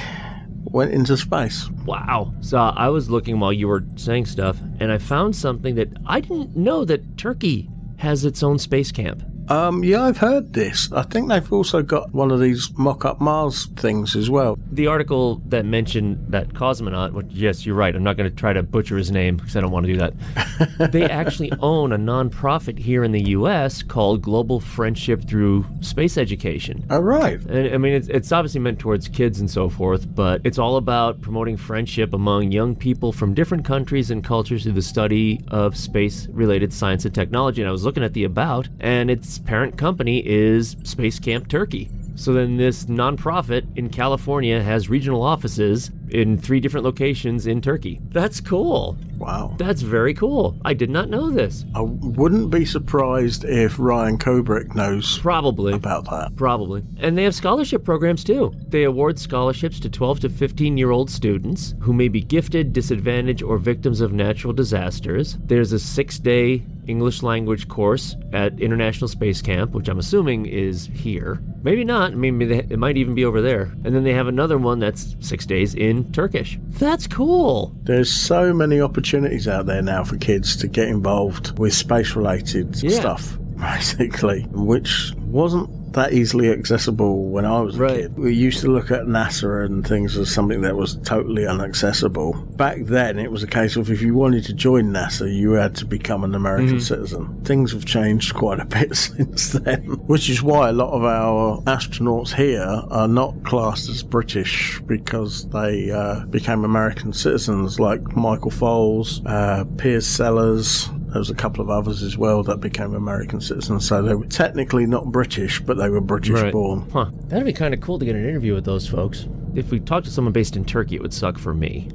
went 0.65 0.93
into 0.93 1.17
space. 1.17 1.69
Wow. 1.85 2.33
So 2.41 2.59
I 2.59 2.89
was 2.89 3.11
looking 3.11 3.41
while 3.41 3.53
you 3.53 3.69
were 3.69 3.85
saying 3.97 4.27
stuff, 4.27 4.59
and 4.79 4.93
I 4.93 4.99
found 4.99 5.35
something 5.35 5.75
that 5.75 5.89
I 6.07 6.21
didn't 6.21 6.57
know 6.57 6.85
that 6.85 7.17
Turkey 7.17 7.69
has 8.05 8.27
its 8.27 8.43
own 8.43 8.59
space 8.59 8.93
camp. 8.93 9.23
Um, 9.49 9.85
yeah, 9.85 10.03
I've 10.03 10.19
heard 10.19 10.55
this. 10.55 10.91
I 10.93 11.03
think 11.03 11.29
they've 11.29 11.53
also 11.53 11.83
got 11.83 12.13
one 12.15 12.31
of 12.31 12.41
these 12.41 12.71
mock-up 12.79 13.21
Mars 13.21 13.67
things 13.77 14.17
as 14.17 14.31
well. 14.31 14.59
The 14.73 14.87
article 14.87 15.43
that 15.47 15.67
mentioned 15.67 16.27
that 16.29 16.49
cosmonaut, 16.55 17.13
which, 17.13 17.27
yes, 17.31 17.67
you're 17.67 17.75
right. 17.75 17.95
I'm 17.95 18.03
not 18.03 18.17
going 18.17 18.31
to 18.31 18.35
try 18.35 18.53
to 18.53 18.63
butcher 18.63 18.97
his 18.97 19.11
name 19.11 19.37
because 19.37 19.57
I 19.57 19.61
don't 19.61 19.71
want 19.71 19.87
to 19.87 19.93
do 19.93 19.99
that. 19.99 20.93
they 20.93 21.05
actually 21.05 21.53
own 21.61 21.93
a 21.93 21.99
nonprofit 21.99 22.79
here 22.79 23.05
in 23.05 23.13
the 23.13 23.31
U.S. 23.31 23.83
called 23.83 24.23
Global 24.23 24.61
Friendship 24.61 25.29
Through 25.29 25.67
Space 25.81 26.17
Education. 26.17 26.85
Oh, 26.89 27.01
right. 27.01 27.41
And 27.45 27.75
I 27.75 27.79
mean, 27.79 27.93
it's, 27.93 28.09
it's 28.09 28.33
obviously 28.33 28.61
meant 28.61 28.79
towards 28.79 29.09
kids 29.09 29.41
and 29.41 29.51
so 29.51 29.69
forth, 29.69 30.13
but 30.15 30.41
it's 30.45 30.59
all 30.59 30.77
about 30.77 31.21
promoting 31.21 31.57
friendship 31.57 32.15
among 32.15 32.51
young 32.51 32.75
people 32.75 33.13
from 33.13 33.35
different 33.35 33.65
countries 33.65 34.11
and 34.11 34.25
cultures 34.25 34.63
through 34.63 34.73
the 34.73 34.83
study 34.83 35.45
of 35.49 35.77
space-related 35.77 36.73
science 36.73 37.05
and 37.05 37.15
technology. 37.15 37.61
And 37.61 37.69
I 37.69 37.73
was 37.73 37.85
looking 37.85 38.03
at 38.03 38.15
the 38.15 38.25
about, 38.25 38.69
and 38.81 39.11
it's 39.11 39.34
parent 39.39 39.77
company 39.77 40.23
is 40.27 40.77
Space 40.85 41.19
Camp 41.19 41.49
Turkey. 41.49 41.91
So 42.17 42.33
then 42.33 42.57
this 42.57 42.85
nonprofit 42.85 43.67
in 43.77 43.89
California 43.89 44.63
has 44.63 44.89
regional 44.89 45.23
offices 45.23 45.91
in 46.11 46.39
three 46.39 46.61
different 46.61 46.85
locations 46.85 47.47
in 47.47 47.61
Turkey. 47.61 48.01
That's 48.11 48.41
cool. 48.41 48.97
Wow. 49.17 49.55
That's 49.59 49.83
very 49.83 50.15
cool. 50.15 50.57
I 50.65 50.75
did 50.75 50.91
not 50.91 51.09
know 51.09 51.31
this. 51.31 51.65
I 51.75 51.81
wouldn't 51.81 52.51
be 52.51 52.65
surprised 52.65 53.45
if 53.45 53.79
Ryan 53.79 54.19
Kubrick 54.19 54.75
knows 54.75 55.19
Probably. 55.19 55.73
about 55.73 56.05
that. 56.11 56.37
Probably. 56.37 56.83
And 56.99 57.17
they 57.17 57.25
have 57.25 57.35
scholarship 57.35 57.85
programs 57.85 58.25
too. 58.25 58.53
They 58.69 58.85
award 58.85 59.19
scholarships 59.19 59.79
to 59.81 59.89
12 59.89 60.21
to 60.21 60.29
15 60.29 60.77
year 60.77 60.91
old 60.91 61.11
students 61.11 61.75
who 61.81 61.93
may 61.93 62.09
be 62.09 62.21
gifted, 62.21 62.73
disadvantaged, 62.73 63.43
or 63.43 63.59
victims 63.59 64.01
of 64.01 64.13
natural 64.13 64.53
disasters. 64.53 65.39
There's 65.45 65.73
a 65.73 65.79
six 65.79 66.19
day 66.19 66.65
English 66.87 67.23
language 67.23 67.69
course 67.69 68.17
at 68.33 68.61
International 68.61 69.09
Space 69.09 69.41
Camp, 69.41 69.73
which 69.73 69.89
I'm 69.89 69.99
assuming 69.99 70.47
is 70.47 70.91
here. 70.93 71.41
Maybe 71.63 71.85
not. 71.85 72.13
I 72.13 72.15
mean, 72.15 72.43
it 72.43 72.79
might 72.79 72.97
even 72.99 73.15
be 73.15 73.25
over 73.25 73.41
there. 73.41 73.73
And 73.85 73.95
then 73.95 74.05
they 74.05 74.13
have 74.13 74.27
another 74.27 74.59
one 74.59 74.81
that's 74.81 75.17
six 75.21 75.47
days 75.47 75.75
in 75.75 75.94
Turkish. 76.13 76.59
That's 76.71 77.07
cool. 77.07 77.73
There's 77.85 78.11
so 78.13 78.53
many 78.53 78.81
opportunities 78.81 79.47
out 79.47 79.67
there 79.67 79.83
now 79.83 80.03
for 80.05 80.17
kids 80.17 80.57
to 80.57 80.67
get 80.67 80.89
involved 80.89 81.59
with 81.59 81.73
space 81.75 82.17
related 82.17 82.83
Yeah. 82.83 82.99
stuff, 82.99 83.39
basically, 83.59 84.43
which 84.53 85.13
wasn't 85.27 85.71
that 85.95 86.13
easily 86.13 86.51
accessible 86.51 87.29
when 87.31 87.45
I 87.45 87.61
was 87.61 87.77
a 87.77 87.79
Right. 87.79 87.97
kid. 88.03 88.17
We 88.19 88.35
used 88.35 88.61
to 88.61 88.69
look 88.69 88.91
at 88.91 89.03
NASA 89.07 89.65
and 89.65 89.87
things 89.87 90.17
as 90.17 90.31
something 90.31 90.61
that 90.63 90.77
was 90.77 90.97
totally 91.05 91.45
inaccessible. 91.45 92.35
Back 92.57 92.85
then, 92.85 93.19
it 93.19 93.31
was 93.31 93.43
a 93.43 93.47
case 93.47 93.77
of 93.77 93.91
if 93.91 94.03
you 94.03 94.15
wanted 94.15 94.45
to 94.45 94.53
join 94.53 94.93
NASA, 94.93 95.33
you 95.33 95.53
had 95.53 95.75
to 95.77 95.85
become 95.87 96.23
an 96.25 96.35
American 96.35 96.81
citizen. 96.81 97.41
Things 97.45 97.73
have 97.73 97.85
changed 97.85 98.35
quite 98.43 98.61
a 98.61 98.65
bit 98.65 98.95
since 98.97 99.51
then, 99.53 99.83
which 100.07 100.29
is 100.29 100.43
why 100.43 100.69
a 100.69 100.73
lot 100.73 100.91
of 100.93 101.05
our 101.05 101.61
astronauts 101.63 102.35
here 102.35 102.63
are 102.91 103.09
not 103.09 103.35
classed 103.45 103.89
as 103.89 104.03
British 104.03 104.81
because 104.87 105.49
they 105.51 105.91
uh, 105.91 106.25
became 106.27 106.65
American 106.65 107.13
citizens, 107.13 107.81
like 107.81 108.17
Michael 108.17 108.51
Foale, 108.51 109.07
uh, 109.27 109.65
Piers 109.79 110.07
Sellers. 110.07 110.89
There 111.15 111.21
was 111.21 111.31
a 111.31 111.35
couple 111.35 111.63
of 111.63 111.71
others 111.71 112.03
as 112.03 112.19
well 112.19 112.43
that 112.43 112.57
became 112.57 112.93
American 112.93 113.41
citizens, 113.41 113.87
so 113.87 114.03
they 114.03 114.17
were 114.17 114.27
technically 114.27 114.85
not 114.85 115.13
British, 115.13 115.61
but 115.61 115.77
they 115.77 115.89
were 115.89 116.01
British 116.01 116.51
born. 116.51 116.91
Huh. 116.91 117.11
That'd 117.29 117.45
be 117.45 117.53
kind 117.53 117.73
of 117.73 117.81
cool 117.81 118.01
to 118.01 118.05
get 118.05 118.17
an 118.17 118.29
interview 118.29 118.53
with 118.53 118.65
those 118.65 118.89
folks. 118.89 119.29
If 119.55 119.71
we 119.71 119.79
talked 119.79 120.07
to 120.07 120.11
someone 120.11 120.33
based 120.33 120.57
in 120.57 120.65
Turkey, 120.65 120.97
it 120.97 121.03
would 121.03 121.15
suck 121.15 121.39
for 121.39 121.55
me. 121.55 121.89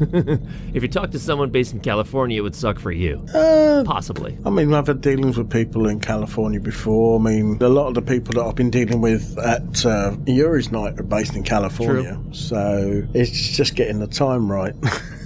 if 0.00 0.82
you 0.82 0.88
talk 0.88 1.12
to 1.12 1.20
someone 1.20 1.50
based 1.50 1.74
in 1.74 1.78
California, 1.78 2.38
it 2.38 2.40
would 2.40 2.56
suck 2.56 2.80
for 2.80 2.90
you. 2.90 3.24
Uh, 3.32 3.84
Possibly. 3.84 4.36
I 4.44 4.50
mean, 4.50 4.74
I've 4.74 4.88
had 4.88 5.00
dealings 5.00 5.38
with 5.38 5.48
people 5.48 5.86
in 5.86 6.00
California 6.00 6.58
before. 6.58 7.20
I 7.20 7.22
mean, 7.22 7.56
a 7.60 7.68
lot 7.68 7.86
of 7.86 7.94
the 7.94 8.02
people 8.02 8.34
that 8.34 8.48
I've 8.48 8.56
been 8.56 8.70
dealing 8.70 9.00
with 9.00 9.38
at 9.38 9.86
uh, 9.86 10.16
Yuri's 10.26 10.72
Night 10.72 10.98
are 10.98 11.04
based 11.04 11.36
in 11.36 11.44
California. 11.44 12.20
So 12.32 13.06
it's 13.14 13.30
just 13.30 13.76
getting 13.76 14.00
the 14.00 14.08
time 14.08 14.50
right. 14.50 14.74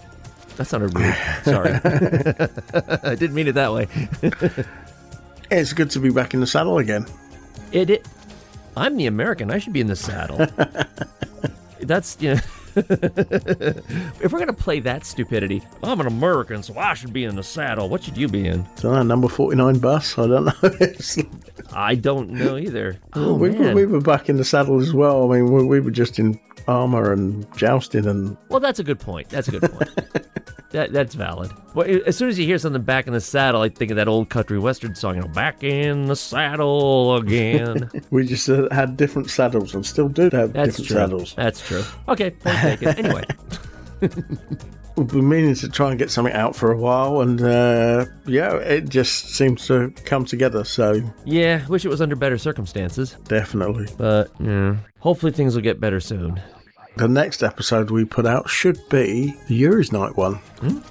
That 0.58 0.66
sounded 0.66 0.98
rude. 0.98 1.16
Sorry. 1.44 1.72
I 3.04 3.16
didn't 3.16 3.36
mean 3.36 3.48
it 3.48 3.54
that 3.54 3.72
way. 3.72 3.88
it's 5.52 5.74
good 5.74 5.92
to 5.92 6.00
be 6.00 6.10
back 6.10 6.34
in 6.34 6.40
the 6.40 6.48
saddle 6.48 6.80
again. 6.80 7.06
It, 7.72 7.90
it 7.90 8.08
I'm 8.76 8.98
the 8.98 9.06
American. 9.06 9.52
I 9.52 9.60
should 9.60 9.74
be 9.74 9.82
in 9.82 9.88
the 9.88 9.96
saddle. 9.96 10.48
That's 11.82 12.18
you 12.20 12.36
know. 12.36 12.42
if 14.22 14.32
we're 14.32 14.40
gonna 14.40 14.54
play 14.54 14.80
that 14.82 15.06
stupidity, 15.06 15.62
I'm 15.84 16.00
an 16.00 16.08
American, 16.08 16.64
so 16.64 16.78
I 16.78 16.94
should 16.94 17.14
be 17.14 17.24
in 17.24 17.36
the 17.36 17.44
saddle. 17.44 17.90
What 17.90 18.04
should 18.04 18.18
you 18.18 18.28
be 18.28 18.48
in? 18.48 18.66
So, 18.76 18.94
uh, 18.94 19.04
number 19.04 19.28
49 19.28 19.80
bus, 19.80 20.18
I 20.18 20.28
don't 20.28 20.46
know. 20.46 21.32
I 21.74 21.96
don't 21.96 22.32
know 22.32 22.58
either. 22.58 22.98
Oh 23.14 23.34
we, 23.34 23.52
were, 23.52 23.74
we 23.74 23.86
were 23.86 24.02
back 24.02 24.30
in 24.30 24.38
the 24.38 24.46
saddle 24.46 24.80
as 24.82 24.94
well. 24.94 25.32
I 25.32 25.38
mean, 25.38 25.52
we, 25.52 25.64
we 25.64 25.80
were 25.80 25.92
just 25.92 26.20
in 26.20 26.40
armour 26.68 27.12
and 27.12 27.46
jousting 27.58 28.06
and 28.08 28.38
Well, 28.50 28.60
that's 28.60 28.80
a 28.80 28.84
good 28.84 29.00
point. 29.00 29.30
That's 29.30 29.48
a 29.48 29.52
good 29.52 29.72
point. 29.72 29.90
that 30.72 30.94
that's 30.94 31.16
valid. 31.16 31.52
Well, 31.74 31.88
as 32.06 32.18
soon 32.18 32.30
as 32.30 32.40
you 32.40 32.46
hear 32.46 32.58
something 32.58 32.82
back 32.82 33.08
in 33.08 33.14
the 33.14 33.22
saddle, 33.22 33.62
I 33.62 33.70
think 33.70 33.92
of 33.92 33.98
that 33.98 34.08
old 34.08 34.30
country 34.30 34.58
western 34.60 34.96
song. 34.96 35.16
You 35.16 35.22
know, 35.22 35.28
back 35.30 35.64
in 35.64 36.06
the 36.06 36.16
saddle 36.16 37.16
again. 37.18 37.90
we 38.12 38.26
just 38.26 38.50
uh, 38.50 38.68
had 38.72 38.98
different 38.98 39.30
saddles 39.30 39.76
and 39.76 39.86
still 39.86 40.10
do 40.10 40.30
have 40.32 40.54
That's 40.54 40.78
different 40.78 40.88
true. 40.88 40.96
saddles. 40.98 41.34
That's 41.36 41.68
true. 41.68 41.84
Okay, 42.08 42.32
point 42.32 42.58
taken. 42.80 43.06
Anyway, 43.06 43.26
We've 44.98 45.08
been 45.08 45.30
meaning 45.30 45.56
to 45.56 45.70
try 45.70 45.90
and 45.90 45.98
get 45.98 46.12
something 46.12 46.34
out 46.34 46.56
for 46.56 46.72
a 46.72 46.78
while, 46.78 47.22
and 47.22 47.42
uh, 47.42 48.06
yeah, 48.26 48.56
it 48.58 48.90
just 48.90 49.30
seems 49.36 49.66
to 49.68 49.92
come 50.06 50.26
together. 50.26 50.64
So 50.64 51.02
yeah, 51.26 51.66
wish 51.68 51.86
it 51.86 51.90
was 51.90 52.02
under 52.02 52.16
better 52.16 52.38
circumstances, 52.38 53.16
definitely, 53.24 53.88
but 53.98 54.32
yeah, 54.40 54.76
hopefully 55.00 55.32
things 55.32 55.56
will 55.56 55.62
get 55.64 55.80
better 55.80 56.00
soon. 56.00 56.42
the 56.98 57.08
next 57.08 57.42
episode 57.42 57.90
we 57.90 58.04
put 58.04 58.26
out 58.26 58.50
should 58.50 58.78
be 58.90 59.34
the 59.48 59.56
Yuri's 59.56 59.92
Night 59.94 60.18
one. 60.18 60.40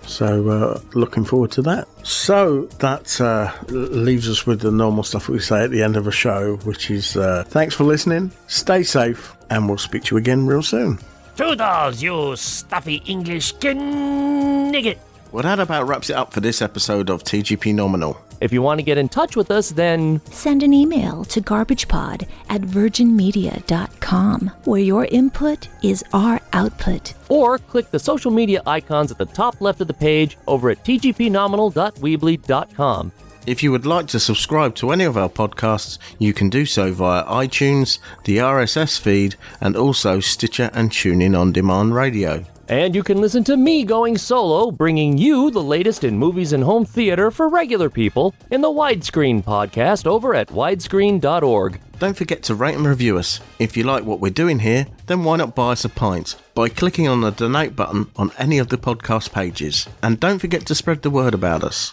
So 0.06 0.48
uh, 0.48 0.80
looking 0.94 1.24
forward 1.24 1.50
to 1.52 1.62
that. 1.62 1.86
So 2.02 2.62
that 2.78 3.20
uh, 3.20 3.52
leaves 3.68 4.28
us 4.28 4.46
with 4.46 4.60
the 4.60 4.70
normal 4.72 5.02
stuff 5.04 5.28
we 5.28 5.40
say 5.40 5.62
at 5.64 5.70
the 5.70 5.82
end 5.82 5.96
of 5.96 6.06
a 6.06 6.12
show, 6.12 6.56
which 6.64 6.90
is 6.90 7.16
uh, 7.18 7.44
thanks 7.48 7.74
for 7.74 7.84
listening, 7.84 8.32
stay 8.46 8.82
safe, 8.82 9.36
and 9.50 9.68
we'll 9.68 9.78
speak 9.78 10.04
to 10.04 10.14
you 10.14 10.18
again 10.18 10.46
real 10.46 10.62
soon. 10.62 10.98
Toodles, 11.40 12.02
you 12.02 12.36
stuffy 12.36 12.96
English 13.06 13.54
nigget. 13.54 14.98
Well, 15.32 15.42
that 15.42 15.58
about 15.58 15.88
wraps 15.88 16.10
it 16.10 16.16
up 16.16 16.34
for 16.34 16.40
this 16.40 16.60
episode 16.60 17.08
of 17.08 17.24
TGP 17.24 17.74
Nominal. 17.74 18.20
If 18.42 18.52
you 18.52 18.60
want 18.60 18.78
to 18.78 18.82
get 18.82 18.98
in 18.98 19.08
touch 19.08 19.36
with 19.36 19.50
us, 19.50 19.70
then 19.70 20.20
Send 20.26 20.62
an 20.62 20.74
email 20.74 21.24
to 21.24 21.40
garbagepod 21.40 22.28
at 22.50 22.60
virginmedia.com, 22.60 24.50
where 24.64 24.82
your 24.82 25.06
input 25.06 25.68
is 25.82 26.04
our 26.12 26.42
output. 26.52 27.14
or 27.30 27.56
click 27.56 27.90
the 27.90 27.98
social 27.98 28.30
media 28.30 28.60
icons 28.66 29.10
at 29.10 29.16
the 29.16 29.24
top 29.24 29.62
left 29.62 29.80
of 29.80 29.86
the 29.86 29.94
page 29.94 30.36
over 30.46 30.68
at 30.68 30.84
tgpnominal.weebly.com. 30.84 33.12
If 33.50 33.64
you 33.64 33.72
would 33.72 33.84
like 33.84 34.06
to 34.06 34.20
subscribe 34.20 34.76
to 34.76 34.92
any 34.92 35.02
of 35.02 35.16
our 35.16 35.28
podcasts, 35.28 35.98
you 36.20 36.32
can 36.32 36.50
do 36.50 36.64
so 36.64 36.92
via 36.92 37.24
iTunes, 37.24 37.98
the 38.22 38.36
RSS 38.36 38.96
feed, 38.96 39.34
and 39.60 39.76
also 39.76 40.20
Stitcher 40.20 40.70
and 40.72 40.88
TuneIn 40.88 41.36
on 41.36 41.50
Demand 41.50 41.92
Radio. 41.92 42.44
And 42.68 42.94
you 42.94 43.02
can 43.02 43.20
listen 43.20 43.42
to 43.42 43.56
me 43.56 43.82
going 43.82 44.16
solo, 44.16 44.70
bringing 44.70 45.18
you 45.18 45.50
the 45.50 45.64
latest 45.64 46.04
in 46.04 46.16
movies 46.16 46.52
and 46.52 46.62
home 46.62 46.84
theater 46.84 47.32
for 47.32 47.48
regular 47.48 47.90
people 47.90 48.32
in 48.52 48.60
the 48.60 48.68
Widescreen 48.68 49.42
podcast 49.42 50.06
over 50.06 50.32
at 50.32 50.46
widescreen.org. 50.50 51.80
Don't 51.98 52.16
forget 52.16 52.44
to 52.44 52.54
rate 52.54 52.76
and 52.76 52.86
review 52.86 53.18
us. 53.18 53.40
If 53.58 53.76
you 53.76 53.82
like 53.82 54.04
what 54.04 54.20
we're 54.20 54.30
doing 54.30 54.60
here, 54.60 54.86
then 55.06 55.24
why 55.24 55.36
not 55.36 55.56
buy 55.56 55.72
us 55.72 55.84
a 55.84 55.88
pint 55.88 56.36
by 56.54 56.68
clicking 56.68 57.08
on 57.08 57.20
the 57.20 57.30
donate 57.30 57.74
button 57.74 58.06
on 58.14 58.30
any 58.38 58.58
of 58.58 58.68
the 58.68 58.78
podcast 58.78 59.32
pages. 59.32 59.88
And 60.02 60.20
don't 60.20 60.38
forget 60.38 60.64
to 60.66 60.74
spread 60.76 61.02
the 61.02 61.10
word 61.10 61.34
about 61.34 61.64
us. 61.64 61.92